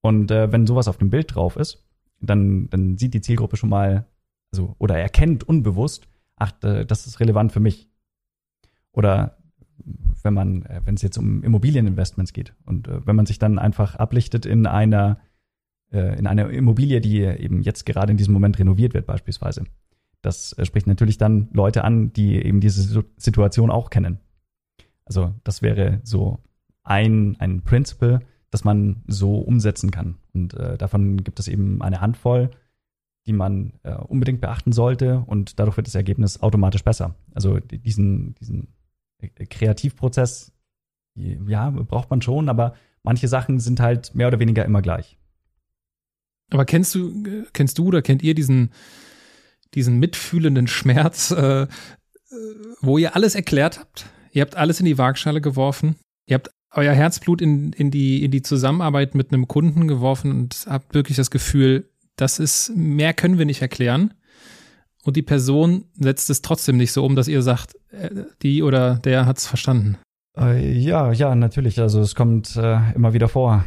Und 0.00 0.30
äh, 0.30 0.52
wenn 0.52 0.66
sowas 0.66 0.88
auf 0.88 0.98
dem 0.98 1.10
Bild 1.10 1.34
drauf 1.34 1.56
ist, 1.56 1.86
dann, 2.20 2.68
dann 2.70 2.98
sieht 2.98 3.14
die 3.14 3.20
Zielgruppe 3.20 3.56
schon 3.56 3.70
mal, 3.70 4.06
also 4.52 4.76
oder 4.78 4.98
erkennt 4.98 5.44
unbewusst, 5.44 6.08
ach, 6.36 6.52
das 6.52 7.06
ist 7.06 7.20
relevant 7.20 7.52
für 7.52 7.60
mich. 7.60 7.88
Oder 8.92 9.38
wenn 10.22 10.34
man, 10.34 10.62
äh, 10.66 10.80
wenn 10.84 10.94
es 10.94 11.02
jetzt 11.02 11.18
um 11.18 11.42
Immobilieninvestments 11.42 12.32
geht 12.32 12.54
und 12.64 12.88
äh, 12.88 13.06
wenn 13.06 13.16
man 13.16 13.26
sich 13.26 13.38
dann 13.38 13.58
einfach 13.58 13.96
ablichtet 13.96 14.46
in 14.46 14.66
einer, 14.66 15.18
äh, 15.92 16.18
in 16.18 16.26
einer 16.26 16.50
Immobilie, 16.50 17.00
die 17.00 17.20
eben 17.22 17.62
jetzt 17.62 17.86
gerade 17.86 18.12
in 18.12 18.16
diesem 18.16 18.32
Moment 18.32 18.58
renoviert 18.58 18.94
wird 18.94 19.06
beispielsweise. 19.06 19.64
Das 20.22 20.56
spricht 20.62 20.86
natürlich 20.86 21.18
dann 21.18 21.48
Leute 21.52 21.84
an, 21.84 22.12
die 22.12 22.36
eben 22.36 22.60
diese 22.60 23.04
Situation 23.16 23.70
auch 23.70 23.90
kennen. 23.90 24.18
Also 25.04 25.34
das 25.44 25.60
wäre 25.60 26.00
so 26.02 26.38
ein, 26.82 27.36
ein 27.38 27.60
Principle, 27.60 28.20
das 28.50 28.64
man 28.64 29.02
so 29.06 29.36
umsetzen 29.36 29.90
kann. 29.90 30.16
Und 30.32 30.54
äh, 30.54 30.78
davon 30.78 31.22
gibt 31.24 31.40
es 31.40 31.48
eben 31.48 31.82
eine 31.82 32.00
Handvoll 32.00 32.50
die 33.26 33.32
man 33.32 33.72
äh, 33.82 33.94
unbedingt 33.94 34.40
beachten 34.40 34.72
sollte 34.72 35.20
und 35.26 35.58
dadurch 35.58 35.76
wird 35.76 35.86
das 35.86 35.94
Ergebnis 35.94 36.42
automatisch 36.42 36.84
besser. 36.84 37.14
Also 37.32 37.58
diesen, 37.58 38.34
diesen 38.34 38.64
äh, 38.64 38.66
Kreativprozess, 39.28 40.52
ja, 41.14 41.70
braucht 41.70 42.10
man 42.10 42.22
schon, 42.22 42.48
aber 42.48 42.74
manche 43.02 43.28
Sachen 43.28 43.60
sind 43.60 43.80
halt 43.80 44.14
mehr 44.14 44.28
oder 44.28 44.40
weniger 44.40 44.64
immer 44.64 44.82
gleich. 44.82 45.18
Aber 46.50 46.64
kennst 46.64 46.94
du, 46.94 47.44
kennst 47.52 47.78
du 47.78 47.86
oder 47.86 48.02
kennt 48.02 48.22
ihr 48.22 48.34
diesen, 48.34 48.70
diesen 49.74 49.98
mitfühlenden 49.98 50.66
Schmerz, 50.66 51.30
äh, 51.30 51.62
äh, 51.62 51.66
wo 52.80 52.98
ihr 52.98 53.16
alles 53.16 53.34
erklärt 53.34 53.78
habt? 53.78 54.06
Ihr 54.32 54.42
habt 54.42 54.56
alles 54.56 54.80
in 54.80 54.86
die 54.86 54.98
Waagschale 54.98 55.40
geworfen. 55.40 55.96
Ihr 56.26 56.34
habt 56.34 56.50
euer 56.72 56.92
Herzblut 56.92 57.40
in, 57.40 57.72
in, 57.72 57.90
die, 57.90 58.24
in 58.24 58.30
die 58.30 58.42
Zusammenarbeit 58.42 59.14
mit 59.14 59.32
einem 59.32 59.46
Kunden 59.46 59.86
geworfen 59.86 60.32
und 60.32 60.66
habt 60.68 60.94
wirklich 60.94 61.16
das 61.16 61.30
Gefühl, 61.30 61.88
das 62.16 62.38
ist, 62.38 62.72
mehr 62.74 63.14
können 63.14 63.38
wir 63.38 63.46
nicht 63.46 63.62
erklären. 63.62 64.14
Und 65.04 65.16
die 65.16 65.22
Person 65.22 65.84
setzt 65.98 66.30
es 66.30 66.42
trotzdem 66.42 66.76
nicht 66.76 66.92
so 66.92 67.04
um, 67.04 67.14
dass 67.14 67.28
ihr 67.28 67.42
sagt, 67.42 67.76
äh, 67.90 68.10
die 68.42 68.62
oder 68.62 68.96
der 68.96 69.26
hat 69.26 69.38
es 69.38 69.46
verstanden. 69.46 69.98
Äh, 70.36 70.72
ja, 70.72 71.12
ja, 71.12 71.34
natürlich. 71.34 71.80
Also 71.80 72.00
es 72.00 72.14
kommt 72.14 72.56
äh, 72.56 72.92
immer 72.94 73.12
wieder 73.12 73.28
vor. 73.28 73.64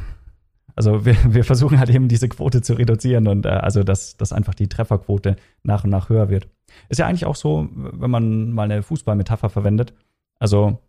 Also 0.76 1.06
wir, 1.06 1.16
wir 1.34 1.44
versuchen 1.44 1.80
halt 1.80 1.90
eben 1.90 2.08
diese 2.08 2.28
Quote 2.28 2.62
zu 2.62 2.74
reduzieren 2.74 3.28
und 3.28 3.46
äh, 3.46 3.50
also 3.50 3.84
dass, 3.84 4.18
dass 4.18 4.34
einfach 4.34 4.54
die 4.54 4.68
Trefferquote 4.68 5.36
nach 5.64 5.84
und 5.84 5.90
nach 5.92 6.10
höher 6.10 6.30
wird. 6.30 6.48
Ist 6.90 6.98
ja 7.00 7.08
eigentlich 7.08 7.26
auch 7.26 7.36
so, 7.36 7.70
wenn 7.72 8.12
man 8.12 8.52
mal 8.52 8.64
eine 8.64 8.84
Fußballmetapher 8.84 9.50
verwendet. 9.50 9.94
Also 10.40 10.80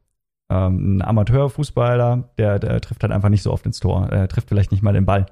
ähm, 0.50 0.96
ein 0.96 1.02
Amateurfußballer, 1.02 2.30
der, 2.38 2.58
der 2.58 2.80
trifft 2.80 3.02
halt 3.02 3.12
einfach 3.12 3.28
nicht 3.28 3.42
so 3.42 3.52
oft 3.52 3.66
ins 3.66 3.80
Tor. 3.80 4.08
Er 4.08 4.28
trifft 4.28 4.48
vielleicht 4.48 4.72
nicht 4.72 4.82
mal 4.82 4.92
den 4.94 5.06
Ball. 5.06 5.26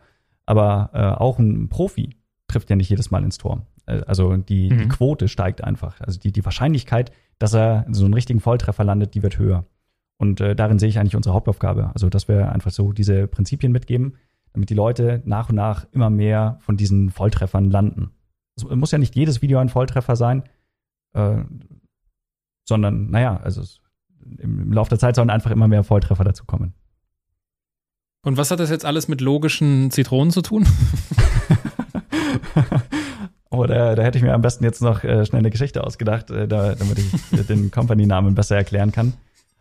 Aber 0.46 0.90
äh, 0.92 1.20
auch 1.20 1.38
ein 1.38 1.68
Profi 1.68 2.16
trifft 2.48 2.70
ja 2.70 2.76
nicht 2.76 2.90
jedes 2.90 3.10
Mal 3.10 3.24
ins 3.24 3.38
Tor. 3.38 3.66
Äh, 3.86 4.02
also 4.06 4.36
die, 4.36 4.70
mhm. 4.70 4.78
die 4.78 4.88
Quote 4.88 5.28
steigt 5.28 5.64
einfach. 5.64 6.00
Also 6.00 6.20
die, 6.20 6.32
die 6.32 6.44
Wahrscheinlichkeit, 6.44 7.12
dass 7.38 7.54
er 7.54 7.86
so 7.90 8.04
einen 8.04 8.14
richtigen 8.14 8.40
Volltreffer 8.40 8.84
landet, 8.84 9.14
die 9.14 9.22
wird 9.22 9.38
höher. 9.38 9.64
Und 10.18 10.40
äh, 10.40 10.54
darin 10.56 10.78
sehe 10.78 10.88
ich 10.88 10.98
eigentlich 10.98 11.16
unsere 11.16 11.34
Hauptaufgabe. 11.34 11.90
Also, 11.92 12.08
dass 12.08 12.28
wir 12.28 12.50
einfach 12.52 12.70
so 12.70 12.92
diese 12.92 13.26
Prinzipien 13.26 13.72
mitgeben, 13.72 14.16
damit 14.52 14.70
die 14.70 14.74
Leute 14.74 15.22
nach 15.24 15.50
und 15.50 15.56
nach 15.56 15.86
immer 15.92 16.08
mehr 16.08 16.58
von 16.60 16.76
diesen 16.76 17.10
Volltreffern 17.10 17.70
landen. 17.70 18.10
Es 18.56 18.64
muss 18.64 18.90
ja 18.90 18.98
nicht 18.98 19.14
jedes 19.14 19.42
Video 19.42 19.58
ein 19.58 19.68
Volltreffer 19.68 20.16
sein, 20.16 20.44
äh, 21.12 21.42
sondern, 22.64 23.10
naja, 23.10 23.36
also 23.36 23.62
im, 24.38 24.62
im 24.62 24.72
Laufe 24.72 24.88
der 24.88 24.98
Zeit 24.98 25.16
sollen 25.16 25.28
einfach 25.28 25.50
immer 25.50 25.68
mehr 25.68 25.84
Volltreffer 25.84 26.24
dazukommen. 26.24 26.72
Und 28.22 28.38
was 28.38 28.50
hat 28.50 28.58
das 28.58 28.70
jetzt 28.70 28.86
alles 28.86 29.06
mit 29.08 29.20
logischen 29.20 29.90
Zitronen 29.90 30.32
zu 30.32 30.40
tun? 30.40 30.66
oh, 33.56 33.66
da, 33.66 33.94
da, 33.94 34.02
hätte 34.02 34.18
ich 34.18 34.24
mir 34.24 34.34
am 34.34 34.42
besten 34.42 34.64
jetzt 34.64 34.82
noch 34.82 35.04
äh, 35.04 35.24
schnell 35.26 35.40
eine 35.40 35.50
Geschichte 35.50 35.84
ausgedacht, 35.84 36.30
äh, 36.30 36.46
da, 36.46 36.74
damit 36.74 36.98
ich 36.98 37.46
den 37.48 37.70
Company-Namen 37.70 38.34
besser 38.34 38.56
erklären 38.56 38.92
kann. 38.92 39.14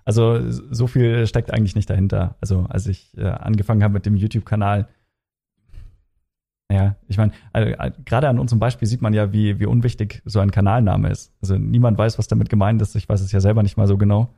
Also 0.06 0.40
so 0.50 0.88
viel 0.88 1.26
steckt 1.26 1.52
eigentlich 1.52 1.76
nicht 1.76 1.90
dahinter. 1.90 2.36
Also 2.40 2.66
als 2.70 2.86
ich 2.86 3.18
äh, 3.18 3.26
angefangen 3.26 3.84
habe 3.84 3.94
mit 3.94 4.06
dem 4.06 4.16
YouTube-Kanal, 4.16 4.88
ja, 6.72 6.96
ich 7.08 7.18
meine, 7.18 7.32
äh, 7.54 7.92
gerade 8.06 8.28
an 8.28 8.40
unserem 8.40 8.60
Beispiel 8.60 8.88
sieht 8.88 9.02
man 9.02 9.14
ja, 9.14 9.32
wie, 9.32 9.60
wie 9.60 9.66
unwichtig 9.66 10.22
so 10.26 10.40
ein 10.40 10.52
Kanalname 10.52 11.10
ist. 11.10 11.32
Also 11.42 11.58
niemand 11.58 11.98
weiß, 11.98 12.18
was 12.18 12.28
damit 12.28 12.50
gemeint 12.50 12.82
ist. 12.82 12.96
Ich 12.96 13.08
weiß 13.08 13.22
es 13.22 13.32
ja 13.32 13.40
selber 13.40 13.64
nicht 13.64 13.78
mal 13.78 13.88
so 13.88 13.98
genau. 13.98 14.30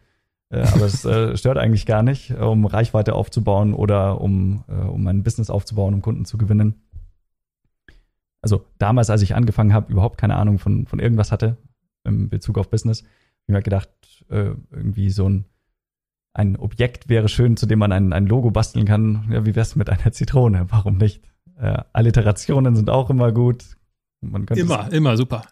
Äh, 0.50 0.62
aber 0.62 0.86
es 0.86 1.04
äh, 1.06 1.36
stört 1.38 1.58
eigentlich 1.58 1.86
gar 1.86 2.04
nicht, 2.04 2.32
um 2.32 2.66
Reichweite 2.66 3.14
aufzubauen 3.14 3.74
oder 3.74 4.22
um, 4.22 4.64
äh, 4.68 4.74
um 4.74 5.08
ein 5.08 5.24
Business 5.24 5.50
aufzubauen, 5.50 5.94
um 5.94 6.02
Kunden 6.02 6.26
zu 6.26 6.38
gewinnen. 6.38 6.76
Also 8.42 8.66
damals, 8.78 9.10
als 9.10 9.22
ich 9.22 9.36
angefangen 9.36 9.74
habe, 9.74 9.92
überhaupt 9.92 10.18
keine 10.18 10.36
Ahnung 10.36 10.60
von, 10.60 10.86
von 10.86 11.00
irgendwas 11.00 11.32
hatte 11.32 11.58
im 12.04 12.30
Bezug 12.30 12.58
auf 12.58 12.70
Business, 12.70 13.02
habe 13.02 13.12
ich 13.48 13.54
mir 13.54 13.62
gedacht, 13.62 13.90
äh, 14.30 14.52
irgendwie 14.72 15.10
so 15.10 15.28
ein, 15.28 15.46
ein 16.34 16.56
Objekt 16.56 17.10
wäre 17.10 17.30
schön, 17.30 17.58
zu 17.58 17.66
dem 17.66 17.80
man 17.80 17.92
ein, 17.92 18.14
ein 18.14 18.28
Logo 18.28 18.52
basteln 18.52 18.86
kann. 18.86 19.28
Ja, 19.32 19.46
wie 19.46 19.56
wär's 19.56 19.76
mit 19.76 19.90
einer 19.90 20.12
Zitrone? 20.12 20.66
Warum 20.70 20.98
nicht? 20.98 21.24
Äh, 21.60 21.82
Alliterationen 21.94 22.76
sind 22.76 22.90
auch 22.90 23.10
immer 23.10 23.32
gut. 23.32 23.78
immer, 24.22 24.88
es, 24.88 24.94
immer, 24.94 25.18
super. 25.18 25.44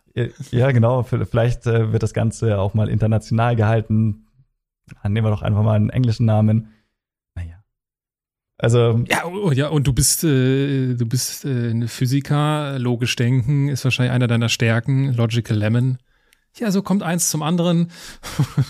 Ja, 0.51 0.71
genau. 0.71 1.03
Vielleicht 1.03 1.67
äh, 1.67 1.91
wird 1.91 2.03
das 2.03 2.13
Ganze 2.13 2.59
auch 2.59 2.73
mal 2.73 2.89
international 2.89 3.55
gehalten. 3.55 4.27
Dann 5.01 5.13
nehmen 5.13 5.25
wir 5.25 5.31
doch 5.31 5.41
einfach 5.41 5.63
mal 5.63 5.75
einen 5.75 5.89
englischen 5.89 6.25
Namen. 6.25 6.69
Also. 8.57 9.03
Ja, 9.09 9.25
oh, 9.25 9.51
ja, 9.51 9.67
und 9.67 9.85
du 9.85 9.93
bist, 9.93 10.23
äh, 10.23 10.95
du 10.95 11.05
bist 11.05 11.45
äh, 11.45 11.71
ein 11.71 11.87
Physiker, 11.87 12.79
logisch 12.79 13.15
denken 13.15 13.67
ist 13.67 13.83
wahrscheinlich 13.83 14.13
einer 14.13 14.27
deiner 14.27 14.49
Stärken, 14.49 15.13
Logical 15.13 15.57
Lemon. 15.57 15.97
Ja, 16.57 16.71
so 16.71 16.81
kommt 16.81 17.03
eins 17.03 17.29
zum 17.29 17.43
anderen. 17.43 17.91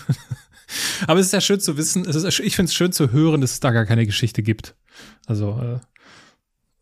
Aber 1.06 1.20
es 1.20 1.26
ist 1.26 1.32
ja 1.32 1.40
schön 1.40 1.60
zu 1.60 1.76
wissen, 1.76 2.04
es 2.04 2.16
ist, 2.16 2.40
ich 2.40 2.56
finde 2.56 2.70
es 2.70 2.74
schön 2.74 2.90
zu 2.90 3.12
hören, 3.12 3.40
dass 3.40 3.52
es 3.52 3.60
da 3.60 3.70
gar 3.70 3.86
keine 3.86 4.06
Geschichte 4.06 4.42
gibt. 4.42 4.74
Also, 5.26 5.60
äh, 5.60 5.78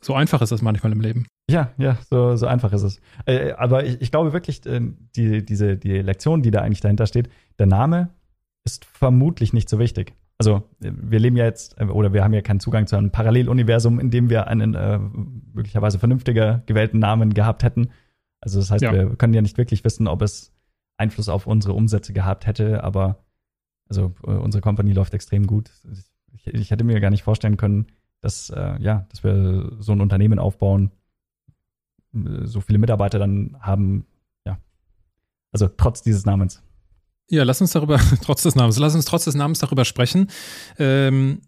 so 0.00 0.14
einfach 0.14 0.40
ist 0.40 0.52
das 0.52 0.62
manchmal 0.62 0.92
im 0.92 1.00
Leben. 1.00 1.26
Ja, 1.48 1.72
ja, 1.76 1.98
so, 2.08 2.36
so 2.36 2.46
einfach 2.46 2.72
ist 2.72 2.82
es. 2.82 3.00
Äh, 3.26 3.52
aber 3.52 3.84
ich, 3.84 4.00
ich, 4.00 4.10
glaube 4.10 4.32
wirklich, 4.32 4.64
äh, 4.64 4.80
die, 5.16 5.44
diese, 5.44 5.76
die 5.76 5.98
Lektion, 5.98 6.42
die 6.42 6.50
da 6.50 6.62
eigentlich 6.62 6.80
dahinter 6.80 7.06
steht, 7.06 7.28
der 7.58 7.66
Name 7.66 8.14
ist 8.64 8.86
vermutlich 8.86 9.52
nicht 9.52 9.68
so 9.68 9.78
wichtig. 9.78 10.14
Also 10.38 10.62
wir 10.80 11.20
leben 11.20 11.36
ja 11.36 11.44
jetzt, 11.44 11.80
äh, 11.80 11.84
oder 11.84 12.12
wir 12.12 12.24
haben 12.24 12.34
ja 12.34 12.42
keinen 12.42 12.60
Zugang 12.60 12.86
zu 12.86 12.96
einem 12.96 13.10
Paralleluniversum, 13.10 14.00
in 14.00 14.10
dem 14.10 14.30
wir 14.30 14.48
einen 14.48 14.74
äh, 14.74 14.98
möglicherweise 14.98 15.98
vernünftiger 15.98 16.62
gewählten 16.66 16.98
Namen 16.98 17.34
gehabt 17.34 17.62
hätten. 17.62 17.90
Also 18.40 18.58
das 18.58 18.70
heißt, 18.70 18.82
ja. 18.82 18.92
wir 18.92 19.16
können 19.16 19.34
ja 19.34 19.42
nicht 19.42 19.58
wirklich 19.58 19.84
wissen, 19.84 20.08
ob 20.08 20.22
es 20.22 20.52
Einfluss 20.96 21.28
auf 21.28 21.46
unsere 21.46 21.74
Umsätze 21.74 22.12
gehabt 22.12 22.46
hätte, 22.46 22.84
aber 22.84 23.24
also 23.88 24.14
äh, 24.26 24.30
unsere 24.30 24.60
Company 24.60 24.92
läuft 24.92 25.14
extrem 25.14 25.46
gut. 25.46 25.70
Ich, 26.32 26.46
ich, 26.46 26.70
hätte 26.70 26.84
mir 26.84 27.00
gar 27.00 27.10
nicht 27.10 27.22
vorstellen 27.22 27.56
können, 27.56 27.86
dass, 28.20 28.50
äh, 28.50 28.80
ja, 28.80 29.06
dass 29.10 29.24
wir 29.24 29.72
so 29.78 29.92
ein 29.92 30.00
Unternehmen 30.00 30.38
aufbauen, 30.38 30.90
so 32.12 32.60
viele 32.60 32.78
Mitarbeiter 32.78 33.18
dann 33.18 33.56
haben, 33.60 34.06
ja. 34.46 34.58
Also 35.50 35.68
trotz 35.68 36.02
dieses 36.02 36.24
Namens. 36.24 36.62
Ja, 37.28 37.42
lass 37.44 37.60
uns 37.60 37.72
darüber, 37.72 37.98
trotz 38.22 38.42
des 38.42 38.54
Namens, 38.54 38.78
lass 38.78 38.94
uns 38.94 39.04
trotz 39.04 39.24
des 39.24 39.34
Namens 39.34 39.58
darüber 39.58 39.84
sprechen. 39.84 40.30
Ähm, 40.78 41.40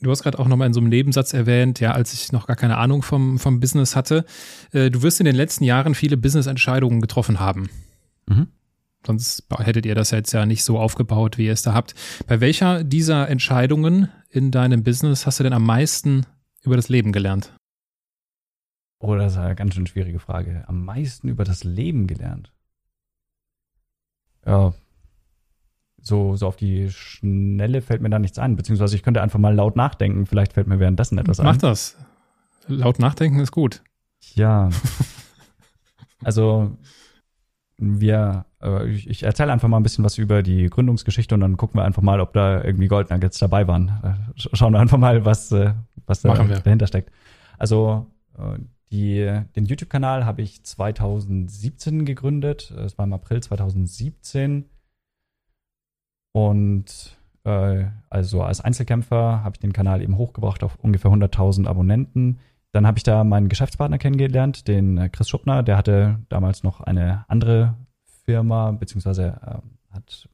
du 0.00 0.10
hast 0.10 0.22
gerade 0.22 0.38
auch 0.38 0.48
nochmal 0.48 0.66
in 0.66 0.74
so 0.74 0.80
einem 0.80 0.88
Nebensatz 0.88 1.32
erwähnt, 1.32 1.80
ja, 1.80 1.92
als 1.92 2.12
ich 2.14 2.32
noch 2.32 2.46
gar 2.46 2.56
keine 2.56 2.78
Ahnung 2.78 3.02
vom, 3.02 3.38
vom 3.38 3.60
Business 3.60 3.96
hatte. 3.96 4.24
Äh, 4.72 4.90
du 4.90 5.02
wirst 5.02 5.20
in 5.20 5.26
den 5.26 5.36
letzten 5.36 5.64
Jahren 5.64 5.94
viele 5.94 6.16
Business-Entscheidungen 6.16 7.00
getroffen 7.00 7.40
haben. 7.40 7.68
Mhm. 8.26 8.48
Sonst 9.06 9.44
hättet 9.58 9.86
ihr 9.86 9.94
das 9.94 10.10
jetzt 10.10 10.32
ja 10.32 10.44
nicht 10.44 10.64
so 10.64 10.78
aufgebaut, 10.78 11.38
wie 11.38 11.46
ihr 11.46 11.52
es 11.52 11.62
da 11.62 11.72
habt. 11.72 11.94
Bei 12.26 12.40
welcher 12.40 12.84
dieser 12.84 13.28
Entscheidungen 13.28 14.08
in 14.30 14.50
deinem 14.50 14.82
Business 14.82 15.24
hast 15.24 15.38
du 15.38 15.44
denn 15.44 15.52
am 15.52 15.64
meisten 15.64 16.26
über 16.62 16.76
das 16.76 16.88
Leben 16.88 17.12
gelernt? 17.12 17.52
Oh, 18.98 19.14
das 19.14 19.32
ist 19.32 19.38
eine 19.38 19.54
ganz 19.54 19.74
schön 19.74 19.86
schwierige 19.86 20.18
Frage. 20.18 20.64
Am 20.66 20.84
meisten 20.84 21.28
über 21.28 21.44
das 21.44 21.62
Leben 21.62 22.06
gelernt. 22.06 22.52
Ja. 24.46 24.72
So, 26.00 26.36
so 26.36 26.46
auf 26.46 26.56
die 26.56 26.90
Schnelle 26.90 27.82
fällt 27.82 28.00
mir 28.00 28.10
da 28.10 28.18
nichts 28.18 28.38
ein. 28.38 28.56
Beziehungsweise 28.56 28.96
ich 28.96 29.02
könnte 29.02 29.22
einfach 29.22 29.38
mal 29.38 29.54
laut 29.54 29.76
nachdenken. 29.76 30.26
Vielleicht 30.26 30.54
fällt 30.54 30.66
mir 30.66 30.80
währenddessen 30.80 31.18
etwas 31.18 31.38
Mach 31.38 31.44
ein. 31.44 31.54
Mach 31.54 31.60
das. 31.60 31.96
Laut 32.66 32.98
nachdenken 32.98 33.40
ist 33.40 33.52
gut. 33.52 33.82
Ja. 34.34 34.70
also, 36.24 36.76
wir, 37.78 38.46
äh, 38.62 38.88
ich, 38.88 39.08
ich 39.08 39.22
erzähle 39.22 39.52
einfach 39.52 39.68
mal 39.68 39.78
ein 39.78 39.82
bisschen 39.82 40.04
was 40.04 40.18
über 40.18 40.42
die 40.42 40.66
Gründungsgeschichte 40.66 41.34
und 41.34 41.40
dann 41.40 41.56
gucken 41.56 41.80
wir 41.80 41.84
einfach 41.84 42.02
mal, 42.02 42.20
ob 42.20 42.32
da 42.32 42.62
irgendwie 42.62 42.88
Gold 42.88 43.10
Nuggets 43.10 43.38
dabei 43.38 43.66
waren. 43.68 43.88
Äh, 44.02 44.14
schauen 44.36 44.72
wir 44.72 44.80
einfach 44.80 44.98
mal, 44.98 45.24
was, 45.24 45.52
äh, 45.52 45.74
was 46.06 46.22
da, 46.22 46.34
dahinter 46.34 46.86
steckt. 46.86 47.10
Also, 47.58 48.06
äh, 48.36 48.58
die, 48.90 49.42
den 49.54 49.66
YouTube-Kanal 49.66 50.24
habe 50.24 50.42
ich 50.42 50.62
2017 50.62 52.04
gegründet. 52.04 52.70
Es 52.70 52.96
war 52.96 53.04
im 53.04 53.12
April 53.12 53.42
2017. 53.42 54.64
Und 56.32 57.18
äh, 57.44 57.86
also 58.08 58.42
als 58.42 58.60
Einzelkämpfer 58.60 59.42
habe 59.44 59.54
ich 59.56 59.60
den 59.60 59.72
Kanal 59.72 60.02
eben 60.02 60.16
hochgebracht 60.16 60.62
auf 60.62 60.76
ungefähr 60.80 61.10
100.000 61.10 61.66
Abonnenten. 61.66 62.38
Dann 62.72 62.86
habe 62.86 62.98
ich 62.98 63.02
da 63.02 63.24
meinen 63.24 63.48
Geschäftspartner 63.48 63.98
kennengelernt, 63.98 64.68
den 64.68 64.98
äh, 64.98 65.08
Chris 65.08 65.28
Schuppner. 65.28 65.62
Der 65.62 65.76
hatte 65.76 66.18
damals 66.28 66.62
noch 66.62 66.80
eine 66.80 67.24
andere 67.28 67.74
Firma, 68.24 68.72
beziehungsweise 68.72 69.38
äh, 69.42 69.94
hat, 69.94 70.28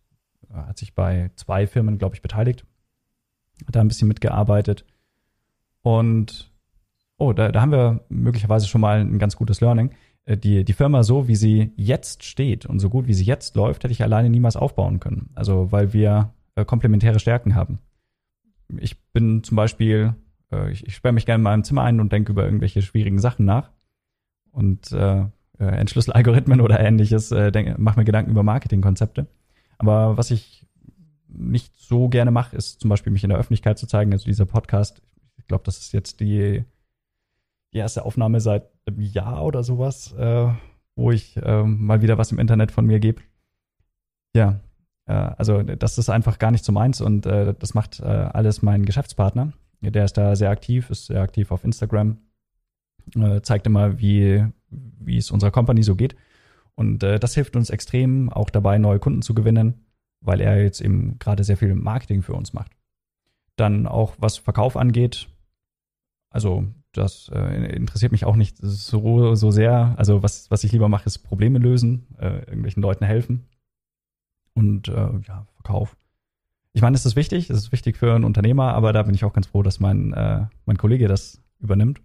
äh, 0.51 0.55
hat 0.55 0.79
sich 0.79 0.95
bei 0.95 1.31
zwei 1.37 1.67
Firmen, 1.67 1.99
glaube 1.99 2.15
ich, 2.15 2.23
beteiligt. 2.23 2.65
Hat 3.67 3.77
da 3.77 3.81
ein 3.81 3.89
bisschen 3.89 4.09
mitgearbeitet. 4.09 4.85
Und 5.83 6.51
oh, 7.19 7.33
da, 7.33 7.53
da 7.53 7.61
haben 7.61 7.73
wir 7.73 8.05
möglicherweise 8.09 8.67
schon 8.67 8.81
mal 8.81 9.01
ein 9.01 9.19
ganz 9.19 9.37
gutes 9.37 9.61
Learning. 9.61 9.91
Äh, 10.25 10.37
die, 10.37 10.65
die 10.65 10.73
Firma 10.73 11.03
so, 11.03 11.29
wie 11.29 11.37
sie 11.37 11.73
jetzt 11.77 12.25
steht 12.25 12.67
und 12.67 12.79
so 12.79 12.91
gut, 12.91 13.07
wie 13.07 13.15
sie 13.15 13.25
jetzt 13.25 13.57
läuft, 13.57 13.85
hätte 13.85 13.93
ich 13.93 14.03
alleine 14.03 14.31
niemals 14.31 14.57
aufbauen 14.57 15.01
können. 15.01 15.31
Also, 15.35 15.73
weil 15.73 15.93
wir 15.93 16.33
äh, 16.55 16.65
komplementäre 16.65 17.19
Stärken 17.19 17.55
haben. 17.55 17.79
Ich 18.79 19.01
bin 19.13 19.43
zum 19.43 19.57
Beispiel, 19.57 20.15
äh, 20.53 20.71
ich, 20.71 20.87
ich 20.87 20.95
sperre 20.95 21.15
mich 21.15 21.27
gerne 21.27 21.41
in 21.41 21.45
meinem 21.45 21.65
Zimmer 21.65 21.83
ein 21.83 22.01
und 22.01 22.13
denke 22.13 22.33
über 22.33 22.45
irgendwelche 22.45 22.83
schwierigen 22.83 23.19
Sachen 23.19 23.45
nach 23.45 23.71
und 24.51 24.93
äh, 24.93 25.21
äh 25.59 25.65
entschlüssel 25.65 26.13
Algorithmen 26.13 26.61
oder 26.61 26.81
ähnliches, 26.81 27.31
äh, 27.33 27.75
mache 27.77 27.99
mir 27.99 28.05
Gedanken 28.05 28.31
über 28.31 28.43
Marketingkonzepte. 28.43 29.27
Aber 29.79 30.17
was 30.17 30.31
ich 30.31 30.67
nicht 31.29 31.75
so 31.77 32.09
gerne 32.09 32.31
mache, 32.31 32.57
ist 32.57 32.81
zum 32.81 32.89
Beispiel 32.89 33.13
mich 33.13 33.25
in 33.25 33.31
der 33.31 33.39
Öffentlichkeit 33.39 33.79
zu 33.79 33.87
zeigen. 33.87 34.13
Also 34.13 34.25
dieser 34.25 34.47
Podcast, 34.47 35.03
ich 35.37 35.47
glaube, 35.47 35.65
das 35.65 35.79
ist 35.79 35.93
jetzt 35.93 36.21
die 36.21 36.65
die 37.75 37.79
erste 37.79 38.05
Aufnahme 38.05 38.41
seit 38.41 38.71
einem 38.87 39.01
Jahr 39.01 39.45
oder 39.45 39.65
sowas, 39.65 40.13
äh, 40.13 40.49
wo 40.97 41.11
ich 41.11 41.37
äh, 41.37 41.65
mal 41.65 42.03
wieder 42.03 42.19
was 42.19 42.31
im 42.31 42.39
Internet 42.39 42.71
von 42.71 42.87
mir 42.87 43.01
gebe. 43.01 43.23
Ja, 44.35 44.61
äh, 45.07 45.13
also 45.13 45.63
das 45.63 45.99
ist 45.99 46.09
einfach 46.09 46.39
gar 46.39 46.53
nicht 46.53 46.65
so 46.65 46.73
meins 46.73 47.01
und 47.01 47.27
äh, 47.27 47.55
das 47.59 47.75
macht 47.75 48.01
äh, 48.01 48.05
alles 48.05 48.63
mein 48.63 48.85
Geschäftspartner. 48.85 49.53
Der 49.81 50.05
ist 50.05 50.17
da 50.17 50.35
sehr 50.35 50.51
aktiv, 50.51 50.89
ist 50.89 51.07
sehr 51.07 51.21
aktiv 51.21 51.51
auf 51.51 51.65
Instagram, 51.65 52.19
äh, 53.17 53.43
zeigt 53.43 53.67
immer, 53.67 53.99
wie, 53.99 54.47
wie 54.71 55.19
es 55.19 55.31
unserer 55.31 55.51
Company 55.51 55.83
so 55.83 55.95
geht. 55.95 56.17
Und 56.77 57.05
das 57.05 57.35
hilft 57.35 57.55
uns 57.55 57.71
extrem 57.71 58.33
auch 58.33 58.51
dabei, 58.51 58.79
neue 58.79 58.99
Kunden 58.99 59.23
zu 59.23 59.33
gewinnen, 59.33 59.87
weil 60.21 60.41
er 60.41 60.61
jetzt 60.61 60.81
eben 60.81 61.21
gerade 61.21 61.45
sehr 61.45 61.57
viel 61.57 61.73
Marketing 61.77 62.23
für 62.23 62.33
uns 62.33 62.53
macht. 62.53 62.73
Dann 63.55 63.87
auch 63.87 64.17
was 64.19 64.39
Verkauf 64.39 64.77
angeht. 64.77 65.29
Also 66.31 66.65
das 66.97 67.31
äh, 67.35 67.75
interessiert 67.75 68.13
mich 68.13 68.25
auch 68.25 68.37
nicht 68.37 68.57
so, 68.59 69.35
so 69.35 69.51
sehr. 69.51 69.95
Also 69.97 70.23
was, 70.23 70.51
was 70.51 70.65
ich 70.65 70.73
lieber 70.73 70.89
mache, 70.89 71.07
ist 71.07 71.19
Probleme 71.19 71.59
lösen, 71.59 72.07
äh, 72.19 72.39
irgendwelchen 72.41 72.83
Leuten 72.83 73.05
helfen 73.05 73.47
und 74.55 74.89
äh, 74.89 75.11
ja, 75.27 75.47
Verkauf. 75.55 75.97
Ich 76.73 76.83
meine, 76.83 76.97
es 76.97 77.07
ist 77.07 77.17
wichtig, 77.17 77.51
es 77.51 77.59
ist 77.59 77.73
wichtig 77.73 77.97
für 77.97 78.15
einen 78.15 78.25
Unternehmer, 78.25 78.75
aber 78.75 78.93
da 78.93 79.03
bin 79.03 79.15
ich 79.15 79.25
auch 79.25 79.33
ganz 79.33 79.47
froh, 79.47 79.63
dass 79.63 79.81
mein, 79.81 80.13
äh, 80.13 80.47
mein 80.67 80.77
Kollege 80.77 81.07
das 81.07 81.41
übernimmt. 81.61 82.01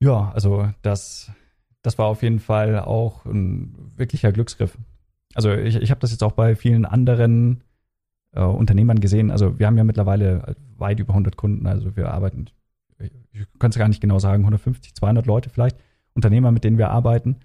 Ja, 0.00 0.30
also 0.32 0.68
das, 0.82 1.30
das 1.82 1.98
war 1.98 2.06
auf 2.06 2.22
jeden 2.22 2.40
Fall 2.40 2.80
auch 2.80 3.24
ein 3.26 3.92
wirklicher 3.96 4.32
Glücksgriff. 4.32 4.76
Also 5.34 5.52
ich, 5.52 5.76
ich 5.76 5.90
habe 5.90 6.00
das 6.00 6.10
jetzt 6.10 6.22
auch 6.22 6.32
bei 6.32 6.56
vielen 6.56 6.84
anderen 6.84 7.62
äh, 8.32 8.42
Unternehmern 8.42 9.00
gesehen. 9.00 9.30
Also 9.30 9.58
wir 9.58 9.66
haben 9.66 9.76
ja 9.76 9.84
mittlerweile 9.84 10.56
weit 10.76 11.00
über 11.00 11.12
100 11.12 11.36
Kunden. 11.36 11.66
Also 11.66 11.96
wir 11.96 12.12
arbeiten 12.12 12.46
ich 12.98 13.46
kann 13.58 13.70
es 13.70 13.78
gar 13.78 13.88
nicht 13.88 14.00
genau 14.00 14.18
sagen, 14.18 14.42
150, 14.42 14.94
200 14.94 15.26
Leute 15.26 15.50
vielleicht, 15.50 15.76
Unternehmer, 16.14 16.50
mit 16.52 16.64
denen 16.64 16.78
wir 16.78 16.90
arbeiten. 16.90 17.36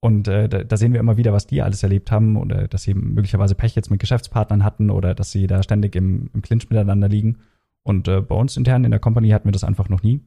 Und 0.00 0.28
äh, 0.28 0.48
da, 0.48 0.64
da, 0.64 0.76
sehen 0.78 0.94
wir 0.94 1.00
immer 1.00 1.18
wieder, 1.18 1.32
was 1.34 1.46
die 1.46 1.60
alles 1.60 1.82
erlebt 1.82 2.10
haben 2.10 2.36
oder 2.36 2.68
dass 2.68 2.84
sie 2.84 2.94
möglicherweise 2.94 3.54
Pech 3.54 3.74
jetzt 3.74 3.90
mit 3.90 4.00
Geschäftspartnern 4.00 4.64
hatten 4.64 4.90
oder 4.90 5.14
dass 5.14 5.30
sie 5.30 5.46
da 5.46 5.62
ständig 5.62 5.94
im, 5.94 6.30
im 6.32 6.40
Clinch 6.40 6.70
miteinander 6.70 7.08
liegen. 7.08 7.38
Und 7.82 8.08
äh, 8.08 8.22
bei 8.22 8.34
uns 8.34 8.56
intern 8.56 8.84
in 8.84 8.90
der 8.90 9.00
Company 9.00 9.28
hatten 9.30 9.46
wir 9.46 9.52
das 9.52 9.64
einfach 9.64 9.90
noch 9.90 10.02
nie. 10.02 10.20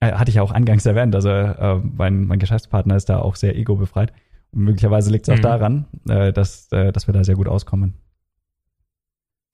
Äh, 0.00 0.12
hatte 0.12 0.30
ich 0.30 0.36
ja 0.36 0.42
auch 0.42 0.50
eingangs 0.50 0.84
erwähnt. 0.84 1.14
Also 1.14 1.30
äh, 1.30 1.80
mein, 1.96 2.26
mein 2.26 2.38
Geschäftspartner 2.38 2.96
ist 2.96 3.08
da 3.08 3.18
auch 3.18 3.36
sehr 3.36 3.56
ego-befreit. 3.56 4.12
Und 4.52 4.64
möglicherweise 4.64 5.10
liegt 5.10 5.26
es 5.26 5.32
auch 5.32 5.38
mhm. 5.38 5.42
daran, 5.42 5.86
äh, 6.08 6.32
dass, 6.32 6.70
äh, 6.72 6.92
dass 6.92 7.06
wir 7.06 7.14
da 7.14 7.24
sehr 7.24 7.36
gut 7.36 7.48
auskommen. 7.48 7.94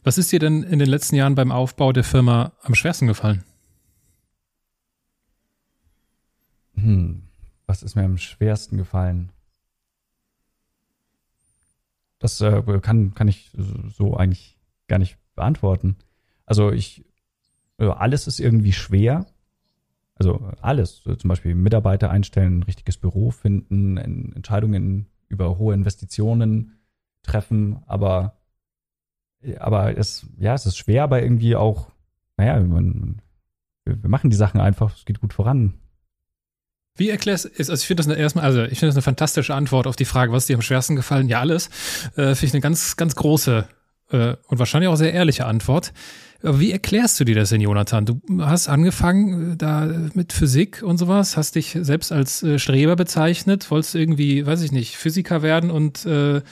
Was 0.02 0.18
ist 0.18 0.32
dir 0.32 0.38
denn 0.38 0.62
in 0.64 0.78
den 0.78 0.88
letzten 0.88 1.16
Jahren 1.16 1.34
beim 1.36 1.52
Aufbau 1.52 1.92
der 1.92 2.04
Firma 2.04 2.52
am 2.62 2.74
schwersten 2.74 3.06
gefallen? 3.06 3.44
Hm, 6.76 7.22
was 7.66 7.82
ist 7.82 7.96
mir 7.96 8.04
am 8.04 8.18
schwersten 8.18 8.76
gefallen? 8.76 9.30
Das 12.18 12.40
äh, 12.40 12.62
kann, 12.80 13.14
kann 13.14 13.28
ich 13.28 13.50
so 13.54 14.16
eigentlich 14.16 14.58
gar 14.88 14.98
nicht 14.98 15.18
beantworten. 15.34 15.96
Also 16.46 16.72
ich, 16.72 17.04
alles 17.78 18.26
ist 18.26 18.40
irgendwie 18.40 18.72
schwer. 18.72 19.26
Also 20.14 20.50
alles. 20.62 21.02
Zum 21.02 21.28
Beispiel 21.28 21.54
Mitarbeiter 21.54 22.10
einstellen, 22.10 22.60
ein 22.60 22.62
richtiges 22.62 22.96
Büro 22.96 23.30
finden, 23.30 23.98
Entscheidungen 23.98 25.06
über 25.28 25.58
hohe 25.58 25.74
Investitionen 25.74 26.78
treffen, 27.22 27.82
aber, 27.86 28.38
aber 29.58 29.98
es, 29.98 30.26
ja, 30.38 30.54
es 30.54 30.64
ist 30.64 30.76
schwer, 30.76 31.02
aber 31.02 31.22
irgendwie 31.22 31.56
auch, 31.56 31.90
naja, 32.36 32.58
man, 32.60 33.20
wir 33.84 34.08
machen 34.08 34.30
die 34.30 34.36
Sachen 34.36 34.60
einfach, 34.60 34.96
es 34.96 35.04
geht 35.04 35.20
gut 35.20 35.34
voran. 35.34 35.74
Wie 36.96 37.10
erklärst 37.10 37.46
du, 37.46 37.50
also 37.58 37.72
ich 37.74 37.86
finde 37.86 38.02
das 38.02 38.10
eine, 38.10 38.20
erstmal, 38.20 38.44
also 38.44 38.62
ich 38.62 38.78
finde 38.78 38.86
das 38.86 38.96
eine 38.96 39.02
fantastische 39.02 39.54
Antwort 39.54 39.86
auf 39.86 39.96
die 39.96 40.04
Frage, 40.04 40.32
was 40.32 40.46
dir 40.46 40.56
am 40.56 40.62
schwersten 40.62 40.96
gefallen? 40.96 41.28
Ja, 41.28 41.40
alles. 41.40 41.68
Äh, 42.16 42.34
finde 42.34 42.46
ich 42.46 42.54
eine 42.54 42.60
ganz, 42.60 42.96
ganz 42.96 43.14
große 43.14 43.66
äh, 44.10 44.34
und 44.46 44.58
wahrscheinlich 44.58 44.88
auch 44.88 44.96
sehr 44.96 45.12
ehrliche 45.12 45.46
Antwort. 45.46 45.92
Aber 46.42 46.60
wie 46.60 46.70
erklärst 46.70 47.18
du 47.18 47.24
dir 47.24 47.34
das 47.34 47.50
denn, 47.50 47.60
Jonathan? 47.60 48.06
Du 48.06 48.20
hast 48.40 48.68
angefangen 48.68 49.52
äh, 49.52 49.56
da 49.56 49.86
mit 50.14 50.32
Physik 50.32 50.82
und 50.82 50.98
sowas, 50.98 51.36
hast 51.36 51.54
dich 51.54 51.76
selbst 51.80 52.12
als 52.12 52.42
äh, 52.42 52.58
Streber 52.58 52.96
bezeichnet, 52.96 53.70
wolltest 53.70 53.94
irgendwie, 53.94 54.46
weiß 54.46 54.62
ich 54.62 54.72
nicht, 54.72 54.96
Physiker 54.96 55.42
werden 55.42 55.70
und 55.70 56.04
äh, 56.06 56.42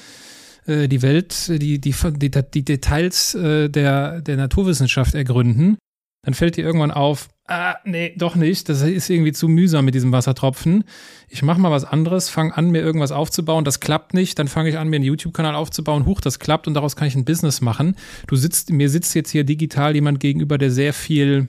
äh 0.67 0.89
die 0.89 1.03
Welt, 1.03 1.49
die, 1.49 1.79
die, 1.79 1.95
die, 2.17 2.31
die 2.31 2.65
Details 2.65 3.35
äh, 3.35 3.69
der, 3.69 4.21
der 4.21 4.37
Naturwissenschaft 4.37 5.15
ergründen. 5.15 5.77
Dann 6.25 6.35
fällt 6.35 6.57
dir 6.57 6.64
irgendwann 6.64 6.91
auf, 6.91 7.29
ah, 7.47 7.77
nee, 7.85 8.14
doch 8.16 8.35
nicht. 8.35 8.68
Das 8.68 8.83
ist 8.83 9.11
irgendwie 9.11 9.33
zu 9.33 9.49
mühsam 9.49 9.85
mit 9.85 9.95
diesem 9.95 10.12
Wassertropfen. 10.12 10.85
Ich 11.29 11.43
mache 11.43 11.61
mal 11.61 11.70
was 11.70 11.85
anderes, 11.85 12.29
fange 12.29 12.57
an, 12.57 12.70
mir 12.70 12.81
irgendwas 12.83 13.12
aufzubauen. 13.12 13.64
Das 13.64 13.81
klappt 13.81 14.14
nicht. 14.14 14.39
Dann 14.39 14.49
fange 14.49 14.70
ich 14.70 14.79
an, 14.79 14.89
mir 14.89 14.97
einen 14.97 15.05
YouTube-Kanal 15.05 15.55
aufzubauen. 15.55 16.07
Huch, 16.07 16.20
das 16.20 16.39
klappt 16.39 16.66
und 16.66 16.75
daraus 16.75 16.97
kann 16.97 17.09
ich 17.09 17.14
ein 17.14 17.25
Business 17.25 17.61
machen. 17.61 17.97
Du 18.27 18.37
sitzt, 18.37 18.70
mir 18.70 18.89
sitzt 18.89 19.14
jetzt 19.14 19.31
hier 19.31 19.45
digital 19.45 19.95
jemand 19.95 20.20
gegenüber, 20.20 20.59
der 20.59 20.70
sehr 20.70 20.93
viel 20.93 21.49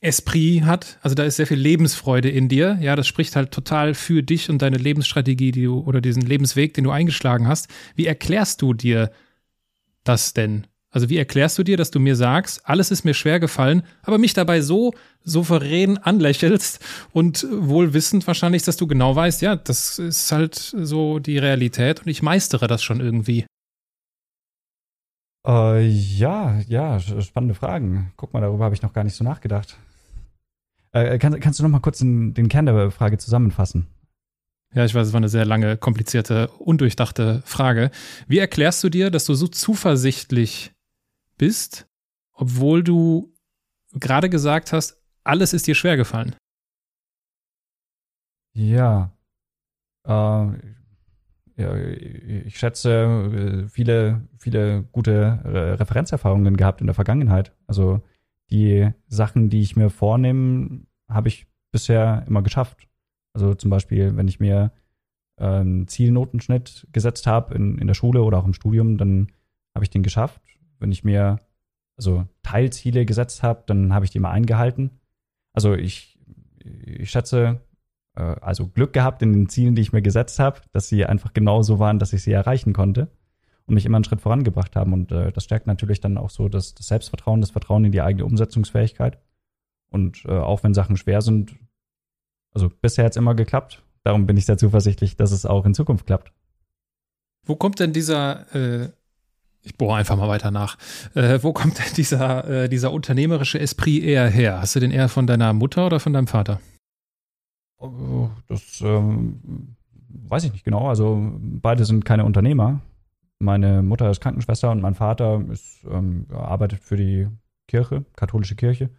Esprit 0.00 0.62
hat. 0.62 0.98
Also 1.02 1.14
da 1.14 1.24
ist 1.24 1.36
sehr 1.36 1.46
viel 1.46 1.58
Lebensfreude 1.58 2.28
in 2.28 2.48
dir. 2.48 2.78
Ja, 2.80 2.94
das 2.94 3.08
spricht 3.08 3.34
halt 3.34 3.50
total 3.50 3.94
für 3.94 4.22
dich 4.22 4.48
und 4.48 4.62
deine 4.62 4.76
Lebensstrategie, 4.76 5.50
die 5.50 5.64
du 5.64 5.80
oder 5.80 6.00
diesen 6.00 6.22
Lebensweg, 6.22 6.74
den 6.74 6.84
du 6.84 6.90
eingeschlagen 6.90 7.48
hast. 7.48 7.68
Wie 7.96 8.06
erklärst 8.06 8.62
du 8.62 8.74
dir 8.74 9.10
das 10.04 10.34
denn? 10.34 10.67
Also 10.90 11.10
wie 11.10 11.18
erklärst 11.18 11.58
du 11.58 11.62
dir, 11.62 11.76
dass 11.76 11.90
du 11.90 12.00
mir 12.00 12.16
sagst, 12.16 12.66
alles 12.66 12.90
ist 12.90 13.04
mir 13.04 13.12
schwer 13.12 13.40
gefallen, 13.40 13.82
aber 14.02 14.16
mich 14.16 14.32
dabei 14.32 14.62
so 14.62 14.94
souverän 15.22 15.98
anlächelst 15.98 16.82
und 17.12 17.46
wohl 17.50 17.92
wissend 17.92 18.26
wahrscheinlich, 18.26 18.62
dass 18.62 18.78
du 18.78 18.86
genau 18.86 19.14
weißt, 19.14 19.42
ja, 19.42 19.56
das 19.56 19.98
ist 19.98 20.32
halt 20.32 20.54
so 20.54 21.18
die 21.18 21.36
Realität 21.36 22.00
und 22.00 22.08
ich 22.08 22.22
meistere 22.22 22.66
das 22.66 22.82
schon 22.82 23.00
irgendwie. 23.00 23.44
Äh, 25.46 25.86
ja, 25.86 26.58
ja, 26.66 26.98
spannende 27.00 27.54
Fragen. 27.54 28.12
Guck 28.16 28.32
mal, 28.32 28.40
darüber 28.40 28.64
habe 28.64 28.74
ich 28.74 28.82
noch 28.82 28.92
gar 28.94 29.04
nicht 29.04 29.14
so 29.14 29.24
nachgedacht. 29.24 29.76
Äh, 30.92 31.18
kann, 31.18 31.38
kannst 31.38 31.58
du 31.58 31.62
noch 31.62 31.70
mal 31.70 31.80
kurz 31.80 31.98
den, 31.98 32.32
den 32.32 32.48
Kern 32.48 32.66
der 32.66 32.90
Frage 32.90 33.18
zusammenfassen? 33.18 33.86
Ja, 34.74 34.84
ich 34.84 34.94
weiß, 34.94 35.08
es 35.08 35.12
war 35.12 35.18
eine 35.18 35.28
sehr 35.28 35.46
lange, 35.46 35.76
komplizierte, 35.76 36.48
undurchdachte 36.58 37.42
Frage. 37.44 37.90
Wie 38.26 38.38
erklärst 38.38 38.84
du 38.84 38.90
dir, 38.90 39.10
dass 39.10 39.24
du 39.24 39.34
so 39.34 39.48
zuversichtlich 39.48 40.72
bist, 41.38 41.88
obwohl 42.32 42.82
du 42.82 43.34
gerade 43.92 44.28
gesagt 44.28 44.72
hast, 44.72 45.02
alles 45.24 45.52
ist 45.52 45.66
dir 45.66 45.74
schwer 45.74 45.96
gefallen. 45.96 46.34
Ja. 48.54 49.12
Äh, 50.04 50.10
ja 51.56 51.76
ich 51.76 52.58
schätze, 52.58 52.90
äh, 52.90 53.68
viele, 53.68 54.28
viele 54.38 54.82
gute 54.92 55.40
Referenzerfahrungen 55.78 56.56
gehabt 56.56 56.80
in 56.80 56.86
der 56.86 56.94
Vergangenheit. 56.94 57.52
Also 57.66 58.02
die 58.50 58.90
Sachen, 59.08 59.50
die 59.50 59.60
ich 59.60 59.76
mir 59.76 59.90
vornehme, 59.90 60.86
habe 61.08 61.28
ich 61.28 61.46
bisher 61.70 62.24
immer 62.26 62.42
geschafft. 62.42 62.88
Also 63.34 63.54
zum 63.54 63.70
Beispiel, 63.70 64.16
wenn 64.16 64.28
ich 64.28 64.40
mir 64.40 64.72
ähm, 65.38 65.86
Zielnotenschnitt 65.86 66.88
gesetzt 66.92 67.26
habe 67.26 67.54
in, 67.54 67.78
in 67.78 67.86
der 67.86 67.94
Schule 67.94 68.22
oder 68.22 68.38
auch 68.38 68.46
im 68.46 68.54
Studium, 68.54 68.96
dann 68.96 69.28
habe 69.74 69.84
ich 69.84 69.90
den 69.90 70.02
geschafft 70.02 70.57
wenn 70.78 70.92
ich 70.92 71.04
mir 71.04 71.38
also 71.96 72.26
Teilziele 72.42 73.04
gesetzt 73.04 73.42
habe, 73.42 73.64
dann 73.66 73.92
habe 73.92 74.04
ich 74.04 74.10
die 74.10 74.20
mal 74.20 74.30
eingehalten. 74.30 74.90
Also 75.52 75.74
ich, 75.74 76.18
ich 76.60 77.10
schätze, 77.10 77.60
äh, 78.14 78.22
also 78.22 78.68
Glück 78.68 78.92
gehabt 78.92 79.22
in 79.22 79.32
den 79.32 79.48
Zielen, 79.48 79.74
die 79.74 79.82
ich 79.82 79.92
mir 79.92 80.02
gesetzt 80.02 80.38
habe, 80.38 80.60
dass 80.72 80.88
sie 80.88 81.04
einfach 81.04 81.32
genau 81.32 81.62
so 81.62 81.78
waren, 81.78 81.98
dass 81.98 82.12
ich 82.12 82.22
sie 82.22 82.32
erreichen 82.32 82.72
konnte 82.72 83.08
und 83.66 83.74
mich 83.74 83.84
immer 83.84 83.96
einen 83.96 84.04
Schritt 84.04 84.20
vorangebracht 84.20 84.76
haben. 84.76 84.92
Und 84.92 85.12
äh, 85.12 85.32
das 85.32 85.44
stärkt 85.44 85.66
natürlich 85.66 86.00
dann 86.00 86.16
auch 86.16 86.30
so 86.30 86.48
das, 86.48 86.74
das 86.74 86.86
Selbstvertrauen, 86.86 87.40
das 87.40 87.50
Vertrauen 87.50 87.84
in 87.84 87.92
die 87.92 88.02
eigene 88.02 88.24
Umsetzungsfähigkeit. 88.24 89.18
Und 89.90 90.24
äh, 90.26 90.38
auch 90.38 90.62
wenn 90.62 90.74
Sachen 90.74 90.96
schwer 90.96 91.20
sind, 91.20 91.56
also 92.52 92.68
bisher 92.68 93.04
hat 93.04 93.12
es 93.12 93.16
immer 93.16 93.34
geklappt. 93.34 93.82
Darum 94.04 94.26
bin 94.26 94.36
ich 94.36 94.46
sehr 94.46 94.58
zuversichtlich, 94.58 95.16
dass 95.16 95.32
es 95.32 95.44
auch 95.44 95.66
in 95.66 95.74
Zukunft 95.74 96.06
klappt. 96.06 96.32
Wo 97.44 97.56
kommt 97.56 97.80
denn 97.80 97.92
dieser 97.92 98.54
äh, 98.54 98.90
ich 99.62 99.76
bohre 99.76 99.96
einfach 99.96 100.16
mal 100.16 100.28
weiter 100.28 100.50
nach. 100.50 100.78
Äh, 101.14 101.40
wo 101.42 101.52
kommt 101.52 101.78
denn 101.78 101.94
dieser, 101.96 102.48
äh, 102.48 102.68
dieser 102.68 102.92
unternehmerische 102.92 103.58
Esprit 103.58 104.02
eher 104.02 104.28
her? 104.28 104.60
Hast 104.60 104.76
du 104.76 104.80
den 104.80 104.90
eher 104.90 105.08
von 105.08 105.26
deiner 105.26 105.52
Mutter 105.52 105.86
oder 105.86 106.00
von 106.00 106.12
deinem 106.12 106.26
Vater? 106.26 106.60
Oh, 107.78 108.28
das 108.48 108.80
ähm, 108.80 109.76
weiß 110.08 110.44
ich 110.44 110.52
nicht 110.52 110.64
genau. 110.64 110.88
Also 110.88 111.32
beide 111.40 111.84
sind 111.84 112.04
keine 112.04 112.24
Unternehmer. 112.24 112.80
Meine 113.38 113.82
Mutter 113.82 114.10
ist 114.10 114.20
Krankenschwester 114.20 114.70
und 114.70 114.80
mein 114.80 114.94
Vater 114.94 115.42
ist, 115.50 115.84
ähm, 115.88 116.26
arbeitet 116.30 116.80
für 116.80 116.96
die 116.96 117.28
Kirche, 117.68 118.04
katholische 118.16 118.56
Kirche. 118.56 118.90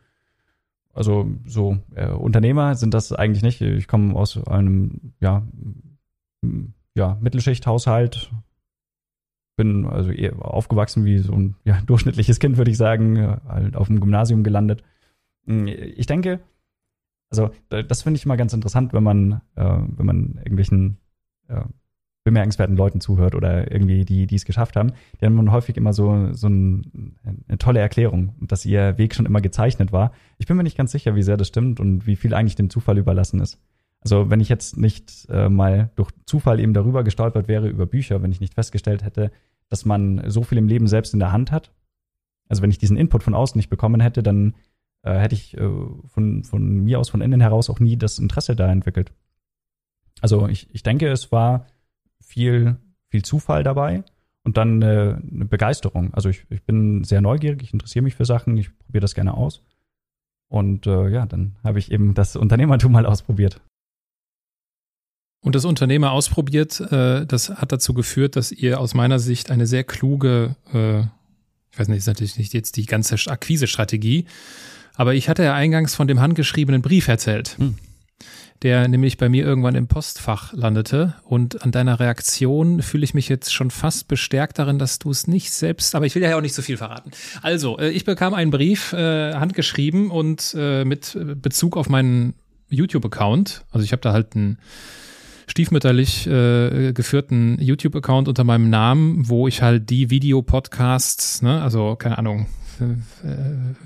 Also 0.94 1.30
so 1.46 1.78
äh, 1.96 2.10
Unternehmer 2.10 2.76
sind 2.76 2.94
das 2.94 3.12
eigentlich 3.12 3.44
nicht. 3.44 3.62
Ich 3.62 3.88
komme 3.88 4.16
aus 4.16 4.42
einem 4.48 5.14
ja, 5.20 5.44
ja 6.96 7.18
Mittelschichthaushalt, 7.20 8.32
bin 9.60 9.86
also 9.86 10.14
aufgewachsen 10.40 11.04
wie 11.04 11.18
so 11.18 11.34
ein 11.34 11.56
ja, 11.66 11.82
durchschnittliches 11.86 12.40
Kind, 12.40 12.58
würde 12.58 12.72
ich 12.72 12.78
sagen, 12.78 13.38
halt 13.46 13.76
auf 13.76 13.88
dem 13.88 14.00
Gymnasium 14.00 14.44
gelandet. 14.44 14.84
Hm, 15.46 15.68
ich 15.68 16.06
denke, 16.06 16.40
also 17.30 17.52
das 17.70 18.04
finde 18.04 18.18
ich 18.18 18.26
immer 18.26 18.38
ganz 18.38 18.54
interessant, 18.54 18.94
wenn 18.94 19.04
man, 19.04 19.42
äh, 19.56 19.78
wenn 19.98 20.06
man 20.06 20.36
irgendwelchen 20.38 20.98
äh, 21.50 21.62
bemerkenswerten 22.24 22.78
Leuten 22.78 23.02
zuhört 23.02 23.36
oder 23.36 23.70
irgendwie 23.70 24.06
die, 24.06 24.28
die 24.28 24.36
es 24.36 24.46
geschafft 24.46 24.78
haben, 24.78 24.94
die 25.20 25.26
haben 25.26 25.52
häufig 25.52 25.76
immer 25.76 25.92
so, 25.92 26.32
so 26.32 26.48
ein, 26.48 27.18
eine 27.48 27.58
tolle 27.58 27.82
Erklärung, 27.82 28.36
dass 28.40 28.66
ihr 28.66 28.98
Weg 28.98 29.14
schon 29.14 29.26
immer 29.26 29.42
gezeichnet 29.42 29.92
war. 29.92 30.14
Ich 30.38 30.48
bin 30.48 30.56
mir 30.56 30.64
nicht 30.64 30.78
ganz 30.78 30.92
sicher, 30.92 31.16
wie 31.16 31.24
sehr 31.24 31.38
das 31.38 31.50
stimmt 31.50 31.80
und 31.80 32.08
wie 32.08 32.16
viel 32.16 32.34
eigentlich 32.34 32.56
dem 32.56 32.70
Zufall 32.70 32.98
überlassen 32.98 33.42
ist. 33.42 33.60
Also 34.02 34.30
wenn 34.30 34.40
ich 34.40 34.50
jetzt 34.50 34.78
nicht 34.78 35.28
äh, 35.30 35.50
mal 35.50 35.92
durch 35.96 36.12
Zufall 36.26 36.60
eben 36.60 36.74
darüber 36.74 37.04
gestolpert 37.04 37.48
wäre 37.48 37.68
über 37.68 37.86
Bücher, 37.86 38.22
wenn 38.22 38.32
ich 38.32 38.40
nicht 38.40 38.54
festgestellt 38.54 39.04
hätte, 39.04 39.32
dass 39.70 39.86
man 39.86 40.30
so 40.30 40.44
viel 40.44 40.58
im 40.58 40.68
Leben 40.68 40.88
selbst 40.88 41.14
in 41.14 41.20
der 41.20 41.32
Hand 41.32 41.52
hat. 41.52 41.72
Also 42.48 42.62
wenn 42.62 42.72
ich 42.72 42.78
diesen 42.78 42.98
Input 42.98 43.24
von 43.24 43.36
außen 43.36 43.58
nicht 43.58 43.70
bekommen 43.70 44.02
hätte, 44.02 44.24
dann 44.24 44.56
äh, 45.04 45.18
hätte 45.18 45.36
ich 45.36 45.56
äh, 45.56 45.70
von, 46.06 46.44
von 46.44 46.84
mir 46.84 47.00
aus, 47.00 47.10
von 47.10 47.22
innen 47.22 47.42
heraus 47.42 47.70
auch 47.70 47.80
nie 47.80 47.98
das 47.98 48.20
Interesse 48.20 48.56
da 48.56 48.72
entwickelt. 48.72 49.14
Also 50.22 50.48
ich, 50.48 50.74
ich 50.74 50.84
denke, 50.84 51.08
es 51.08 51.32
war 51.32 51.68
viel, 52.22 52.78
viel 53.10 53.24
Zufall 53.24 53.64
dabei 53.64 54.04
und 54.44 54.58
dann 54.58 54.82
äh, 54.82 55.18
eine 55.32 55.46
Begeisterung. 55.46 56.14
Also 56.14 56.30
ich, 56.30 56.46
ich 56.50 56.64
bin 56.64 57.04
sehr 57.04 57.22
neugierig, 57.22 57.62
ich 57.64 57.74
interessiere 57.74 58.04
mich 58.04 58.16
für 58.16 58.26
Sachen, 58.26 58.58
ich 58.58 58.78
probiere 58.80 59.02
das 59.02 59.16
gerne 59.16 59.36
aus. 59.36 59.64
Und 60.50 60.88
äh, 60.88 61.10
ja, 61.10 61.26
dann 61.26 61.56
habe 61.64 61.80
ich 61.80 61.92
eben 61.92 62.16
das 62.16 62.36
Unternehmertum 62.36 62.92
mal 62.92 63.06
ausprobiert. 63.06 63.62
Und 65.42 65.56
das 65.56 65.66
Unternehmer 65.66 66.12
ausprobiert, 66.12 66.80
äh, 66.92 67.26
das 67.26 67.50
hat 67.50 67.72
dazu 67.72 67.94
geführt, 67.94 68.36
dass 68.36 68.52
ihr 68.52 68.80
aus 68.80 68.94
meiner 68.94 69.20
Sicht 69.20 69.52
eine 69.52 69.68
sehr 69.68 69.86
kluge, 69.86 70.56
äh, 70.74 71.00
ich 71.72 71.80
weiß 71.80 71.88
nicht, 71.88 72.00
ist 72.00 72.08
natürlich 72.08 72.38
nicht 72.38 72.54
jetzt 72.54 72.76
die 72.76 72.86
ganze 72.86 73.16
Akquise-Strategie, 73.32 74.26
aber 74.96 75.14
ich 75.14 75.30
hatte 75.30 75.44
ja 75.44 75.54
eingangs 75.54 75.96
von 75.96 76.10
dem 76.10 76.20
handgeschriebenen 76.20 76.82
Brief 76.82 77.08
erzählt, 77.08 77.58
hm. 77.58 77.76
der 78.64 78.86
nämlich 78.90 79.16
bei 79.16 79.30
mir 79.30 79.46
irgendwann 79.46 79.76
im 79.76 79.88
Postfach 79.88 80.52
landete. 80.52 81.16
Und 81.24 81.64
an 81.64 81.72
deiner 81.72 82.02
Reaktion 82.02 82.82
fühle 82.82 83.06
ich 83.06 83.14
mich 83.14 83.30
jetzt 83.30 83.54
schon 83.54 83.72
fast 83.72 84.10
bestärkt 84.10 84.60
darin, 84.60 84.78
dass 84.78 85.00
du 85.00 85.10
es 85.10 85.26
nicht 85.26 85.54
selbst, 85.54 85.96
aber 85.96 86.06
ich 86.06 86.16
will 86.16 86.22
ja 86.22 86.36
auch 86.36 86.42
nicht 86.42 86.54
so 86.54 86.62
viel 86.62 86.76
verraten. 86.76 87.12
Also, 87.42 87.80
äh, 87.80 87.92
ich 87.92 88.04
bekam 88.04 88.34
einen 88.34 88.52
Brief, 88.52 88.92
äh, 88.92 89.36
handgeschrieben 89.36 90.12
und 90.12 90.54
äh, 90.58 90.84
mit 90.84 91.18
Bezug 91.42 91.78
auf 91.78 91.88
meinen 91.88 92.34
YouTube-Account. 92.70 93.64
Also 93.72 93.86
ich 93.86 93.94
habe 93.94 94.02
da 94.02 94.12
halt 94.12 94.36
ein 94.36 94.58
stiefmütterlich 95.50 96.28
äh, 96.28 96.94
geführten 96.94 97.58
YouTube-Account 97.60 98.28
unter 98.28 98.44
meinem 98.44 98.70
Namen, 98.70 99.28
wo 99.28 99.48
ich 99.48 99.62
halt 99.62 99.90
die 99.90 100.10
Videopodcasts, 100.10 101.42
ne, 101.42 101.62
also 101.62 101.96
keine 101.96 102.18
Ahnung, 102.18 102.48
äh, 102.82 102.86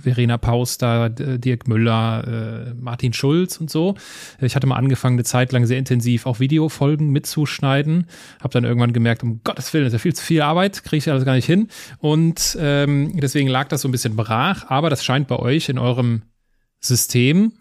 Verena 0.02 0.38
Pauster, 0.38 1.10
Dirk 1.10 1.68
Müller, 1.68 2.28
äh, 2.28 2.74
Martin 2.80 3.14
Schulz 3.14 3.58
und 3.58 3.70
so. 3.70 3.96
Ich 4.40 4.56
hatte 4.56 4.68
mal 4.68 4.76
angefangen, 4.76 5.16
eine 5.16 5.24
Zeit 5.24 5.52
lang 5.52 5.66
sehr 5.66 5.80
intensiv 5.80 6.26
auch 6.26 6.40
Videofolgen 6.40 7.10
mitzuschneiden. 7.10 8.08
Habe 8.42 8.54
dann 8.54 8.64
irgendwann 8.64 8.94
gemerkt, 8.94 9.24
um 9.24 9.42
Gottes 9.44 9.74
Willen, 9.74 9.86
das 9.86 9.94
ist 9.94 10.00
ja 10.00 10.04
viel 10.04 10.14
zu 10.14 10.24
viel 10.24 10.42
Arbeit, 10.42 10.84
kriege 10.84 10.98
ich 10.98 11.10
alles 11.10 11.26
gar 11.26 11.36
nicht 11.36 11.46
hin. 11.46 11.70
Und 12.00 12.58
ähm, 12.60 13.18
deswegen 13.20 13.48
lag 13.48 13.68
das 13.68 13.82
so 13.82 13.88
ein 13.88 13.92
bisschen 13.92 14.16
brach. 14.16 14.70
Aber 14.70 14.90
das 14.90 15.04
scheint 15.04 15.28
bei 15.28 15.38
euch 15.38 15.70
in 15.70 15.80
eurem 15.80 16.24
System 16.80 17.54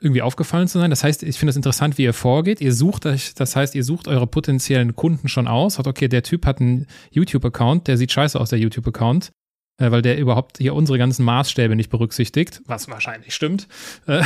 irgendwie 0.00 0.22
aufgefallen 0.22 0.68
zu 0.68 0.78
sein. 0.78 0.90
Das 0.90 1.02
heißt, 1.02 1.22
ich 1.22 1.38
finde 1.38 1.50
es 1.50 1.56
interessant, 1.56 1.98
wie 1.98 2.04
ihr 2.04 2.14
vorgeht. 2.14 2.60
Ihr 2.60 2.72
sucht 2.72 3.06
euch, 3.06 3.34
das 3.34 3.56
heißt, 3.56 3.74
ihr 3.74 3.84
sucht 3.84 4.06
eure 4.08 4.26
potenziellen 4.26 4.94
Kunden 4.94 5.28
schon 5.28 5.48
aus. 5.48 5.74
Sagt, 5.74 5.88
okay, 5.88 6.08
der 6.08 6.22
Typ 6.22 6.46
hat 6.46 6.60
einen 6.60 6.86
YouTube-Account, 7.10 7.88
der 7.88 7.96
sieht 7.96 8.12
scheiße 8.12 8.38
aus, 8.38 8.50
der 8.50 8.60
YouTube-Account, 8.60 9.32
äh, 9.78 9.90
weil 9.90 10.02
der 10.02 10.18
überhaupt 10.18 10.58
hier 10.58 10.74
unsere 10.74 10.98
ganzen 10.98 11.24
Maßstäbe 11.24 11.74
nicht 11.74 11.90
berücksichtigt, 11.90 12.62
was 12.66 12.88
wahrscheinlich 12.88 13.34
stimmt. 13.34 13.66
Äh, 14.06 14.22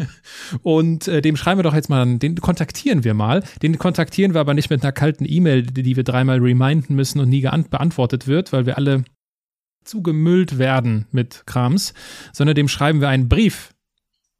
und 0.62 1.08
äh, 1.08 1.22
dem 1.22 1.36
schreiben 1.36 1.58
wir 1.58 1.64
doch 1.64 1.74
jetzt 1.74 1.88
mal, 1.88 2.18
den 2.18 2.36
kontaktieren 2.36 3.02
wir 3.02 3.14
mal. 3.14 3.42
Den 3.62 3.78
kontaktieren 3.78 4.34
wir 4.34 4.40
aber 4.42 4.52
nicht 4.52 4.68
mit 4.68 4.82
einer 4.82 4.92
kalten 4.92 5.24
E-Mail, 5.26 5.62
die 5.62 5.96
wir 5.96 6.04
dreimal 6.04 6.40
reminden 6.40 6.94
müssen 6.94 7.20
und 7.20 7.30
nie 7.30 7.40
beantwortet 7.40 8.26
wird, 8.26 8.52
weil 8.52 8.66
wir 8.66 8.76
alle 8.76 9.04
zugemüllt 9.82 10.58
werden 10.58 11.06
mit 11.10 11.44
Krams, 11.46 11.94
sondern 12.32 12.56
dem 12.56 12.68
schreiben 12.68 13.00
wir 13.00 13.08
einen 13.08 13.28
Brief 13.28 13.70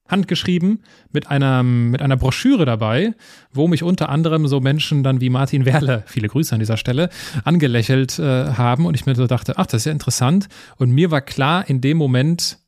handgeschrieben 0.09 0.83
mit 1.13 1.29
einer, 1.29 1.63
mit 1.63 2.03
einer 2.03 2.17
Broschüre 2.17 2.65
dabei, 2.65 3.15
wo 3.53 3.69
mich 3.69 3.83
unter 3.83 4.09
anderem 4.09 4.47
so 4.47 4.61
Menschen 4.61 5.03
dann 5.03 5.21
wie 5.21 5.31
Martin 5.31 5.65
Werle, 5.65 6.05
viele 6.07 6.29
Grüße 6.29 6.55
an 6.55 6.61
dieser 6.61 6.77
Stelle, 6.77 7.11
angelächelt 7.45 8.19
äh, 8.19 8.53
haben 8.53 8.87
und 8.87 8.95
ich 8.95 9.07
mir 9.07 9.15
so 9.15 9.27
dachte, 9.27 9.59
ach, 9.59 9.67
das 9.67 9.83
ist 9.83 9.87
ja 9.87 9.93
interessant. 9.93 10.49
Und 10.77 10.91
mir 10.91 11.11
war 11.11 11.21
klar 11.21 11.69
in 11.69 11.81
dem 11.81 11.97
Moment, 11.97 12.59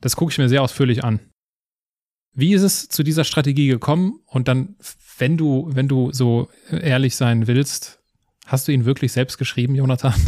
das 0.00 0.16
gucke 0.16 0.32
ich 0.32 0.38
mir 0.38 0.48
sehr 0.48 0.62
ausführlich 0.62 1.04
an. 1.04 1.20
Wie 2.32 2.54
ist 2.54 2.62
es 2.62 2.88
zu 2.88 3.02
dieser 3.02 3.24
Strategie 3.24 3.66
gekommen? 3.66 4.20
Und 4.26 4.48
dann, 4.48 4.76
wenn 5.18 5.36
du, 5.36 5.68
wenn 5.72 5.88
du 5.88 6.12
so 6.12 6.48
ehrlich 6.70 7.16
sein 7.16 7.46
willst, 7.46 8.00
hast 8.46 8.68
du 8.68 8.72
ihn 8.72 8.84
wirklich 8.84 9.12
selbst 9.12 9.36
geschrieben, 9.36 9.74
Jonathan? 9.74 10.14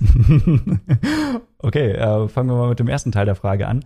okay, 1.58 1.92
äh, 1.92 2.28
fangen 2.28 2.50
wir 2.50 2.56
mal 2.56 2.68
mit 2.70 2.78
dem 2.78 2.88
ersten 2.88 3.12
Teil 3.12 3.26
der 3.26 3.34
Frage 3.34 3.68
an. 3.68 3.84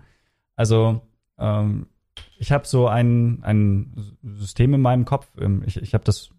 Also 0.56 1.02
ähm, 1.38 1.86
ich 2.38 2.52
habe 2.52 2.66
so 2.66 2.88
ein, 2.88 3.42
ein 3.42 4.16
System 4.22 4.74
in 4.74 4.80
meinem 4.80 5.04
Kopf. 5.04 5.28
Ähm, 5.38 5.62
ich, 5.66 5.80
ich 5.80 5.94
habe 5.94 6.04
das 6.04 6.30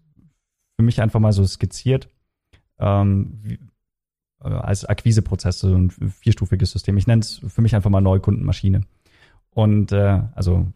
für 0.76 0.82
mich 0.82 1.00
einfach 1.00 1.20
mal 1.20 1.32
so 1.32 1.44
skizziert 1.46 2.08
ähm, 2.78 3.38
wie, 3.42 3.58
äh, 4.42 4.48
als 4.48 4.84
Akquiseprozess, 4.84 5.60
so 5.60 5.74
ein 5.74 5.90
vierstufiges 5.90 6.70
System. 6.70 6.96
Ich 6.96 7.06
nenne 7.06 7.20
es 7.20 7.40
für 7.46 7.62
mich 7.62 7.74
einfach 7.74 7.90
mal 7.90 8.00
Neukundenmaschine. 8.00 8.82
Und 9.50 9.92
äh, 9.92 10.22
also 10.34 10.66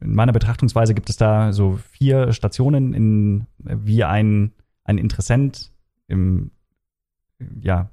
in 0.00 0.14
meiner 0.14 0.32
Betrachtungsweise 0.32 0.94
gibt 0.94 1.10
es 1.10 1.16
da 1.16 1.52
so 1.52 1.78
vier 1.90 2.32
Stationen, 2.32 2.94
in 2.94 3.46
wie 3.58 4.02
ein, 4.04 4.52
ein 4.84 4.98
Interessent 4.98 5.72
im, 6.06 6.50
ja, 7.60 7.90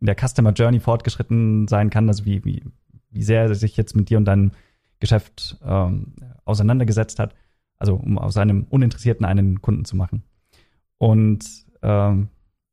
in 0.00 0.06
der 0.06 0.16
Customer 0.16 0.52
Journey 0.52 0.80
fortgeschritten 0.80 1.68
sein 1.68 1.90
kann, 1.90 2.08
also 2.08 2.24
wie, 2.24 2.44
wie, 2.44 2.64
wie 3.10 3.22
sehr 3.22 3.42
er 3.42 3.54
sich 3.54 3.76
jetzt 3.76 3.96
mit 3.96 4.10
dir 4.10 4.18
und 4.18 4.24
deinem 4.24 4.52
Geschäft 5.00 5.58
ähm, 5.64 6.14
auseinandergesetzt 6.44 7.18
hat, 7.18 7.34
also 7.78 7.94
um 7.94 8.18
aus 8.18 8.36
einem 8.36 8.64
Uninteressierten 8.64 9.24
einen 9.24 9.60
Kunden 9.62 9.84
zu 9.84 9.96
machen. 9.96 10.22
Und 10.98 11.44
ähm, 11.82 12.28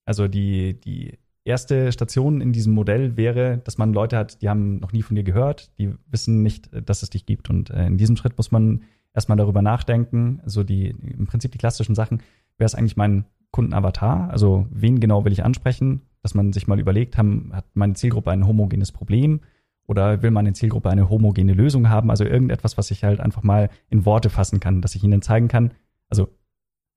also 0.06 0.28
die, 0.28 0.80
die 0.80 1.18
erste 1.48 1.92
Station 1.92 2.42
in 2.42 2.52
diesem 2.52 2.74
Modell 2.74 3.16
wäre, 3.18 3.60
dass 3.60 3.78
man 3.78 3.94
Leute 3.94 4.18
hat, 4.18 4.42
die 4.42 4.50
haben 4.50 4.80
noch 4.80 4.92
nie 4.92 5.02
von 5.02 5.16
dir 5.16 5.24
gehört, 5.24 5.78
die 5.80 5.94
wissen 6.08 6.44
nicht, 6.44 6.70
dass 6.88 7.04
es 7.04 7.10
dich 7.10 7.26
gibt. 7.26 7.50
Und 7.50 7.70
äh, 7.70 7.88
in 7.88 7.98
diesem 7.98 8.18
Schritt 8.18 8.38
muss 8.38 8.52
man 8.52 8.84
erstmal 9.14 9.38
darüber 9.38 9.62
nachdenken, 9.62 10.42
so 10.46 10.64
die, 10.64 10.90
im 10.90 11.26
Prinzip 11.26 11.52
die 11.52 11.58
klassischen 11.58 11.96
Sachen, 11.96 12.22
wer 12.58 12.66
ist 12.66 12.76
eigentlich 12.76 12.98
mein 12.98 13.26
Kundenavatar? 13.52 14.30
Also 14.30 14.68
wen 14.70 15.00
genau 15.00 15.26
will 15.26 15.32
ich 15.32 15.44
ansprechen? 15.44 16.02
Dass 16.22 16.36
man 16.36 16.52
sich 16.52 16.68
mal 16.68 16.80
überlegt, 16.80 17.18
haben, 17.18 17.52
hat 17.54 17.66
meine 17.74 17.94
Zielgruppe 17.94 18.32
ein 18.32 18.46
homogenes 18.46 18.92
Problem? 18.92 19.40
Oder 19.88 20.22
will 20.22 20.32
meine 20.32 20.54
Zielgruppe 20.54 20.90
eine 20.90 21.10
homogene 21.10 21.54
Lösung 21.54 21.90
haben? 21.90 22.10
Also 22.10 22.26
irgendetwas, 22.26 22.78
was 22.78 22.92
ich 22.92 23.04
halt 23.04 23.22
einfach 23.22 23.44
mal 23.44 23.70
in 23.90 24.06
Worte 24.06 24.30
fassen 24.30 24.60
kann, 24.60 24.82
dass 24.82 24.96
ich 24.96 25.04
ihnen 25.04 25.22
zeigen 25.22 25.48
kann. 25.48 25.74
Also 26.10 26.30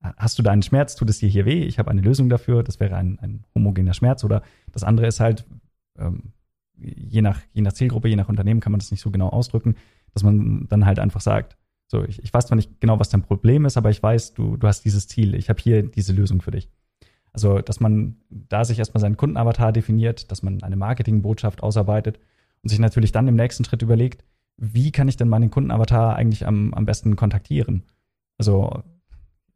hast 0.01 0.37
du 0.37 0.43
da 0.43 0.51
einen 0.51 0.61
Schmerz, 0.61 0.95
tut 0.95 1.09
es 1.09 1.19
dir 1.19 1.29
hier 1.29 1.45
weh? 1.45 1.63
Ich 1.63 1.79
habe 1.79 1.89
eine 1.89 2.01
Lösung 2.01 2.27
dafür. 2.27 2.63
Das 2.63 2.79
wäre 2.79 2.95
ein, 2.97 3.17
ein 3.19 3.45
homogener 3.55 3.93
Schmerz. 3.93 4.23
Oder 4.25 4.43
das 4.73 4.83
andere 4.83 5.07
ist 5.07 5.21
halt, 5.21 5.45
ähm, 5.97 6.33
je, 6.77 7.21
nach, 7.21 7.39
je 7.53 7.61
nach 7.61 7.73
Zielgruppe, 7.73 8.09
je 8.09 8.17
nach 8.17 8.29
Unternehmen 8.29 8.59
kann 8.59 8.73
man 8.73 8.79
das 8.79 8.91
nicht 8.91 9.01
so 9.01 9.09
genau 9.09 9.29
ausdrücken, 9.29 9.75
dass 10.13 10.23
man 10.23 10.67
dann 10.67 10.85
halt 10.85 10.99
einfach 10.99 11.21
sagt, 11.21 11.57
so, 11.87 12.03
ich, 12.03 12.21
ich 12.23 12.33
weiß 12.33 12.47
zwar 12.47 12.55
nicht 12.55 12.81
genau, 12.81 12.99
was 12.99 13.09
dein 13.09 13.21
Problem 13.21 13.65
ist, 13.65 13.77
aber 13.77 13.89
ich 13.89 14.01
weiß, 14.01 14.33
du, 14.33 14.57
du 14.57 14.67
hast 14.67 14.83
dieses 14.83 15.07
Ziel. 15.07 15.35
Ich 15.35 15.49
habe 15.49 15.61
hier 15.61 15.83
diese 15.83 16.13
Lösung 16.13 16.41
für 16.41 16.51
dich. 16.51 16.69
Also, 17.33 17.59
dass 17.59 17.79
man 17.79 18.17
da 18.29 18.65
sich 18.65 18.79
erstmal 18.79 19.01
seinen 19.01 19.17
Kundenavatar 19.17 19.71
definiert, 19.71 20.31
dass 20.31 20.43
man 20.43 20.61
eine 20.63 20.75
Marketingbotschaft 20.75 21.63
ausarbeitet 21.63 22.19
und 22.63 22.69
sich 22.69 22.79
natürlich 22.79 23.11
dann 23.11 23.27
im 23.27 23.35
nächsten 23.35 23.63
Schritt 23.63 23.81
überlegt, 23.81 24.23
wie 24.57 24.91
kann 24.91 25.07
ich 25.07 25.17
denn 25.17 25.29
meinen 25.29 25.49
Kundenavatar 25.49 26.15
eigentlich 26.15 26.45
am, 26.45 26.73
am 26.73 26.85
besten 26.85 27.15
kontaktieren? 27.15 27.83
Also 28.37 28.83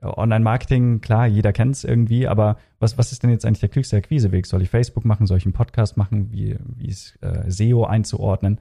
Online-Marketing, 0.01 1.01
klar, 1.01 1.28
jeder 1.28 1.53
kennt 1.53 1.76
es 1.76 1.84
irgendwie, 1.84 2.28
aber 2.28 2.58
was, 2.80 2.97
was 2.97 3.12
ist 3.12 3.24
denn 3.24 3.30
jetzt 3.30 3.45
eigentlich 3.45 3.62
der 3.62 3.70
klügste 3.70 3.97
Akquiseweg? 3.97 4.45
Soll 4.45 4.62
ich 4.62 4.70
Facebook 4.70 5.06
machen? 5.06 5.26
Soll 5.26 5.38
ich 5.38 5.45
einen 5.45 5.53
Podcast 5.53 5.97
machen? 5.97 6.32
Wie, 6.32 6.58
wie 6.76 6.88
ist 6.88 7.18
äh, 7.22 7.49
SEO 7.49 7.86
einzuordnen? 7.86 8.60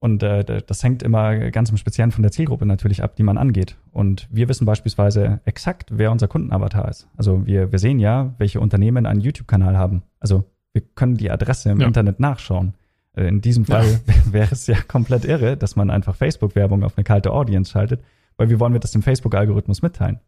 Und 0.00 0.22
äh, 0.22 0.44
das 0.44 0.82
hängt 0.82 1.02
immer 1.02 1.50
ganz 1.50 1.70
im 1.70 1.78
Speziellen 1.78 2.12
von 2.12 2.22
der 2.22 2.32
Zielgruppe 2.32 2.66
natürlich 2.66 3.02
ab, 3.02 3.16
die 3.16 3.22
man 3.22 3.38
angeht. 3.38 3.76
Und 3.90 4.28
wir 4.30 4.48
wissen 4.48 4.66
beispielsweise 4.66 5.40
exakt, 5.46 5.90
wer 5.92 6.12
unser 6.12 6.28
Kundenavatar 6.28 6.88
ist. 6.88 7.08
Also 7.16 7.46
wir, 7.46 7.72
wir 7.72 7.78
sehen 7.78 7.98
ja, 7.98 8.34
welche 8.36 8.60
Unternehmen 8.60 9.06
einen 9.06 9.20
YouTube-Kanal 9.20 9.78
haben. 9.78 10.02
Also 10.20 10.44
wir 10.74 10.82
können 10.82 11.16
die 11.16 11.30
Adresse 11.30 11.70
im 11.70 11.80
ja. 11.80 11.86
Internet 11.86 12.20
nachschauen. 12.20 12.74
Äh, 13.16 13.28
in 13.28 13.40
diesem 13.40 13.64
Fall 13.64 14.00
ja. 14.06 14.14
wäre 14.32 14.52
es 14.52 14.66
ja 14.66 14.80
komplett 14.80 15.24
irre, 15.24 15.56
dass 15.56 15.76
man 15.76 15.90
einfach 15.90 16.14
Facebook-Werbung 16.14 16.82
auf 16.84 16.96
eine 16.96 17.04
kalte 17.04 17.32
Audience 17.32 17.72
schaltet, 17.72 18.02
weil 18.36 18.50
wie 18.50 18.60
wollen 18.60 18.72
wir 18.72 18.80
das 18.80 18.92
dem 18.92 19.02
Facebook-Algorithmus 19.02 19.82
mitteilen? 19.82 20.20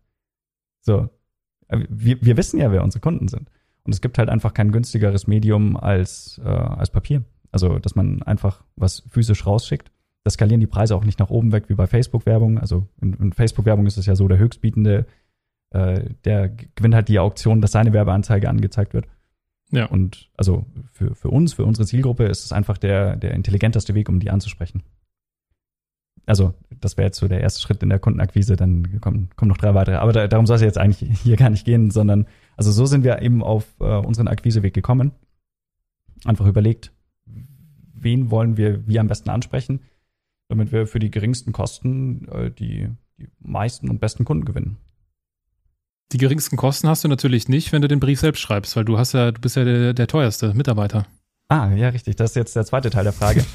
So, 0.81 1.09
äh, 1.69 1.85
wir, 1.89 2.21
wir 2.23 2.37
wissen 2.37 2.61
ja, 2.61 2.71
wer 2.73 2.83
unsere 2.83 3.01
Kunden 3.01 3.29
sind. 3.29 3.51
Und 3.85 3.93
es 3.93 4.01
gibt 4.01 4.19
halt 4.19 4.29
einfach 4.29 4.53
kein 4.53 4.73
günstigeres 4.73 5.27
Medium 5.27 5.77
als, 5.77 6.41
äh, 6.45 6.49
als 6.49 6.91
Papier. 6.91 7.23
Also, 7.53 7.79
dass 7.79 7.95
man 7.95 8.23
einfach 8.23 8.65
was 8.75 9.05
physisch 9.09 9.47
rausschickt. 9.47 9.91
Das 10.25 10.35
skalieren 10.35 10.61
die 10.61 10.67
Preise 10.67 10.97
auch 10.97 11.05
nicht 11.05 11.21
nach 11.21 11.31
oben 11.31 11.53
weg 11.53 11.69
wie 11.69 11.75
bei 11.75 11.87
Facebook-Werbung. 11.87 12.59
Also 12.59 12.89
in, 13.01 13.15
in 13.15 13.33
Facebook-Werbung 13.33 13.87
ist 13.87 13.97
es 13.97 14.07
ja 14.07 14.17
so, 14.17 14.27
der 14.27 14.39
Höchstbietende, 14.39 15.07
äh, 15.71 16.11
der 16.25 16.49
gewinnt 16.49 16.97
halt 16.97 17.09
die 17.09 17.21
Auktion, 17.21 17.61
dass 17.61 17.71
seine 17.71 17.93
Werbeanzeige 17.93 18.49
angezeigt 18.49 18.93
wird. 18.93 19.07
Ja. 19.71 19.87
Und 19.87 20.31
also 20.37 20.65
für, 20.93 21.15
für 21.15 21.29
uns, 21.29 21.55
für 21.55 21.65
unsere 21.65 21.87
Zielgruppe 21.87 22.25
ist 22.25 22.45
es 22.45 22.53
einfach 22.53 22.79
der, 22.79 23.17
der 23.17 23.33
intelligenteste 23.33 23.95
Weg, 23.95 24.09
um 24.09 24.21
die 24.21 24.31
anzusprechen. 24.31 24.83
Also, 26.25 26.55
das 26.81 26.97
wäre 26.97 27.07
jetzt 27.07 27.19
so 27.19 27.29
der 27.29 27.41
erste 27.41 27.61
Schritt 27.61 27.83
in 27.85 27.89
der 27.89 28.01
Kundenakquise, 28.01 28.57
dann 28.57 29.01
kommen, 29.01 29.31
kommen 29.37 29.49
noch 29.49 29.59
drei 29.59 29.75
weitere. 29.75 29.97
Aber 29.97 30.13
da, 30.13 30.27
darum 30.27 30.47
soll 30.47 30.57
es 30.57 30.63
jetzt 30.63 30.79
eigentlich 30.79 31.21
hier 31.23 31.37
gar 31.37 31.51
nicht 31.51 31.65
gehen, 31.65 31.91
sondern 31.91 32.27
also 32.57 32.73
so 32.73 32.85
sind 32.87 33.05
wir 33.05 33.23
eben 33.23 33.43
auf 33.43 33.67
äh, 33.81 33.85
unseren 33.85 34.29
Akquiseweg 34.29 34.75
gekommen. 34.75 35.13
Einfach 36.25 36.47
überlegt, 36.47 36.93
wen 37.95 38.31
wollen 38.31 38.57
wir 38.57 38.87
wie 38.89 38.99
am 38.99 39.07
besten 39.07 39.31
ansprechen, 39.31 39.81
damit 40.49 40.73
wir 40.73 40.87
für 40.87 40.99
die 40.99 41.11
geringsten 41.11 41.53
Kosten 41.53 42.29
äh, 42.29 42.51
die, 42.51 42.89
die 43.19 43.29
meisten 43.41 43.89
und 43.89 44.01
besten 44.01 44.25
Kunden 44.25 44.45
gewinnen. 44.45 44.79
Die 46.13 46.19
geringsten 46.19 46.57
Kosten 46.57 46.89
hast 46.89 47.03
du 47.05 47.09
natürlich 47.09 47.49
nicht, 47.49 47.73
wenn 47.73 47.83
du 47.83 47.89
den 47.89 48.01
Brief 48.01 48.21
selbst 48.21 48.41
schreibst, 48.41 48.77
weil 48.77 48.85
du 48.85 48.99
hast 48.99 49.13
ja, 49.13 49.33
du 49.33 49.41
bist 49.41 49.57
ja 49.57 49.65
der, 49.65 49.93
der 49.93 50.07
teuerste 50.07 50.55
Mitarbeiter. 50.55 51.07
Ah, 51.49 51.71
ja, 51.75 51.89
richtig. 51.89 52.17
Das 52.17 52.31
ist 52.31 52.37
jetzt 52.37 52.57
der 52.57 52.65
zweite 52.65 52.91
Teil 52.91 53.05
der 53.05 53.13
Frage. 53.13 53.45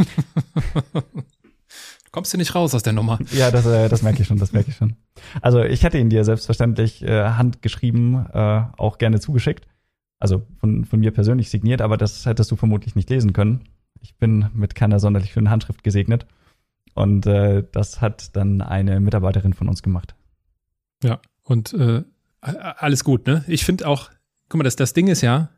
Kommst 2.12 2.34
du 2.34 2.38
nicht 2.38 2.54
raus 2.56 2.76
aus 2.76 2.84
der 2.84 2.92
Nummer? 2.92 3.20
Ja, 3.32 3.52
das, 3.52 3.66
äh, 3.66 3.88
das 3.88 4.02
merke 4.02 4.22
ich 4.22 4.28
schon, 4.28 4.38
das 4.38 4.52
merke 4.52 4.70
ich 4.70 4.76
schon. 4.76 4.98
Also 5.42 5.64
ich 5.64 5.84
hätte 5.84 5.98
ihn 5.98 6.10
dir 6.10 6.26
selbstverständlich 6.26 7.02
äh, 7.04 7.24
handgeschrieben, 7.24 8.26
äh, 8.34 8.64
auch 8.78 8.98
gerne 8.98 9.22
zugeschickt. 9.22 9.66
Also 10.20 10.46
von, 10.60 10.84
von 10.84 11.00
mir 11.00 11.12
persönlich 11.12 11.50
signiert, 11.50 11.82
aber 11.82 11.96
das 11.98 12.26
hättest 12.26 12.52
du 12.52 12.58
vermutlich 12.58 12.96
nicht 12.96 13.10
lesen 13.10 13.32
können. 13.32 13.70
Ich 14.02 14.18
bin 14.18 14.48
mit 14.54 14.76
keiner 14.76 15.00
sonderlich 15.00 15.32
schönen 15.32 15.50
Handschrift 15.50 15.84
gesegnet. 15.84 16.26
Und 16.94 17.26
äh, 17.26 17.64
das 17.72 18.02
hat 18.02 18.36
dann 18.36 18.62
eine 18.62 19.00
Mitarbeiterin 19.00 19.54
von 19.54 19.70
uns 19.70 19.82
gemacht. 19.82 20.16
Ja, 21.04 21.22
und 21.44 21.74
äh, 21.74 22.04
alles 22.42 23.04
gut, 23.04 23.28
ne? 23.28 23.44
Ich 23.48 23.64
finde 23.66 23.88
auch, 23.88 24.10
guck 24.50 24.58
mal, 24.60 24.64
das, 24.64 24.76
das 24.76 24.94
Ding 24.94 25.08
ist 25.08 25.22
ja, 25.22 25.50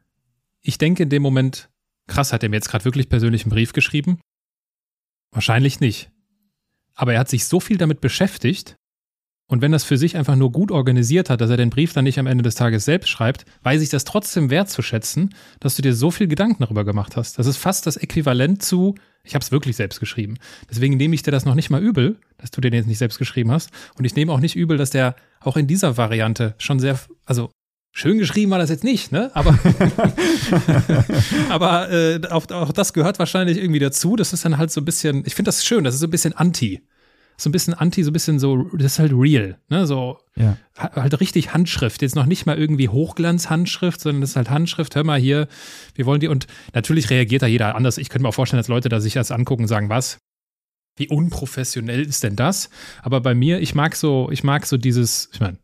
ich 0.61 0.77
denke 0.77 1.03
in 1.03 1.09
dem 1.09 1.21
Moment, 1.21 1.69
krass, 2.07 2.33
hat 2.33 2.43
er 2.43 2.49
mir 2.49 2.57
jetzt 2.57 2.69
gerade 2.69 2.85
wirklich 2.85 3.09
persönlich 3.09 3.43
einen 3.43 3.51
Brief 3.51 3.73
geschrieben? 3.73 4.19
Wahrscheinlich 5.31 5.79
nicht. 5.79 6.11
Aber 6.93 7.13
er 7.13 7.19
hat 7.19 7.29
sich 7.29 7.45
so 7.45 7.59
viel 7.59 7.77
damit 7.77 8.01
beschäftigt, 8.01 8.75
und 9.47 9.61
wenn 9.61 9.71
das 9.71 9.83
für 9.83 9.97
sich 9.97 10.15
einfach 10.15 10.35
nur 10.35 10.51
gut 10.51 10.71
organisiert 10.71 11.29
hat, 11.29 11.41
dass 11.41 11.49
er 11.49 11.57
den 11.57 11.69
Brief 11.69 11.93
dann 11.93 12.05
nicht 12.05 12.17
am 12.17 12.27
Ende 12.27 12.43
des 12.43 12.55
Tages 12.55 12.85
selbst 12.85 13.09
schreibt, 13.09 13.45
weiß 13.61 13.81
ich 13.81 13.89
das 13.89 14.05
trotzdem 14.05 14.49
wertzuschätzen, 14.49 15.35
dass 15.59 15.75
du 15.75 15.81
dir 15.81 15.93
so 15.93 16.11
viel 16.11 16.27
Gedanken 16.27 16.63
darüber 16.63 16.85
gemacht 16.85 17.17
hast. 17.17 17.37
Das 17.37 17.45
ist 17.45 17.57
fast 17.57 17.85
das 17.85 17.97
Äquivalent 17.97 18.63
zu, 18.63 18.95
ich 19.23 19.35
habe 19.35 19.43
es 19.43 19.51
wirklich 19.51 19.75
selbst 19.75 19.99
geschrieben. 19.99 20.37
Deswegen 20.69 20.97
nehme 20.97 21.13
ich 21.13 21.23
dir 21.23 21.31
das 21.31 21.45
noch 21.45 21.55
nicht 21.55 21.69
mal 21.69 21.83
übel, 21.83 22.19
dass 22.37 22.51
du 22.51 22.61
den 22.61 22.73
jetzt 22.73 22.87
nicht 22.87 22.97
selbst 22.97 23.19
geschrieben 23.19 23.51
hast. 23.51 23.69
Und 23.95 24.05
ich 24.05 24.15
nehme 24.15 24.31
auch 24.31 24.39
nicht 24.39 24.55
übel, 24.55 24.77
dass 24.77 24.89
der 24.89 25.15
auch 25.45 25.57
in 25.57 25.67
dieser 25.67 25.97
Variante 25.97 26.55
schon 26.57 26.79
sehr, 26.79 26.99
also 27.25 27.49
Schön 27.95 28.17
geschrieben 28.17 28.49
war 28.49 28.57
das 28.57 28.71
jetzt 28.71 28.83
nicht, 28.83 29.11
ne? 29.11 29.29
Aber, 29.35 29.55
aber 31.49 31.91
äh, 31.91 32.19
auch, 32.31 32.49
auch 32.49 32.71
das 32.71 32.93
gehört 32.93 33.19
wahrscheinlich 33.19 33.57
irgendwie 33.59 33.79
dazu. 33.79 34.15
Das 34.15 34.33
ist 34.33 34.43
dann 34.45 34.57
halt 34.57 34.71
so 34.71 34.81
ein 34.81 34.85
bisschen, 34.85 35.23
ich 35.27 35.35
finde 35.35 35.49
das 35.49 35.63
schön, 35.63 35.83
das 35.83 35.93
ist 35.93 35.99
so 35.99 36.07
ein 36.07 36.09
bisschen 36.09 36.33
anti. 36.33 36.81
so 37.37 37.49
ein 37.49 37.51
bisschen 37.51 37.75
anti, 37.75 38.03
so 38.03 38.09
ein 38.09 38.13
bisschen 38.13 38.39
so, 38.39 38.63
das 38.73 38.93
ist 38.93 38.99
halt 38.99 39.11
real, 39.13 39.59
ne, 39.69 39.85
so 39.85 40.17
Ja. 40.35 40.57
halt 40.75 41.19
richtig 41.19 41.53
Handschrift. 41.53 42.01
Jetzt 42.01 42.15
noch 42.15 42.25
nicht 42.25 42.47
mal 42.47 42.57
irgendwie 42.57 42.89
Hochglanz-Handschrift, 42.89 43.99
sondern 44.01 44.21
das 44.21 44.31
ist 44.31 44.35
halt 44.37 44.49
Handschrift. 44.49 44.95
Hör 44.95 45.03
mal 45.03 45.19
hier, 45.19 45.47
wir 45.93 46.07
wollen 46.07 46.19
die. 46.19 46.29
Und 46.29 46.47
natürlich 46.73 47.11
reagiert 47.11 47.43
da 47.43 47.47
jeder 47.47 47.75
anders. 47.75 47.99
Ich 47.99 48.09
könnte 48.09 48.23
mir 48.23 48.29
auch 48.29 48.33
vorstellen, 48.33 48.59
dass 48.59 48.69
Leute 48.69 48.89
da 48.89 48.99
sich 49.01 49.13
das 49.13 49.29
angucken 49.29 49.63
und 49.63 49.67
sagen, 49.67 49.89
was? 49.89 50.17
Wie 50.95 51.07
unprofessionell 51.07 52.01
ist 52.03 52.23
denn 52.23 52.35
das? 52.35 52.69
Aber 53.01 53.19
bei 53.21 53.33
mir, 53.33 53.59
ich 53.59 53.73
mag 53.75 53.95
so, 53.95 54.29
ich 54.31 54.43
mag 54.43 54.65
so 54.65 54.77
dieses, 54.77 55.29
ich 55.33 55.39
meine, 55.39 55.57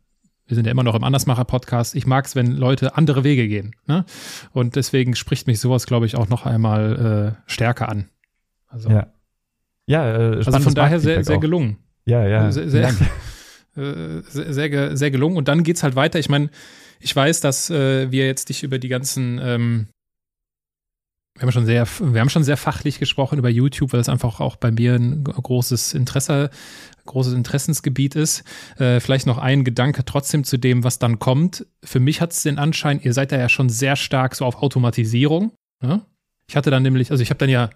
wir 0.46 0.56
sind 0.56 0.64
ja 0.66 0.72
immer 0.72 0.82
noch 0.82 0.96
im 0.96 1.04
Andersmacher-Podcast. 1.04 1.94
Ich 1.94 2.06
mag 2.06 2.24
es, 2.26 2.34
wenn 2.34 2.50
Leute 2.56 2.96
andere 2.96 3.22
Wege 3.22 3.46
gehen. 3.46 3.76
Ne? 3.86 4.04
Und 4.52 4.74
deswegen 4.74 5.14
spricht 5.14 5.46
mich 5.46 5.60
sowas, 5.60 5.86
glaube 5.86 6.06
ich, 6.06 6.16
auch 6.16 6.28
noch 6.28 6.44
einmal 6.46 7.36
äh, 7.46 7.50
stärker 7.50 7.88
an. 7.88 8.08
Also, 8.66 8.90
Ja. 8.90 9.12
Ja, 9.86 10.06
äh, 10.08 10.36
also 10.36 10.58
von 10.60 10.74
daher 10.74 11.00
sehr, 11.00 11.24
sehr 11.24 11.38
gelungen. 11.38 11.78
Ja, 12.04 12.26
ja. 12.26 12.50
Sehr- 12.52 12.62
vielen 12.68 12.70
sehr- 12.70 12.82
Dank. 12.82 13.00
äh, 13.76 14.22
sehr, 14.30 14.52
sehr, 14.54 14.70
ge- 14.70 14.96
sehr 14.96 15.10
gelungen. 15.12 15.36
Und 15.36 15.48
dann 15.48 15.62
geht's 15.62 15.82
halt 15.82 15.94
weiter. 15.96 16.18
Ich 16.18 16.28
meine, 16.28 16.50
ich 17.00 17.14
weiß, 17.14 17.40
dass 17.40 17.70
äh, 17.70 18.10
wir 18.10 18.26
jetzt 18.26 18.48
dich 18.48 18.62
über 18.64 18.78
die 18.78 18.88
ganzen, 18.88 19.40
ähm, 19.42 19.86
wir 21.40 21.46
haben 21.46 21.52
schon 21.52 21.64
sehr, 21.64 21.86
wir 21.86 22.20
haben 22.20 22.28
schon 22.28 22.44
sehr 22.44 22.58
fachlich 22.58 22.98
gesprochen 22.98 23.38
über 23.38 23.48
YouTube, 23.48 23.94
weil 23.94 24.00
es 24.00 24.10
einfach 24.10 24.40
auch 24.40 24.56
bei 24.56 24.70
mir 24.70 24.94
ein 24.94 25.24
großes 25.24 25.94
Interesse, 25.94 26.50
großes 27.06 27.32
Interessensgebiet 27.32 28.14
ist. 28.14 28.44
Äh, 28.78 29.00
vielleicht 29.00 29.26
noch 29.26 29.38
ein 29.38 29.64
Gedanke 29.64 30.04
trotzdem 30.04 30.44
zu 30.44 30.58
dem, 30.58 30.84
was 30.84 30.98
dann 30.98 31.18
kommt. 31.18 31.66
Für 31.82 31.98
mich 31.98 32.20
hat 32.20 32.32
es 32.32 32.42
den 32.42 32.58
Anschein, 32.58 33.00
ihr 33.00 33.14
seid 33.14 33.32
da 33.32 33.38
ja 33.38 33.48
schon 33.48 33.70
sehr 33.70 33.96
stark 33.96 34.34
so 34.34 34.44
auf 34.44 34.56
Automatisierung. 34.56 35.52
Ne? 35.80 36.02
Ich 36.46 36.56
hatte 36.56 36.70
dann 36.70 36.82
nämlich, 36.82 37.10
also 37.10 37.22
ich 37.22 37.30
habe 37.30 37.38
dann 37.38 37.48
ja, 37.48 37.70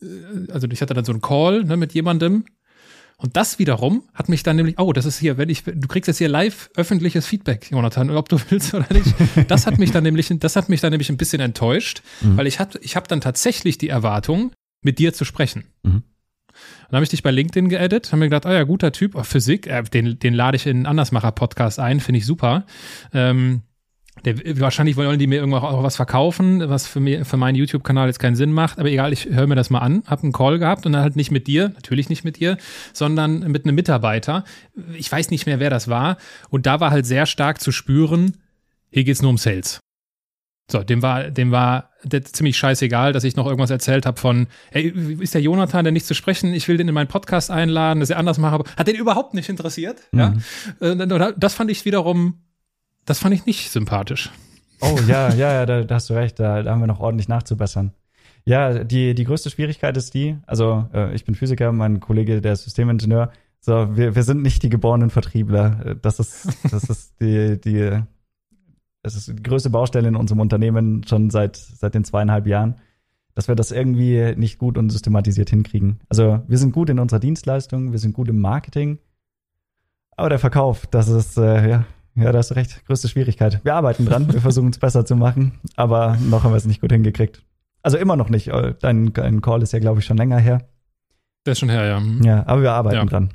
äh, 0.00 0.50
also 0.50 0.66
ich 0.70 0.80
hatte 0.80 0.94
dann 0.94 1.04
so 1.04 1.12
einen 1.12 1.20
Call 1.20 1.64
ne, 1.64 1.76
mit 1.76 1.92
jemandem, 1.92 2.46
und 3.16 3.36
das 3.36 3.58
wiederum 3.58 4.02
hat 4.12 4.28
mich 4.28 4.42
dann 4.42 4.56
nämlich, 4.56 4.78
oh, 4.78 4.92
das 4.92 5.04
ist 5.06 5.18
hier, 5.18 5.38
wenn 5.38 5.48
ich, 5.48 5.62
du 5.64 5.88
kriegst 5.88 6.08
jetzt 6.08 6.18
hier 6.18 6.28
live 6.28 6.70
öffentliches 6.76 7.26
Feedback, 7.26 7.70
Jonathan, 7.70 8.10
ob 8.10 8.28
du 8.28 8.38
willst 8.50 8.74
oder 8.74 8.86
nicht. 8.92 9.14
Das 9.48 9.66
hat 9.66 9.78
mich 9.78 9.90
dann 9.92 10.02
nämlich, 10.04 10.28
das 10.38 10.56
hat 10.56 10.68
mich 10.68 10.80
dann 10.80 10.90
nämlich 10.90 11.10
ein 11.10 11.16
bisschen 11.16 11.40
enttäuscht, 11.40 12.02
Mhm. 12.20 12.36
weil 12.36 12.46
ich 12.46 12.58
hatte, 12.60 12.78
ich 12.82 12.96
habe 12.96 13.06
dann 13.08 13.20
tatsächlich 13.20 13.78
die 13.78 13.88
Erwartung, 13.88 14.52
mit 14.82 14.98
dir 14.98 15.14
zu 15.14 15.24
sprechen. 15.24 15.64
Mhm. 15.82 16.02
Dann 16.88 16.96
habe 16.98 17.04
ich 17.04 17.08
dich 17.10 17.22
bei 17.22 17.30
LinkedIn 17.30 17.68
geedit, 17.68 18.12
haben 18.12 18.18
mir 18.20 18.26
gedacht, 18.26 18.46
oh 18.46 18.50
ja, 18.52 18.62
guter 18.64 18.92
Typ, 18.92 19.14
oh, 19.16 19.22
Physik, 19.22 19.66
äh, 19.66 19.82
den, 19.82 20.18
den 20.18 20.34
lade 20.34 20.56
ich 20.56 20.66
in 20.66 20.78
den 20.78 20.86
Andersmacher-Podcast 20.86 21.78
ein, 21.80 22.00
finde 22.00 22.18
ich 22.18 22.26
super. 22.26 22.66
Ähm, 23.12 23.62
der, 24.24 24.36
wahrscheinlich 24.60 24.96
wollen 24.96 25.18
die 25.18 25.26
mir 25.26 25.36
irgendwann 25.36 25.62
auch 25.62 25.82
was 25.82 25.96
verkaufen, 25.96 26.68
was 26.68 26.86
für, 26.86 27.00
mir, 27.00 27.24
für 27.24 27.36
meinen 27.36 27.56
YouTube-Kanal 27.56 28.06
jetzt 28.06 28.18
keinen 28.18 28.36
Sinn 28.36 28.52
macht. 28.52 28.78
Aber 28.78 28.88
egal, 28.88 29.12
ich 29.12 29.26
höre 29.26 29.46
mir 29.46 29.56
das 29.56 29.70
mal 29.70 29.80
an, 29.80 30.02
habe 30.06 30.22
einen 30.22 30.32
Call 30.32 30.58
gehabt 30.58 30.86
und 30.86 30.92
dann 30.92 31.02
halt 31.02 31.16
nicht 31.16 31.30
mit 31.30 31.46
dir, 31.46 31.70
natürlich 31.74 32.08
nicht 32.08 32.24
mit 32.24 32.38
dir, 32.38 32.56
sondern 32.92 33.50
mit 33.50 33.64
einem 33.64 33.74
Mitarbeiter. 33.74 34.44
Ich 34.94 35.10
weiß 35.10 35.30
nicht 35.30 35.46
mehr, 35.46 35.60
wer 35.60 35.70
das 35.70 35.88
war. 35.88 36.16
Und 36.48 36.66
da 36.66 36.80
war 36.80 36.90
halt 36.90 37.06
sehr 37.06 37.26
stark 37.26 37.60
zu 37.60 37.72
spüren, 37.72 38.38
hier 38.90 39.04
geht's 39.04 39.22
nur 39.22 39.30
um 39.30 39.38
Sales. 39.38 39.80
So, 40.70 40.82
dem 40.82 41.02
war, 41.02 41.30
dem 41.30 41.50
war 41.50 41.90
ziemlich 42.32 42.56
scheißegal, 42.56 43.12
dass 43.12 43.24
ich 43.24 43.36
noch 43.36 43.44
irgendwas 43.44 43.68
erzählt 43.70 44.06
habe 44.06 44.18
von, 44.18 44.46
ey, 44.70 44.88
ist 45.20 45.34
der 45.34 45.42
Jonathan 45.42 45.84
denn 45.84 45.92
nicht 45.92 46.06
zu 46.06 46.14
sprechen? 46.14 46.54
Ich 46.54 46.68
will 46.68 46.78
den 46.78 46.88
in 46.88 46.94
meinen 46.94 47.08
Podcast 47.08 47.50
einladen, 47.50 48.00
dass 48.00 48.08
er 48.08 48.16
anders 48.16 48.38
mache. 48.38 48.64
Hat 48.76 48.86
den 48.86 48.96
überhaupt 48.96 49.34
nicht 49.34 49.50
interessiert. 49.50 50.00
Ja, 50.12 50.34
Mhm. 50.80 51.00
Äh, 51.00 51.32
das 51.36 51.54
fand 51.54 51.70
ich 51.70 51.84
wiederum, 51.84 52.43
das 53.04 53.18
fand 53.18 53.34
ich 53.34 53.46
nicht 53.46 53.70
sympathisch. 53.70 54.30
Oh 54.80 54.98
ja, 55.06 55.32
ja, 55.34 55.52
ja, 55.52 55.66
da, 55.66 55.84
da 55.84 55.94
hast 55.94 56.10
du 56.10 56.14
recht, 56.14 56.38
da, 56.38 56.62
da 56.62 56.70
haben 56.70 56.80
wir 56.80 56.86
noch 56.86 57.00
ordentlich 57.00 57.28
nachzubessern. 57.28 57.92
Ja, 58.44 58.84
die, 58.84 59.14
die 59.14 59.24
größte 59.24 59.48
Schwierigkeit 59.50 59.96
ist 59.96 60.12
die, 60.14 60.36
also 60.46 60.86
äh, 60.92 61.14
ich 61.14 61.24
bin 61.24 61.34
Physiker, 61.34 61.72
mein 61.72 62.00
Kollege, 62.00 62.40
der 62.42 62.52
ist 62.52 62.64
Systemingenieur, 62.64 63.30
so, 63.60 63.96
wir, 63.96 64.14
wir 64.14 64.22
sind 64.24 64.42
nicht 64.42 64.62
die 64.62 64.68
geborenen 64.68 65.08
Vertriebler. 65.08 65.86
Äh, 65.86 65.96
Das 65.96 66.20
ist, 66.20 66.46
das 66.70 66.84
ist 66.90 67.18
die, 67.22 67.58
die, 67.58 68.02
das 69.02 69.16
ist 69.16 69.28
die 69.28 69.42
größte 69.42 69.70
Baustelle 69.70 70.08
in 70.08 70.16
unserem 70.16 70.40
Unternehmen 70.40 71.02
schon 71.06 71.30
seit, 71.30 71.56
seit 71.56 71.94
den 71.94 72.04
zweieinhalb 72.04 72.46
Jahren, 72.46 72.76
dass 73.34 73.48
wir 73.48 73.54
das 73.54 73.72
irgendwie 73.72 74.34
nicht 74.36 74.58
gut 74.58 74.76
und 74.76 74.90
systematisiert 74.90 75.48
hinkriegen. 75.48 76.00
Also 76.10 76.42
wir 76.46 76.58
sind 76.58 76.72
gut 76.72 76.90
in 76.90 76.98
unserer 76.98 77.20
Dienstleistung, 77.20 77.92
wir 77.92 77.98
sind 77.98 78.12
gut 78.12 78.28
im 78.28 78.38
Marketing, 78.38 78.98
aber 80.14 80.28
der 80.28 80.38
Verkauf, 80.38 80.86
das 80.86 81.08
ist, 81.08 81.38
äh, 81.38 81.70
ja, 81.70 81.86
ja, 82.16 82.30
da 82.32 82.38
hast 82.38 82.50
du 82.50 82.54
recht. 82.54 82.84
Größte 82.86 83.08
Schwierigkeit. 83.08 83.60
Wir 83.64 83.74
arbeiten 83.74 84.06
dran, 84.06 84.32
wir 84.32 84.40
versuchen 84.40 84.70
es 84.70 84.78
besser 84.78 85.04
zu 85.04 85.16
machen, 85.16 85.58
aber 85.76 86.16
noch 86.28 86.44
haben 86.44 86.52
wir 86.52 86.56
es 86.56 86.64
nicht 86.66 86.80
gut 86.80 86.92
hingekriegt. 86.92 87.42
Also 87.82 87.98
immer 87.98 88.16
noch 88.16 88.28
nicht. 88.30 88.48
Äh, 88.48 88.74
Dein, 88.80 89.12
dein 89.12 89.40
Call 89.42 89.62
ist 89.62 89.72
ja, 89.72 89.78
glaube 89.78 90.00
ich, 90.00 90.06
schon 90.06 90.16
länger 90.16 90.38
her. 90.38 90.66
Der 91.46 91.52
ist 91.52 91.58
schon 91.58 91.68
her, 91.68 91.84
ja. 91.84 92.02
Ja, 92.22 92.46
aber 92.46 92.62
wir 92.62 92.72
arbeiten 92.72 92.96
Ja. 92.96 93.04
dran. 93.04 93.30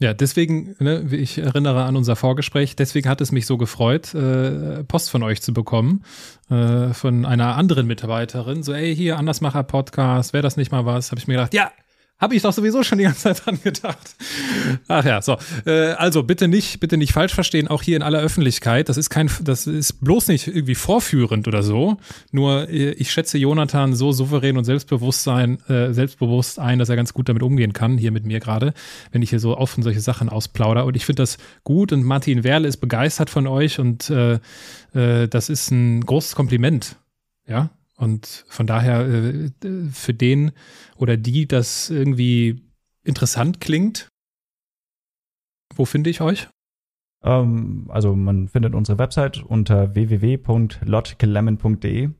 Ja, 0.00 0.14
deswegen, 0.14 0.74
ne, 0.80 1.12
wie 1.12 1.16
ich 1.16 1.38
erinnere 1.38 1.84
an 1.84 1.94
unser 1.94 2.16
Vorgespräch, 2.16 2.74
deswegen 2.74 3.08
hat 3.08 3.20
es 3.20 3.30
mich 3.30 3.46
so 3.46 3.56
gefreut, 3.56 4.12
äh, 4.14 4.82
Post 4.82 5.10
von 5.10 5.22
euch 5.22 5.40
zu 5.42 5.52
bekommen, 5.52 6.02
äh, 6.50 6.88
von 6.92 7.24
einer 7.24 7.56
anderen 7.56 7.86
Mitarbeiterin. 7.86 8.64
So, 8.64 8.72
ey, 8.72 8.96
hier, 8.96 9.16
Andersmacher-Podcast, 9.18 10.32
wäre 10.32 10.42
das 10.42 10.56
nicht 10.56 10.72
mal 10.72 10.84
was? 10.86 11.12
Habe 11.12 11.20
ich 11.20 11.28
mir 11.28 11.34
gedacht, 11.34 11.54
ja, 11.54 11.70
habe 12.22 12.36
ich 12.36 12.42
doch 12.42 12.52
sowieso 12.52 12.84
schon 12.84 12.98
die 12.98 13.04
ganze 13.04 13.22
Zeit 13.22 13.44
dran 13.44 13.58
gedacht. 13.62 14.14
Ach 14.86 15.04
ja, 15.04 15.20
so. 15.20 15.36
Äh, 15.66 15.90
also 15.92 16.22
bitte 16.22 16.46
nicht, 16.46 16.78
bitte 16.78 16.96
nicht 16.96 17.12
falsch 17.12 17.34
verstehen, 17.34 17.66
auch 17.66 17.82
hier 17.82 17.96
in 17.96 18.02
aller 18.02 18.20
Öffentlichkeit. 18.20 18.88
Das 18.88 18.96
ist 18.96 19.10
kein, 19.10 19.28
das 19.42 19.66
ist 19.66 20.04
bloß 20.04 20.28
nicht 20.28 20.46
irgendwie 20.46 20.76
vorführend 20.76 21.48
oder 21.48 21.64
so. 21.64 21.96
Nur 22.30 22.68
äh, 22.70 22.92
ich 22.92 23.10
schätze 23.10 23.38
Jonathan 23.38 23.94
so 23.94 24.12
souverän 24.12 24.56
und 24.56 24.64
Selbstbewusstsein, 24.64 25.58
äh, 25.68 25.92
selbstbewusst 25.92 26.60
ein, 26.60 26.78
dass 26.78 26.88
er 26.88 26.96
ganz 26.96 27.12
gut 27.12 27.28
damit 27.28 27.42
umgehen 27.42 27.72
kann, 27.72 27.98
hier 27.98 28.12
mit 28.12 28.24
mir 28.24 28.38
gerade, 28.38 28.72
wenn 29.10 29.22
ich 29.22 29.30
hier 29.30 29.40
so 29.40 29.58
offen 29.58 29.82
solche 29.82 30.00
Sachen 30.00 30.28
ausplauder. 30.28 30.84
Und 30.84 30.96
ich 30.96 31.04
finde 31.04 31.24
das 31.24 31.38
gut 31.64 31.92
und 31.92 32.04
Martin 32.04 32.44
Werle 32.44 32.68
ist 32.68 32.76
begeistert 32.76 33.30
von 33.30 33.48
euch 33.48 33.80
und 33.80 34.10
äh, 34.10 34.38
äh, 34.94 35.26
das 35.26 35.48
ist 35.48 35.72
ein 35.72 36.02
großes 36.02 36.36
Kompliment. 36.36 36.96
Ja, 37.48 37.70
und 37.96 38.44
von 38.48 38.66
daher 38.66 39.06
äh, 39.06 39.50
für 39.92 40.14
den 40.14 40.50
oder 40.96 41.16
die 41.16 41.46
das 41.46 41.90
irgendwie 41.90 42.62
interessant 43.04 43.60
klingt, 43.60 44.08
wo 45.74 45.84
finde 45.84 46.10
ich 46.10 46.20
euch? 46.20 46.48
Ähm, 47.22 47.86
also 47.88 48.14
man 48.16 48.48
findet 48.48 48.74
unsere 48.74 48.98
Website 48.98 49.42
unter 49.42 49.94
www.logicallemon.de 49.94 52.10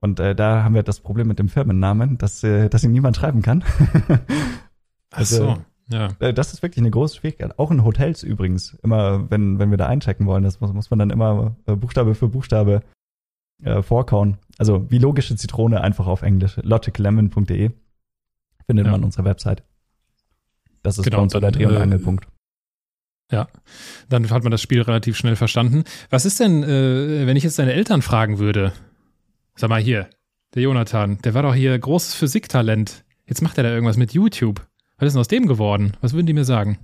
und 0.00 0.20
äh, 0.20 0.34
da 0.34 0.62
haben 0.64 0.74
wir 0.74 0.82
das 0.82 1.00
Problem 1.00 1.28
mit 1.28 1.38
dem 1.38 1.48
Firmennamen, 1.48 2.18
dass, 2.18 2.42
äh, 2.44 2.68
dass 2.68 2.84
ihn 2.84 2.92
niemand 2.92 3.16
schreiben 3.16 3.42
kann. 3.42 3.64
Ach 5.10 5.24
so, 5.24 5.48
Also- 5.50 5.62
ja. 5.90 6.08
Äh, 6.20 6.34
Das 6.34 6.52
ist 6.52 6.60
wirklich 6.62 6.82
eine 6.82 6.90
große 6.90 7.16
Schwierigkeit. 7.16 7.58
Auch 7.58 7.70
in 7.70 7.82
Hotels 7.82 8.22
übrigens. 8.22 8.74
Immer, 8.82 9.30
wenn, 9.30 9.58
wenn 9.58 9.70
wir 9.70 9.78
da 9.78 9.86
einchecken 9.86 10.26
wollen, 10.26 10.44
das 10.44 10.60
muss, 10.60 10.74
muss 10.74 10.90
man 10.90 10.98
dann 10.98 11.08
immer 11.10 11.56
Buchstabe 11.64 12.14
für 12.14 12.28
Buchstabe 12.28 12.82
äh, 13.62 13.82
vorkauen. 13.82 14.38
Also 14.58 14.90
wie 14.90 14.98
logische 14.98 15.36
Zitrone 15.36 15.80
einfach 15.80 16.06
auf 16.06 16.22
Englisch. 16.22 16.56
logiclemon.de 16.62 17.70
findet 18.66 18.86
Ja. 18.86 18.92
man 18.92 19.04
unsere 19.04 19.24
Website. 19.24 19.62
Das 20.82 20.98
ist 20.98 21.04
Genau, 21.04 21.18
bei 21.18 21.22
uns 21.24 21.32
so 21.32 21.40
der 21.40 21.50
dann, 21.50 21.58
Dreh- 21.60 21.66
und 21.66 21.74
äh, 21.74 21.80
Angelpunkt. 21.80 22.26
Dann 24.08 24.30
hat 24.30 24.42
man 24.42 24.50
das 24.50 24.62
Spiel 24.62 24.80
relativ 24.80 25.16
schnell 25.16 25.36
verstanden. 25.36 25.84
Was 26.08 26.24
ist 26.24 26.40
denn, 26.40 26.62
äh, 26.62 27.26
wenn 27.26 27.36
ich 27.36 27.44
jetzt 27.44 27.58
deine 27.58 27.74
Eltern 27.74 28.00
fragen 28.00 28.38
würde? 28.38 28.72
Sag 29.54 29.68
mal 29.68 29.80
hier, 29.82 30.08
der 30.54 30.62
Jonathan, 30.62 31.18
der 31.22 31.34
war 31.34 31.42
doch 31.42 31.54
hier 31.54 31.78
großes 31.78 32.14
Physiktalent. 32.14 33.04
Jetzt 33.26 33.42
macht 33.42 33.58
er 33.58 33.64
da 33.64 33.70
irgendwas 33.70 33.98
mit 33.98 34.12
YouTube. 34.14 34.66
Was 34.96 35.08
ist 35.08 35.12
denn 35.12 35.20
aus 35.20 35.28
dem 35.28 35.46
geworden? 35.46 35.92
Was 36.00 36.14
würden 36.14 36.26
die 36.26 36.32
mir 36.32 36.44
sagen? 36.46 36.78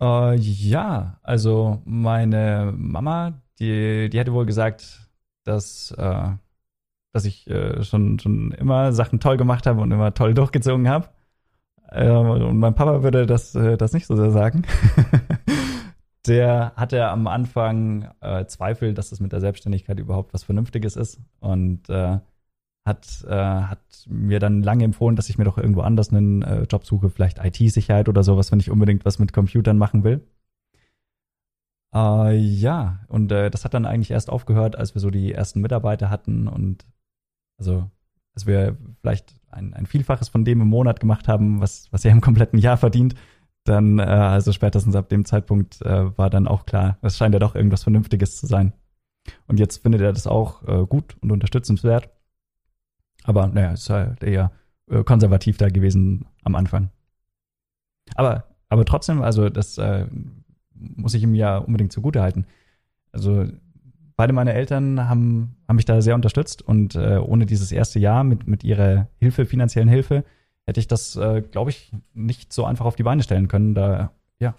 Äh, 0.00 0.36
ja, 0.36 1.18
also 1.22 1.80
meine 1.84 2.74
Mama, 2.76 3.40
die, 3.60 4.08
die 4.10 4.18
hätte 4.18 4.32
wohl 4.32 4.46
gesagt, 4.46 5.05
dass, 5.46 5.92
äh, 5.92 6.28
dass 7.12 7.24
ich 7.24 7.46
äh, 7.48 7.82
schon, 7.82 8.18
schon 8.18 8.52
immer 8.52 8.92
Sachen 8.92 9.20
toll 9.20 9.36
gemacht 9.36 9.66
habe 9.66 9.80
und 9.80 9.90
immer 9.92 10.14
toll 10.14 10.34
durchgezogen 10.34 10.88
habe. 10.88 11.08
Äh, 11.90 12.10
und 12.10 12.58
mein 12.58 12.74
Papa 12.74 13.02
würde 13.02 13.26
das, 13.26 13.54
äh, 13.54 13.76
das 13.76 13.92
nicht 13.92 14.06
so 14.06 14.16
sehr 14.16 14.30
sagen. 14.30 14.64
Der 16.26 16.72
hatte 16.74 17.06
am 17.06 17.28
Anfang 17.28 18.10
äh, 18.20 18.46
Zweifel, 18.46 18.94
dass 18.94 19.10
das 19.10 19.20
mit 19.20 19.32
der 19.32 19.40
Selbstständigkeit 19.40 20.00
überhaupt 20.00 20.34
was 20.34 20.42
Vernünftiges 20.42 20.96
ist 20.96 21.20
und 21.38 21.88
äh, 21.88 22.18
hat, 22.84 23.24
äh, 23.28 23.34
hat 23.34 23.80
mir 24.08 24.40
dann 24.40 24.62
lange 24.62 24.84
empfohlen, 24.84 25.16
dass 25.16 25.28
ich 25.28 25.38
mir 25.38 25.44
doch 25.44 25.58
irgendwo 25.58 25.82
anders 25.82 26.10
einen 26.10 26.42
äh, 26.42 26.62
Job 26.62 26.84
suche, 26.84 27.10
vielleicht 27.10 27.44
IT-Sicherheit 27.44 28.08
oder 28.08 28.22
sowas, 28.22 28.50
wenn 28.50 28.60
ich 28.60 28.70
unbedingt 28.70 29.04
was 29.04 29.18
mit 29.18 29.32
Computern 29.32 29.78
machen 29.78 30.04
will. 30.04 30.26
Äh, 31.96 32.36
ja, 32.36 33.00
und 33.08 33.32
äh, 33.32 33.50
das 33.50 33.64
hat 33.64 33.72
dann 33.72 33.86
eigentlich 33.86 34.10
erst 34.10 34.28
aufgehört, 34.28 34.76
als 34.76 34.94
wir 34.94 35.00
so 35.00 35.10
die 35.10 35.32
ersten 35.32 35.62
Mitarbeiter 35.62 36.10
hatten 36.10 36.46
und 36.46 36.84
also, 37.58 37.90
als 38.34 38.46
wir 38.46 38.76
vielleicht 39.00 39.34
ein, 39.50 39.72
ein 39.72 39.86
Vielfaches 39.86 40.28
von 40.28 40.44
dem 40.44 40.60
im 40.60 40.68
Monat 40.68 41.00
gemacht 41.00 41.26
haben, 41.26 41.62
was, 41.62 41.90
was 41.92 42.04
er 42.04 42.12
im 42.12 42.20
kompletten 42.20 42.58
Jahr 42.58 42.76
verdient, 42.76 43.14
dann, 43.64 43.98
äh, 43.98 44.02
also 44.02 44.52
spätestens 44.52 44.94
ab 44.94 45.08
dem 45.08 45.24
Zeitpunkt 45.24 45.80
äh, 45.82 46.16
war 46.18 46.28
dann 46.28 46.46
auch 46.46 46.66
klar, 46.66 46.98
es 47.00 47.16
scheint 47.16 47.34
ja 47.34 47.38
doch 47.38 47.54
irgendwas 47.54 47.84
Vernünftiges 47.84 48.36
zu 48.36 48.46
sein. 48.46 48.74
Und 49.46 49.58
jetzt 49.58 49.78
findet 49.78 50.02
er 50.02 50.12
das 50.12 50.26
auch 50.26 50.62
äh, 50.68 50.86
gut 50.86 51.16
und 51.22 51.32
unterstützenswert. 51.32 52.10
Aber 53.24 53.46
naja, 53.46 53.72
ist 53.72 53.88
halt 53.88 54.22
eher 54.22 54.52
äh, 54.90 55.02
konservativ 55.02 55.56
da 55.56 55.70
gewesen 55.70 56.26
am 56.44 56.56
Anfang. 56.56 56.90
Aber, 58.14 58.44
aber 58.68 58.84
trotzdem, 58.84 59.22
also 59.22 59.48
das 59.48 59.78
äh, 59.78 60.06
muss 60.78 61.14
ich 61.14 61.22
ihm 61.22 61.34
ja 61.34 61.58
unbedingt 61.58 61.92
zugute 61.92 62.22
halten. 62.22 62.46
Also 63.12 63.46
beide 64.16 64.32
meine 64.32 64.54
Eltern 64.54 65.08
haben, 65.08 65.56
haben 65.68 65.76
mich 65.76 65.84
da 65.84 66.00
sehr 66.00 66.14
unterstützt 66.14 66.62
und 66.62 66.94
äh, 66.94 67.18
ohne 67.18 67.46
dieses 67.46 67.72
erste 67.72 67.98
Jahr 67.98 68.24
mit, 68.24 68.46
mit 68.46 68.64
ihrer 68.64 69.08
Hilfe, 69.18 69.46
finanziellen 69.46 69.88
Hilfe, 69.88 70.24
hätte 70.66 70.80
ich 70.80 70.88
das, 70.88 71.16
äh, 71.16 71.42
glaube 71.42 71.70
ich, 71.70 71.92
nicht 72.14 72.52
so 72.52 72.64
einfach 72.64 72.86
auf 72.86 72.96
die 72.96 73.04
Beine 73.04 73.22
stellen 73.22 73.48
können, 73.48 73.74
da 73.74 74.12
ja 74.38 74.54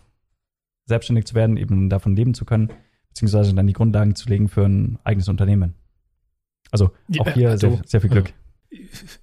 selbstständig 0.86 1.26
zu 1.26 1.36
werden, 1.36 1.58
eben 1.58 1.90
davon 1.90 2.16
leben 2.16 2.34
zu 2.34 2.46
können, 2.46 2.72
beziehungsweise 3.10 3.54
dann 3.54 3.68
die 3.68 3.74
Grundlagen 3.74 4.16
zu 4.16 4.30
legen 4.30 4.48
für 4.48 4.66
ein 4.66 5.00
eigenes 5.04 5.28
Unternehmen. 5.28 5.74
Also 6.72 6.92
auch 7.20 7.30
hier 7.30 7.52
also, 7.52 7.72
sehr, 7.72 7.82
sehr 7.86 8.02
viel 8.02 8.10
Glück. 8.10 8.34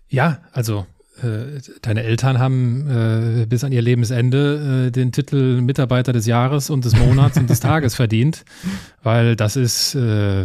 Ja, 0.09 0.41
also 0.53 0.87
äh, 1.23 1.61
deine 1.83 2.03
Eltern 2.03 2.39
haben 2.39 2.91
äh, 2.91 3.47
bis 3.47 3.63
an 3.63 3.73
ihr 3.73 3.83
Lebensende 3.83 4.87
äh, 4.87 4.91
den 4.91 5.13
Titel 5.13 5.61
Mitarbeiter 5.61 6.13
des 6.13 6.27
Jahres 6.27 6.71
und 6.71 6.85
des 6.85 6.97
Monats 6.97 7.37
und 7.37 7.49
des 7.49 7.61
Tages 7.61 7.95
verdient, 7.95 8.45
weil 9.03 9.37
das 9.37 9.57
ist, 9.57 9.95
äh, 9.95 10.45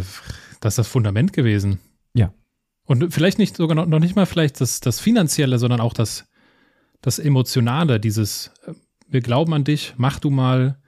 das 0.60 0.72
ist 0.72 0.78
das 0.78 0.88
Fundament 0.88 1.32
gewesen. 1.32 1.80
Ja. 2.14 2.32
Und 2.84 3.12
vielleicht 3.12 3.38
nicht 3.38 3.56
sogar 3.56 3.74
noch, 3.74 3.86
noch 3.86 3.98
nicht 3.98 4.14
mal 4.14 4.26
vielleicht 4.26 4.60
das, 4.60 4.80
das 4.80 5.00
Finanzielle, 5.00 5.58
sondern 5.58 5.80
auch 5.80 5.92
das, 5.92 6.26
das 7.00 7.18
Emotionale, 7.18 7.98
dieses, 7.98 8.52
äh, 8.66 8.72
wir 9.08 9.22
glauben 9.22 9.52
an 9.54 9.64
dich, 9.64 9.94
mach 9.96 10.20
du 10.20 10.30
mal, 10.30 10.78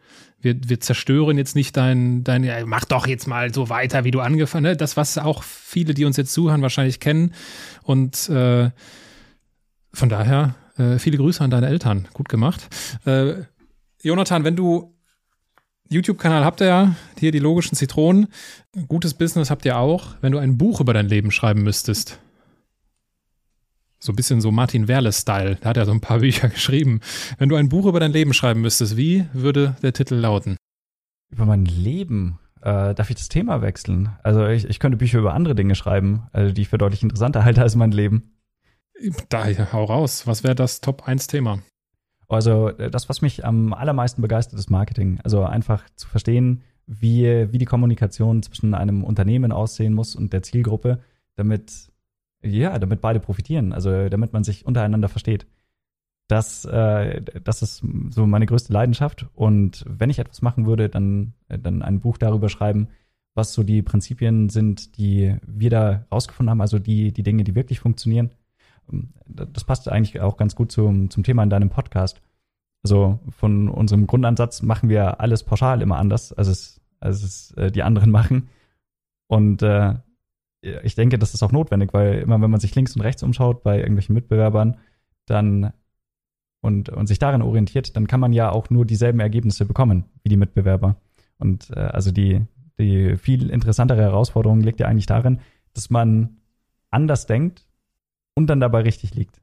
wir, 0.40 0.56
wir 0.64 0.80
zerstören 0.80 1.38
jetzt 1.38 1.56
nicht 1.56 1.76
dein, 1.76 2.24
dein, 2.24 2.44
ja, 2.44 2.64
mach 2.66 2.84
doch 2.84 3.06
jetzt 3.06 3.26
mal 3.26 3.52
so 3.54 3.68
weiter, 3.68 4.04
wie 4.04 4.10
du 4.10 4.20
angefangen 4.20 4.66
hast. 4.66 4.72
Ne? 4.72 4.76
Das, 4.76 4.96
was 4.96 5.18
auch 5.18 5.42
viele, 5.42 5.94
die 5.94 6.04
uns 6.04 6.16
jetzt 6.16 6.32
zuhören, 6.32 6.62
wahrscheinlich 6.62 7.00
kennen. 7.00 7.34
Und 7.82 8.28
äh, 8.28 8.70
von 9.92 10.08
daher, 10.08 10.54
äh, 10.78 10.98
viele 10.98 11.18
Grüße 11.18 11.42
an 11.42 11.50
deine 11.50 11.68
Eltern. 11.68 12.08
Gut 12.12 12.28
gemacht. 12.28 12.68
Äh, 13.04 13.44
Jonathan, 14.02 14.44
wenn 14.44 14.56
du 14.56 14.94
YouTube-Kanal 15.88 16.44
habt 16.44 16.60
ihr 16.60 16.66
ja, 16.66 16.94
hier 17.18 17.32
die 17.32 17.38
logischen 17.38 17.76
Zitronen. 17.76 18.28
Gutes 18.88 19.14
Business 19.14 19.50
habt 19.50 19.64
ihr 19.64 19.76
auch. 19.76 20.14
Wenn 20.20 20.32
du 20.32 20.38
ein 20.38 20.56
Buch 20.56 20.80
über 20.80 20.94
dein 20.94 21.06
Leben 21.06 21.30
schreiben 21.30 21.62
müsstest, 21.62 22.18
so 23.98 24.12
ein 24.12 24.16
bisschen 24.16 24.40
so 24.40 24.50
Martin 24.50 24.88
Werle-Style, 24.88 25.58
da 25.60 25.68
hat 25.68 25.76
er 25.76 25.86
so 25.86 25.92
ein 25.92 26.00
paar 26.00 26.18
Bücher 26.20 26.48
geschrieben. 26.48 27.00
Wenn 27.38 27.48
du 27.48 27.56
ein 27.56 27.68
Buch 27.68 27.86
über 27.86 28.00
dein 28.00 28.12
Leben 28.12 28.32
schreiben 28.32 28.62
müsstest, 28.62 28.96
wie 28.96 29.26
würde 29.32 29.76
der 29.82 29.92
Titel 29.92 30.14
lauten? 30.14 30.56
Über 31.30 31.46
mein 31.46 31.64
Leben? 31.66 32.38
Äh, 32.62 32.94
darf 32.94 33.10
ich 33.10 33.16
das 33.16 33.28
Thema 33.28 33.60
wechseln? 33.60 34.10
Also 34.22 34.46
ich, 34.46 34.68
ich 34.68 34.78
könnte 34.78 34.96
Bücher 34.96 35.18
über 35.18 35.34
andere 35.34 35.54
Dinge 35.54 35.74
schreiben, 35.74 36.28
also 36.32 36.52
die 36.52 36.62
ich 36.62 36.68
für 36.68 36.78
deutlich 36.78 37.02
interessanter 37.02 37.44
halte 37.44 37.62
als 37.62 37.76
mein 37.76 37.92
Leben. 37.92 38.32
Da, 39.28 39.46
hau 39.72 39.84
raus. 39.84 40.26
Was 40.26 40.44
wäre 40.44 40.54
das 40.54 40.80
Top-1-Thema? 40.80 41.60
Also 42.28 42.68
äh, 42.68 42.90
das, 42.90 43.08
was 43.08 43.22
mich 43.22 43.44
am 43.44 43.72
allermeisten 43.72 44.22
begeistert, 44.22 44.58
ist 44.58 44.70
Marketing. 44.70 45.20
Also 45.22 45.44
einfach 45.44 45.84
zu 45.96 46.08
verstehen, 46.08 46.62
wie, 46.86 47.52
wie 47.52 47.58
die 47.58 47.64
Kommunikation 47.64 48.42
zwischen 48.42 48.74
einem 48.74 49.04
Unternehmen 49.04 49.52
aussehen 49.52 49.94
muss 49.94 50.16
und 50.16 50.32
der 50.32 50.42
Zielgruppe, 50.42 51.00
damit, 51.36 51.90
ja, 52.42 52.78
damit 52.78 53.00
beide 53.00 53.20
profitieren, 53.20 53.72
also 53.72 54.08
damit 54.08 54.32
man 54.32 54.44
sich 54.44 54.66
untereinander 54.66 55.08
versteht. 55.08 55.46
Das, 56.28 56.64
äh, 56.64 57.22
das 57.44 57.62
ist 57.62 57.84
so 58.10 58.26
meine 58.26 58.46
größte 58.46 58.72
Leidenschaft. 58.72 59.26
Und 59.34 59.84
wenn 59.86 60.10
ich 60.10 60.18
etwas 60.18 60.42
machen 60.42 60.66
würde, 60.66 60.88
dann, 60.88 61.34
dann 61.48 61.82
ein 61.82 62.00
Buch 62.00 62.18
darüber 62.18 62.48
schreiben, 62.48 62.88
was 63.34 63.52
so 63.52 63.62
die 63.62 63.82
Prinzipien 63.82 64.48
sind, 64.48 64.96
die 64.98 65.36
wir 65.46 65.70
da 65.70 66.06
rausgefunden 66.12 66.50
haben, 66.50 66.60
also 66.60 66.78
die, 66.78 67.12
die 67.12 67.22
Dinge, 67.22 67.44
die 67.44 67.54
wirklich 67.54 67.80
funktionieren 67.80 68.30
das 69.26 69.64
passt 69.64 69.88
eigentlich 69.88 70.20
auch 70.20 70.36
ganz 70.36 70.54
gut 70.54 70.72
zum, 70.72 71.10
zum 71.10 71.22
Thema 71.22 71.42
in 71.42 71.50
deinem 71.50 71.70
Podcast. 71.70 72.20
Also 72.82 73.20
von 73.30 73.68
unserem 73.68 74.06
Grundansatz 74.06 74.62
machen 74.62 74.88
wir 74.88 75.20
alles 75.20 75.44
pauschal 75.44 75.82
immer 75.82 75.98
anders, 75.98 76.32
als 76.32 76.48
es, 76.48 76.80
als 77.00 77.22
es 77.22 77.52
äh, 77.52 77.70
die 77.70 77.82
anderen 77.82 78.10
machen. 78.12 78.48
Und 79.28 79.62
äh, 79.62 79.94
ich 80.60 80.94
denke, 80.94 81.18
das 81.18 81.34
ist 81.34 81.42
auch 81.42 81.52
notwendig, 81.52 81.92
weil 81.92 82.20
immer 82.20 82.40
wenn 82.40 82.50
man 82.50 82.60
sich 82.60 82.74
links 82.74 82.94
und 82.94 83.02
rechts 83.02 83.22
umschaut 83.22 83.62
bei 83.62 83.78
irgendwelchen 83.78 84.14
Mitbewerbern, 84.14 84.78
dann 85.26 85.72
und, 86.60 86.88
und 86.90 87.08
sich 87.08 87.18
daran 87.18 87.42
orientiert, 87.42 87.96
dann 87.96 88.06
kann 88.06 88.20
man 88.20 88.32
ja 88.32 88.50
auch 88.50 88.70
nur 88.70 88.84
dieselben 88.84 89.20
Ergebnisse 89.20 89.64
bekommen 89.64 90.04
wie 90.22 90.28
die 90.28 90.36
Mitbewerber. 90.36 90.96
Und 91.38 91.70
äh, 91.70 91.80
also 91.80 92.12
die, 92.12 92.42
die 92.78 93.16
viel 93.16 93.50
interessantere 93.50 94.00
Herausforderung 94.00 94.60
liegt 94.60 94.78
ja 94.78 94.86
eigentlich 94.86 95.06
darin, 95.06 95.40
dass 95.74 95.90
man 95.90 96.36
anders 96.90 97.26
denkt 97.26 97.66
und 98.34 98.46
dann 98.46 98.60
dabei 98.60 98.80
richtig 98.82 99.14
liegt. 99.14 99.40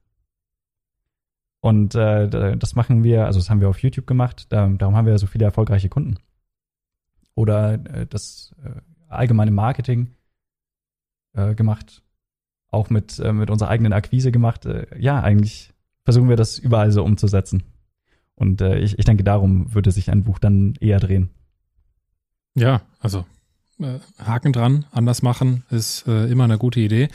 Und 1.62 1.96
äh, 1.96 2.58
das 2.58 2.76
machen 2.76 3.04
wir, 3.04 3.26
also 3.26 3.40
das 3.40 3.50
haben 3.50 3.62
wir 3.62 3.70
auf 3.70 3.80
YouTube 3.80 4.08
gemacht, 4.08 4.48
da, 4.50 4.68
darum 4.68 4.96
haben 4.96 5.06
wir 5.06 5.18
so 5.18 5.28
viele 5.28 5.46
erfolgreiche 5.46 5.90
Kunden. 5.90 6.18
Oder 7.36 7.74
äh, 7.74 8.06
das 8.06 8.56
äh, 8.64 8.82
allgemeine 9.08 9.52
Marketing 9.52 10.16
äh, 11.34 11.56
gemacht, 11.56 12.04
auch 12.70 12.90
mit, 12.90 13.20
äh, 13.20 13.34
mit 13.34 13.50
unserer 13.50 13.70
eigenen 13.70 13.94
Akquise 13.94 14.32
gemacht. 14.32 14.66
Äh, 14.66 14.88
ja, 14.98 15.22
eigentlich 15.22 15.74
versuchen 16.04 16.30
wir 16.30 16.38
das 16.38 16.58
überall 16.60 16.92
so 16.92 17.04
umzusetzen. 17.04 17.64
Und 18.36 18.62
äh, 18.62 18.80
ich, 18.80 18.98
ich 18.98 19.06
denke, 19.06 19.24
darum 19.24 19.74
würde 19.74 19.92
sich 19.92 20.10
ein 20.10 20.24
Buch 20.24 20.40
dann 20.40 20.76
eher 20.80 21.00
drehen. 21.00 21.30
Ja, 22.56 22.82
also 23.00 23.26
Haken 24.18 24.52
dran, 24.52 24.86
anders 24.92 25.22
machen, 25.22 25.64
ist 25.70 26.06
äh, 26.08 26.30
immer 26.30 26.44
eine 26.44 26.58
gute 26.58 26.80
Idee. 26.80 27.08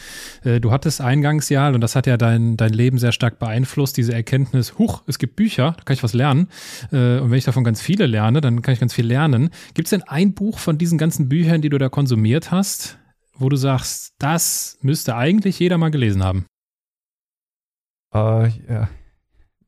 Äh, 0.44 0.60
du 0.60 0.70
hattest 0.72 1.00
eingangs 1.00 1.48
ja, 1.50 1.68
und 1.68 1.80
das 1.80 1.94
hat 1.94 2.06
ja 2.06 2.16
dein, 2.16 2.56
dein 2.56 2.72
Leben 2.72 2.98
sehr 2.98 3.12
stark 3.12 3.38
beeinflusst, 3.38 3.96
diese 3.96 4.14
Erkenntnis, 4.14 4.78
huch, 4.78 5.02
es 5.06 5.18
gibt 5.18 5.36
Bücher, 5.36 5.74
da 5.76 5.84
kann 5.84 5.94
ich 5.94 6.02
was 6.02 6.14
lernen. 6.14 6.48
Äh, 6.90 7.18
und 7.18 7.30
wenn 7.30 7.38
ich 7.38 7.44
davon 7.44 7.64
ganz 7.64 7.82
viele 7.82 8.06
lerne, 8.06 8.40
dann 8.40 8.62
kann 8.62 8.72
ich 8.72 8.80
ganz 8.80 8.94
viel 8.94 9.06
lernen. 9.06 9.50
Gibt 9.74 9.86
es 9.86 9.90
denn 9.90 10.02
ein 10.02 10.32
Buch 10.32 10.58
von 10.58 10.78
diesen 10.78 10.96
ganzen 10.96 11.28
Büchern, 11.28 11.60
die 11.60 11.68
du 11.68 11.78
da 11.78 11.88
konsumiert 11.88 12.50
hast, 12.50 12.98
wo 13.34 13.48
du 13.48 13.56
sagst, 13.56 14.14
das 14.18 14.78
müsste 14.80 15.16
eigentlich 15.16 15.58
jeder 15.58 15.76
mal 15.76 15.90
gelesen 15.90 16.24
haben? 16.24 16.46
Uh, 18.14 18.48
ja. 18.68 18.88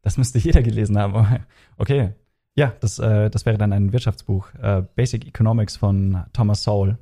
Das 0.02 0.16
müsste 0.16 0.38
jeder 0.38 0.62
gelesen 0.62 0.96
haben. 0.96 1.44
Okay, 1.76 2.14
ja, 2.56 2.74
das, 2.80 2.98
äh, 2.98 3.30
das 3.30 3.44
wäre 3.44 3.58
dann 3.58 3.72
ein 3.72 3.92
Wirtschaftsbuch. 3.92 4.48
Äh, 4.54 4.82
Basic 4.94 5.26
Economics 5.26 5.76
von 5.76 6.24
Thomas 6.32 6.62
Sowell. 6.62 6.96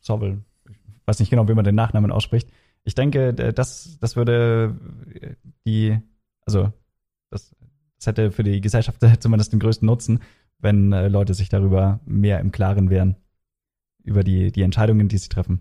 Sowell. 0.00 0.42
Ich 0.68 1.06
weiß 1.06 1.20
nicht 1.20 1.30
genau, 1.30 1.48
wie 1.48 1.54
man 1.54 1.64
den 1.64 1.76
Nachnamen 1.76 2.10
ausspricht. 2.10 2.50
Ich 2.82 2.94
denke, 2.94 3.32
das, 3.32 3.98
das 4.00 4.16
würde 4.16 4.76
äh, 5.14 5.34
die, 5.64 5.98
also 6.44 6.72
das, 7.30 7.54
das 7.98 8.06
hätte 8.06 8.32
für 8.32 8.42
die 8.42 8.60
Gesellschaft 8.60 9.00
zumindest 9.20 9.52
den 9.52 9.60
größten 9.60 9.86
Nutzen, 9.86 10.20
wenn 10.58 10.92
äh, 10.92 11.06
Leute 11.06 11.34
sich 11.34 11.48
darüber 11.48 12.00
mehr 12.04 12.40
im 12.40 12.50
Klaren 12.50 12.90
wären. 12.90 13.16
Über 14.02 14.22
die, 14.24 14.52
die 14.52 14.62
Entscheidungen, 14.62 15.08
die 15.08 15.18
sie 15.18 15.28
treffen. 15.28 15.60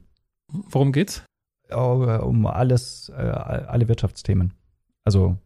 Worum 0.52 0.92
geht's? 0.92 1.24
Oh, 1.72 2.20
um 2.24 2.46
alles, 2.46 3.10
äh, 3.10 3.14
alle 3.14 3.88
Wirtschaftsthemen. 3.88 4.54
Also 5.04 5.38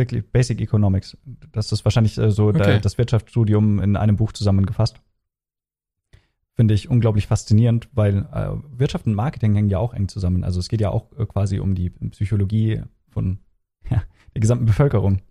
wirklich 0.00 0.28
Basic 0.30 0.60
Economics. 0.60 1.16
Das 1.52 1.70
ist 1.70 1.84
wahrscheinlich 1.84 2.18
äh, 2.18 2.30
so 2.30 2.48
okay. 2.48 2.58
der, 2.58 2.80
das 2.80 2.98
Wirtschaftsstudium 2.98 3.80
in 3.80 3.96
einem 3.96 4.16
Buch 4.16 4.32
zusammengefasst. 4.32 5.00
Finde 6.54 6.74
ich 6.74 6.90
unglaublich 6.90 7.26
faszinierend, 7.26 7.88
weil 7.92 8.26
äh, 8.32 8.50
Wirtschaft 8.76 9.06
und 9.06 9.14
Marketing 9.14 9.54
hängen 9.54 9.68
ja 9.68 9.78
auch 9.78 9.94
eng 9.94 10.08
zusammen. 10.08 10.42
Also 10.42 10.58
es 10.58 10.68
geht 10.68 10.80
ja 10.80 10.90
auch 10.90 11.12
äh, 11.16 11.26
quasi 11.26 11.60
um 11.60 11.74
die 11.74 11.90
Psychologie 11.90 12.82
von 13.08 13.38
ja, 13.90 14.02
der 14.34 14.40
gesamten 14.40 14.66
Bevölkerung 14.66 15.22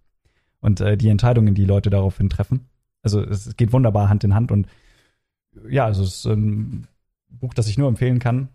und 0.62 0.80
äh, 0.82 0.98
die 0.98 1.10
Entscheidungen, 1.10 1.56
die 1.56 1.66
Leute 1.66 1.90
daraufhin 1.90 2.30
treffen. 2.30 2.70
Also 3.02 3.22
es 3.22 3.56
geht 3.58 3.74
wunderbar 3.74 4.10
Hand 4.10 4.24
in 4.24 4.36
Hand 4.36 4.52
und 4.52 4.68
ja, 5.70 5.86
also 5.86 6.04
es 6.04 6.18
ist 6.18 6.26
ein 6.26 6.88
Buch, 7.30 7.54
das 7.54 7.68
ich 7.68 7.78
nur 7.78 7.88
empfehlen 7.88 8.20
kann. 8.20 8.50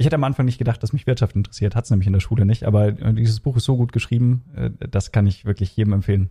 Ich 0.00 0.06
hätte 0.06 0.16
am 0.16 0.24
Anfang 0.24 0.46
nicht 0.46 0.56
gedacht, 0.56 0.82
dass 0.82 0.94
mich 0.94 1.06
Wirtschaft 1.06 1.36
interessiert, 1.36 1.76
hat 1.76 1.84
es 1.84 1.90
nämlich 1.90 2.06
in 2.06 2.14
der 2.14 2.20
Schule 2.20 2.46
nicht, 2.46 2.64
aber 2.64 2.86
äh, 2.86 3.12
dieses 3.12 3.40
Buch 3.40 3.58
ist 3.58 3.66
so 3.66 3.76
gut 3.76 3.92
geschrieben, 3.92 4.44
äh, 4.56 4.70
das 4.88 5.12
kann 5.12 5.26
ich 5.26 5.44
wirklich 5.44 5.76
jedem 5.76 5.92
empfehlen. 5.92 6.30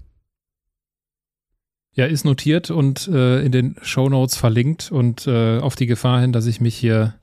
Ja, 1.94 2.08
ist 2.08 2.26
notiert 2.26 2.72
und 2.72 3.08
äh, 3.10 3.46
in 3.46 3.52
den 3.52 3.76
Show 3.84 4.10
Notes 4.10 4.38
verlinkt 4.38 4.92
und 4.92 5.28
äh, 5.28 5.60
auf 5.60 5.76
die 5.76 5.86
Gefahr 5.86 6.20
hin, 6.20 6.32
dass 6.32 6.48
ich 6.48 6.60
mich 6.60 6.76
hier 6.76 7.14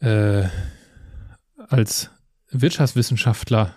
äh, 0.00 0.44
als 1.56 2.10
Wirtschaftswissenschaftler 2.50 3.74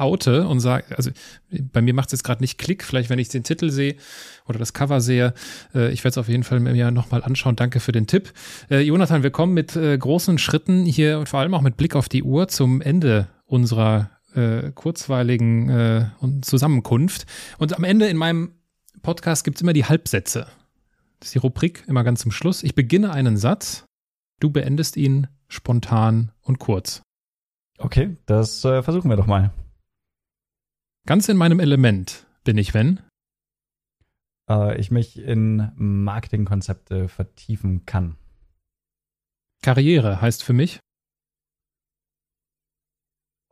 oute 0.00 0.46
und 0.46 0.60
sage, 0.60 0.96
also 0.96 1.10
bei 1.50 1.82
mir 1.82 1.94
macht 1.94 2.08
es 2.08 2.12
jetzt 2.12 2.22
gerade 2.24 2.42
nicht 2.42 2.58
Klick, 2.58 2.84
vielleicht 2.84 3.10
wenn 3.10 3.18
ich 3.18 3.28
den 3.28 3.42
Titel 3.42 3.70
sehe 3.70 3.96
oder 4.46 4.58
das 4.58 4.72
Cover 4.72 5.00
sehe. 5.00 5.34
Äh, 5.74 5.92
ich 5.92 6.04
werde 6.04 6.10
es 6.10 6.18
auf 6.18 6.28
jeden 6.28 6.44
Fall 6.44 6.60
mir 6.60 6.90
nochmal 6.90 7.22
anschauen. 7.22 7.56
Danke 7.56 7.80
für 7.80 7.92
den 7.92 8.06
Tipp. 8.06 8.32
Äh, 8.70 8.80
Jonathan, 8.80 9.22
wir 9.22 9.30
kommen 9.30 9.54
mit 9.54 9.76
äh, 9.76 9.96
großen 9.96 10.38
Schritten 10.38 10.84
hier 10.84 11.18
und 11.18 11.28
vor 11.28 11.40
allem 11.40 11.54
auch 11.54 11.62
mit 11.62 11.76
Blick 11.76 11.94
auf 11.94 12.08
die 12.08 12.22
Uhr 12.22 12.48
zum 12.48 12.80
Ende 12.80 13.28
unserer 13.44 14.10
äh, 14.34 14.70
kurzweiligen 14.72 15.68
äh, 15.68 16.06
Zusammenkunft. 16.42 17.26
Und 17.58 17.76
am 17.76 17.84
Ende 17.84 18.06
in 18.06 18.16
meinem 18.16 18.52
Podcast 19.02 19.44
gibt 19.44 19.56
es 19.56 19.62
immer 19.62 19.72
die 19.72 19.84
Halbsätze. 19.84 20.46
Das 21.18 21.28
ist 21.28 21.34
die 21.34 21.38
Rubrik 21.38 21.84
immer 21.86 22.04
ganz 22.04 22.20
zum 22.20 22.30
Schluss. 22.30 22.62
Ich 22.62 22.74
beginne 22.74 23.12
einen 23.12 23.36
Satz, 23.36 23.84
du 24.40 24.50
beendest 24.50 24.96
ihn 24.96 25.26
spontan 25.48 26.32
und 26.40 26.58
kurz. 26.58 27.02
Okay, 27.78 28.16
das 28.26 28.64
äh, 28.64 28.82
versuchen 28.82 29.10
wir 29.10 29.16
doch 29.16 29.26
mal. 29.26 29.52
Ganz 31.06 31.28
in 31.28 31.36
meinem 31.36 31.60
Element 31.60 32.26
bin 32.44 32.58
ich, 32.58 32.74
wenn? 32.74 33.00
Äh, 34.48 34.78
ich 34.78 34.90
mich 34.90 35.18
in 35.18 35.72
Marketingkonzepte 35.76 37.08
vertiefen 37.08 37.86
kann. 37.86 38.16
Karriere 39.62 40.20
heißt 40.20 40.42
für 40.42 40.52
mich? 40.52 40.80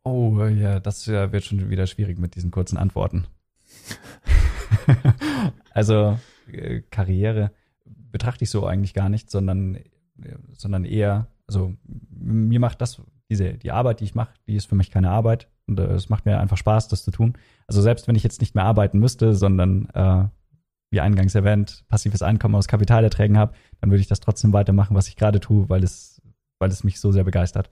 Oh 0.04 0.46
ja, 0.46 0.80
das 0.80 1.06
wird 1.06 1.44
schon 1.44 1.68
wieder 1.68 1.86
schwierig 1.86 2.18
mit 2.18 2.34
diesen 2.34 2.50
kurzen 2.50 2.78
Antworten. 2.78 3.26
also 5.70 6.18
äh, 6.50 6.80
Karriere 6.90 7.52
betrachte 7.84 8.44
ich 8.44 8.50
so 8.50 8.66
eigentlich 8.66 8.94
gar 8.94 9.08
nicht, 9.08 9.30
sondern, 9.30 9.78
sondern 10.52 10.84
eher, 10.84 11.28
also 11.46 11.76
mir 11.86 12.60
macht 12.60 12.80
das, 12.80 13.02
diese, 13.28 13.54
die 13.54 13.70
Arbeit, 13.70 14.00
die 14.00 14.04
ich 14.04 14.14
mache, 14.14 14.32
die 14.46 14.56
ist 14.56 14.66
für 14.66 14.76
mich 14.76 14.90
keine 14.90 15.10
Arbeit. 15.10 15.48
Und 15.68 15.78
äh, 15.78 15.84
es 15.92 16.08
macht 16.08 16.24
mir 16.24 16.40
einfach 16.40 16.56
Spaß, 16.56 16.88
das 16.88 17.04
zu 17.04 17.10
tun. 17.10 17.34
Also 17.66 17.82
selbst 17.82 18.08
wenn 18.08 18.16
ich 18.16 18.22
jetzt 18.22 18.40
nicht 18.40 18.54
mehr 18.54 18.64
arbeiten 18.64 18.98
müsste, 18.98 19.34
sondern 19.34 19.88
äh, 19.94 20.24
wie 20.90 21.00
eingangs 21.00 21.34
erwähnt, 21.34 21.84
passives 21.88 22.22
Einkommen 22.22 22.54
aus 22.54 22.66
Kapitalerträgen 22.66 23.36
habe, 23.36 23.52
dann 23.80 23.90
würde 23.90 24.00
ich 24.00 24.08
das 24.08 24.20
trotzdem 24.20 24.52
weitermachen, 24.52 24.96
was 24.96 25.08
ich 25.08 25.16
gerade 25.16 25.40
tue, 25.40 25.68
weil 25.68 25.84
es, 25.84 26.22
weil 26.58 26.70
es 26.70 26.84
mich 26.84 26.98
so 26.98 27.12
sehr 27.12 27.24
begeistert. 27.24 27.70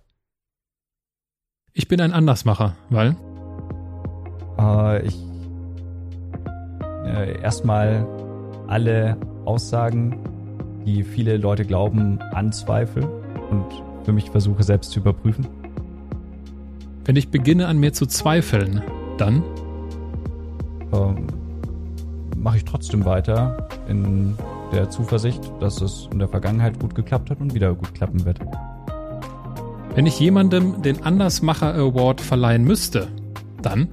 Ich 1.72 1.88
bin 1.88 2.00
ein 2.00 2.12
Andersmacher, 2.12 2.76
weil? 2.90 3.16
Äh, 4.58 5.06
ich 5.06 5.16
äh, 7.04 7.40
erstmal 7.40 8.06
alle 8.66 9.16
Aussagen, 9.44 10.18
die 10.84 11.02
viele 11.02 11.36
Leute 11.36 11.64
glauben, 11.64 12.20
anzweifle 12.32 13.06
und 13.50 13.64
für 14.04 14.12
mich 14.12 14.30
versuche 14.30 14.62
selbst 14.62 14.90
zu 14.90 15.00
überprüfen. 15.00 15.46
Wenn 17.06 17.14
ich 17.14 17.28
beginne 17.28 17.68
an 17.68 17.78
mir 17.78 17.92
zu 17.92 18.06
zweifeln, 18.06 18.82
dann? 19.16 19.44
Ähm, 20.92 21.28
Mache 22.36 22.56
ich 22.58 22.64
trotzdem 22.64 23.04
weiter 23.04 23.68
in 23.88 24.36
der 24.72 24.90
Zuversicht, 24.90 25.40
dass 25.60 25.80
es 25.80 26.08
in 26.12 26.18
der 26.18 26.26
Vergangenheit 26.26 26.80
gut 26.80 26.96
geklappt 26.96 27.30
hat 27.30 27.40
und 27.40 27.54
wieder 27.54 27.74
gut 27.74 27.94
klappen 27.94 28.24
wird. 28.24 28.40
Wenn 29.94 30.06
ich 30.06 30.18
jemandem 30.18 30.82
den 30.82 31.04
Andersmacher 31.04 31.74
Award 31.74 32.20
verleihen 32.20 32.64
müsste, 32.64 33.06
dann? 33.62 33.88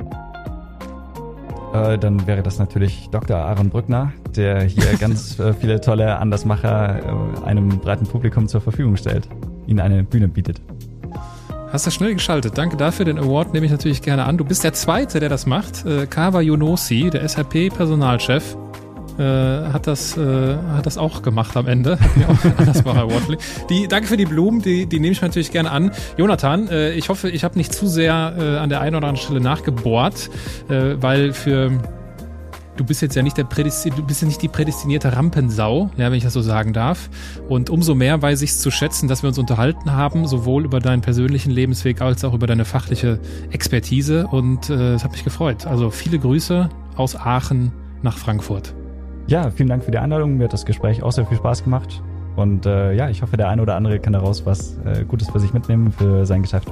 Äh, 1.74 2.00
dann 2.00 2.26
wäre 2.26 2.42
das 2.42 2.58
natürlich 2.58 3.10
Dr. 3.12 3.38
Aaron 3.38 3.70
Brückner, 3.70 4.12
der 4.36 4.64
hier 4.64 4.86
ganz 5.00 5.40
äh, 5.40 5.54
viele 5.54 5.80
tolle 5.82 6.18
Andersmacher 6.18 7.00
äh, 7.00 7.46
einem 7.46 7.70
breiten 7.80 8.08
Publikum 8.08 8.48
zur 8.48 8.62
Verfügung 8.62 8.98
stellt, 8.98 9.30
ihnen 9.68 9.80
eine 9.80 10.04
Bühne 10.04 10.28
bietet. 10.28 10.62
Hast 11.74 11.88
du 11.88 11.90
schnell 11.90 12.14
geschaltet. 12.14 12.56
Danke 12.56 12.78
dafür. 12.78 13.04
Den 13.04 13.18
Award 13.18 13.52
nehme 13.56 13.66
ich 13.66 13.72
natürlich 13.72 14.04
gerne 14.04 14.26
an. 14.26 14.38
Du 14.38 14.46
bist 14.46 14.64
der 14.64 14.74
Zweite, 14.74 15.20
der 15.20 15.28
das 15.28 15.48
macht. 15.48 15.84
Äh, 15.88 16.06
Kawa 16.06 16.40
Yonosi, 16.40 17.10
der 17.10 17.28
SAP-Personalchef, 17.28 18.56
äh, 19.18 19.24
hat, 19.24 19.88
das, 19.88 20.16
äh, 20.16 20.56
hat 20.76 20.86
das 20.86 21.00
auch 21.00 21.24
gemacht 21.24 21.58
am 21.58 21.66
Ende. 21.66 22.00
Hat 22.00 22.16
mir 22.16 22.30
auch 22.30 22.60
Andersmacher 22.60 23.02
Award 23.02 23.40
die, 23.72 23.88
Danke 23.88 24.08
für 24.08 24.18
die 24.18 24.26
Blumen, 24.26 24.62
die, 24.62 24.86
die 24.86 25.00
nehme 25.00 25.14
ich 25.14 25.22
natürlich 25.24 25.52
gerne 25.52 25.72
an. 25.72 25.92
Jonathan, 26.16 26.68
äh, 26.68 26.92
ich 26.92 27.10
hoffe, 27.10 27.32
ich 27.32 27.44
habe 27.44 27.58
nicht 27.58 27.74
zu 27.74 27.88
sehr 27.88 28.36
äh, 28.38 28.58
an 28.60 28.70
der 28.70 28.82
einen 28.82 28.96
oder 28.96 29.08
anderen 29.08 29.26
Stelle 29.26 29.42
nachgebohrt, 29.42 30.30
äh, 30.70 31.02
weil 31.02 31.34
für 31.34 31.72
du 32.76 32.84
bist 32.84 33.02
jetzt 33.02 33.16
ja 33.16 33.22
nicht 33.22 33.38
der 33.38 33.44
Prädestin 33.44 33.94
du 33.96 34.04
bist 34.04 34.22
ja 34.22 34.28
nicht 34.28 34.42
die 34.42 34.48
prädestinierte 34.48 35.16
Rampensau, 35.16 35.90
ja, 35.98 36.08
wenn 36.08 36.18
ich 36.18 36.24
das 36.24 36.34
so 36.34 36.42
sagen 36.42 36.74
darf. 36.74 37.10
Und 37.50 37.70
umso 37.70 37.96
mehr 37.96 38.22
weiß 38.22 38.42
ich 38.42 38.52
es 38.52 38.60
zu 38.60 38.72
schätzen, 38.72 39.08
dass 39.08 39.24
wir 39.24 39.28
uns 39.28 39.38
unterhalten 39.38 39.94
haben, 39.94 40.28
sowohl 40.28 40.66
über 40.66 40.80
deinen 40.80 41.02
persönlichen 41.02 41.52
Lebensweg 41.52 42.02
als 42.02 42.24
auch 42.24 42.34
über 42.34 42.48
deine 42.48 42.66
fachliche 42.66 43.20
Expertise. 43.52 44.28
Und 44.28 44.70
äh, 44.70 44.94
es 44.94 45.02
äh, 45.02 45.06
hat 45.06 45.12
mich 45.12 45.24
gefreut. 45.24 45.66
Also 45.66 45.90
viele 45.90 46.20
Grüße 46.20 46.70
aus 46.96 47.16
Aachen 47.16 47.72
nach 48.02 48.18
Frankfurt. 48.18 48.74
Ja, 49.28 49.50
vielen 49.52 49.70
Dank 49.70 49.84
für 49.84 49.92
die 49.92 49.98
Einladung. 49.98 50.38
Mir 50.38 50.46
hat 50.46 50.54
das 50.54 50.66
Gespräch 50.66 51.02
auch 51.04 51.12
sehr 51.12 51.26
viel 51.26 51.38
Spaß 51.38 51.64
gemacht. 51.64 52.02
Und 52.36 52.66
äh, 52.66 52.94
ja, 52.94 53.10
ich 53.10 53.22
hoffe, 53.22 53.38
der 53.38 53.50
eine 53.50 53.62
oder 53.62 53.76
andere 53.76 54.00
kann 54.00 54.14
daraus 54.14 54.46
was 54.46 54.78
äh, 54.86 55.06
Gutes 55.06 55.30
für 55.30 55.40
sich 55.40 55.54
mitnehmen 55.54 55.92
für 55.92 56.26
sein 56.26 56.42
Geschäft. 56.42 56.68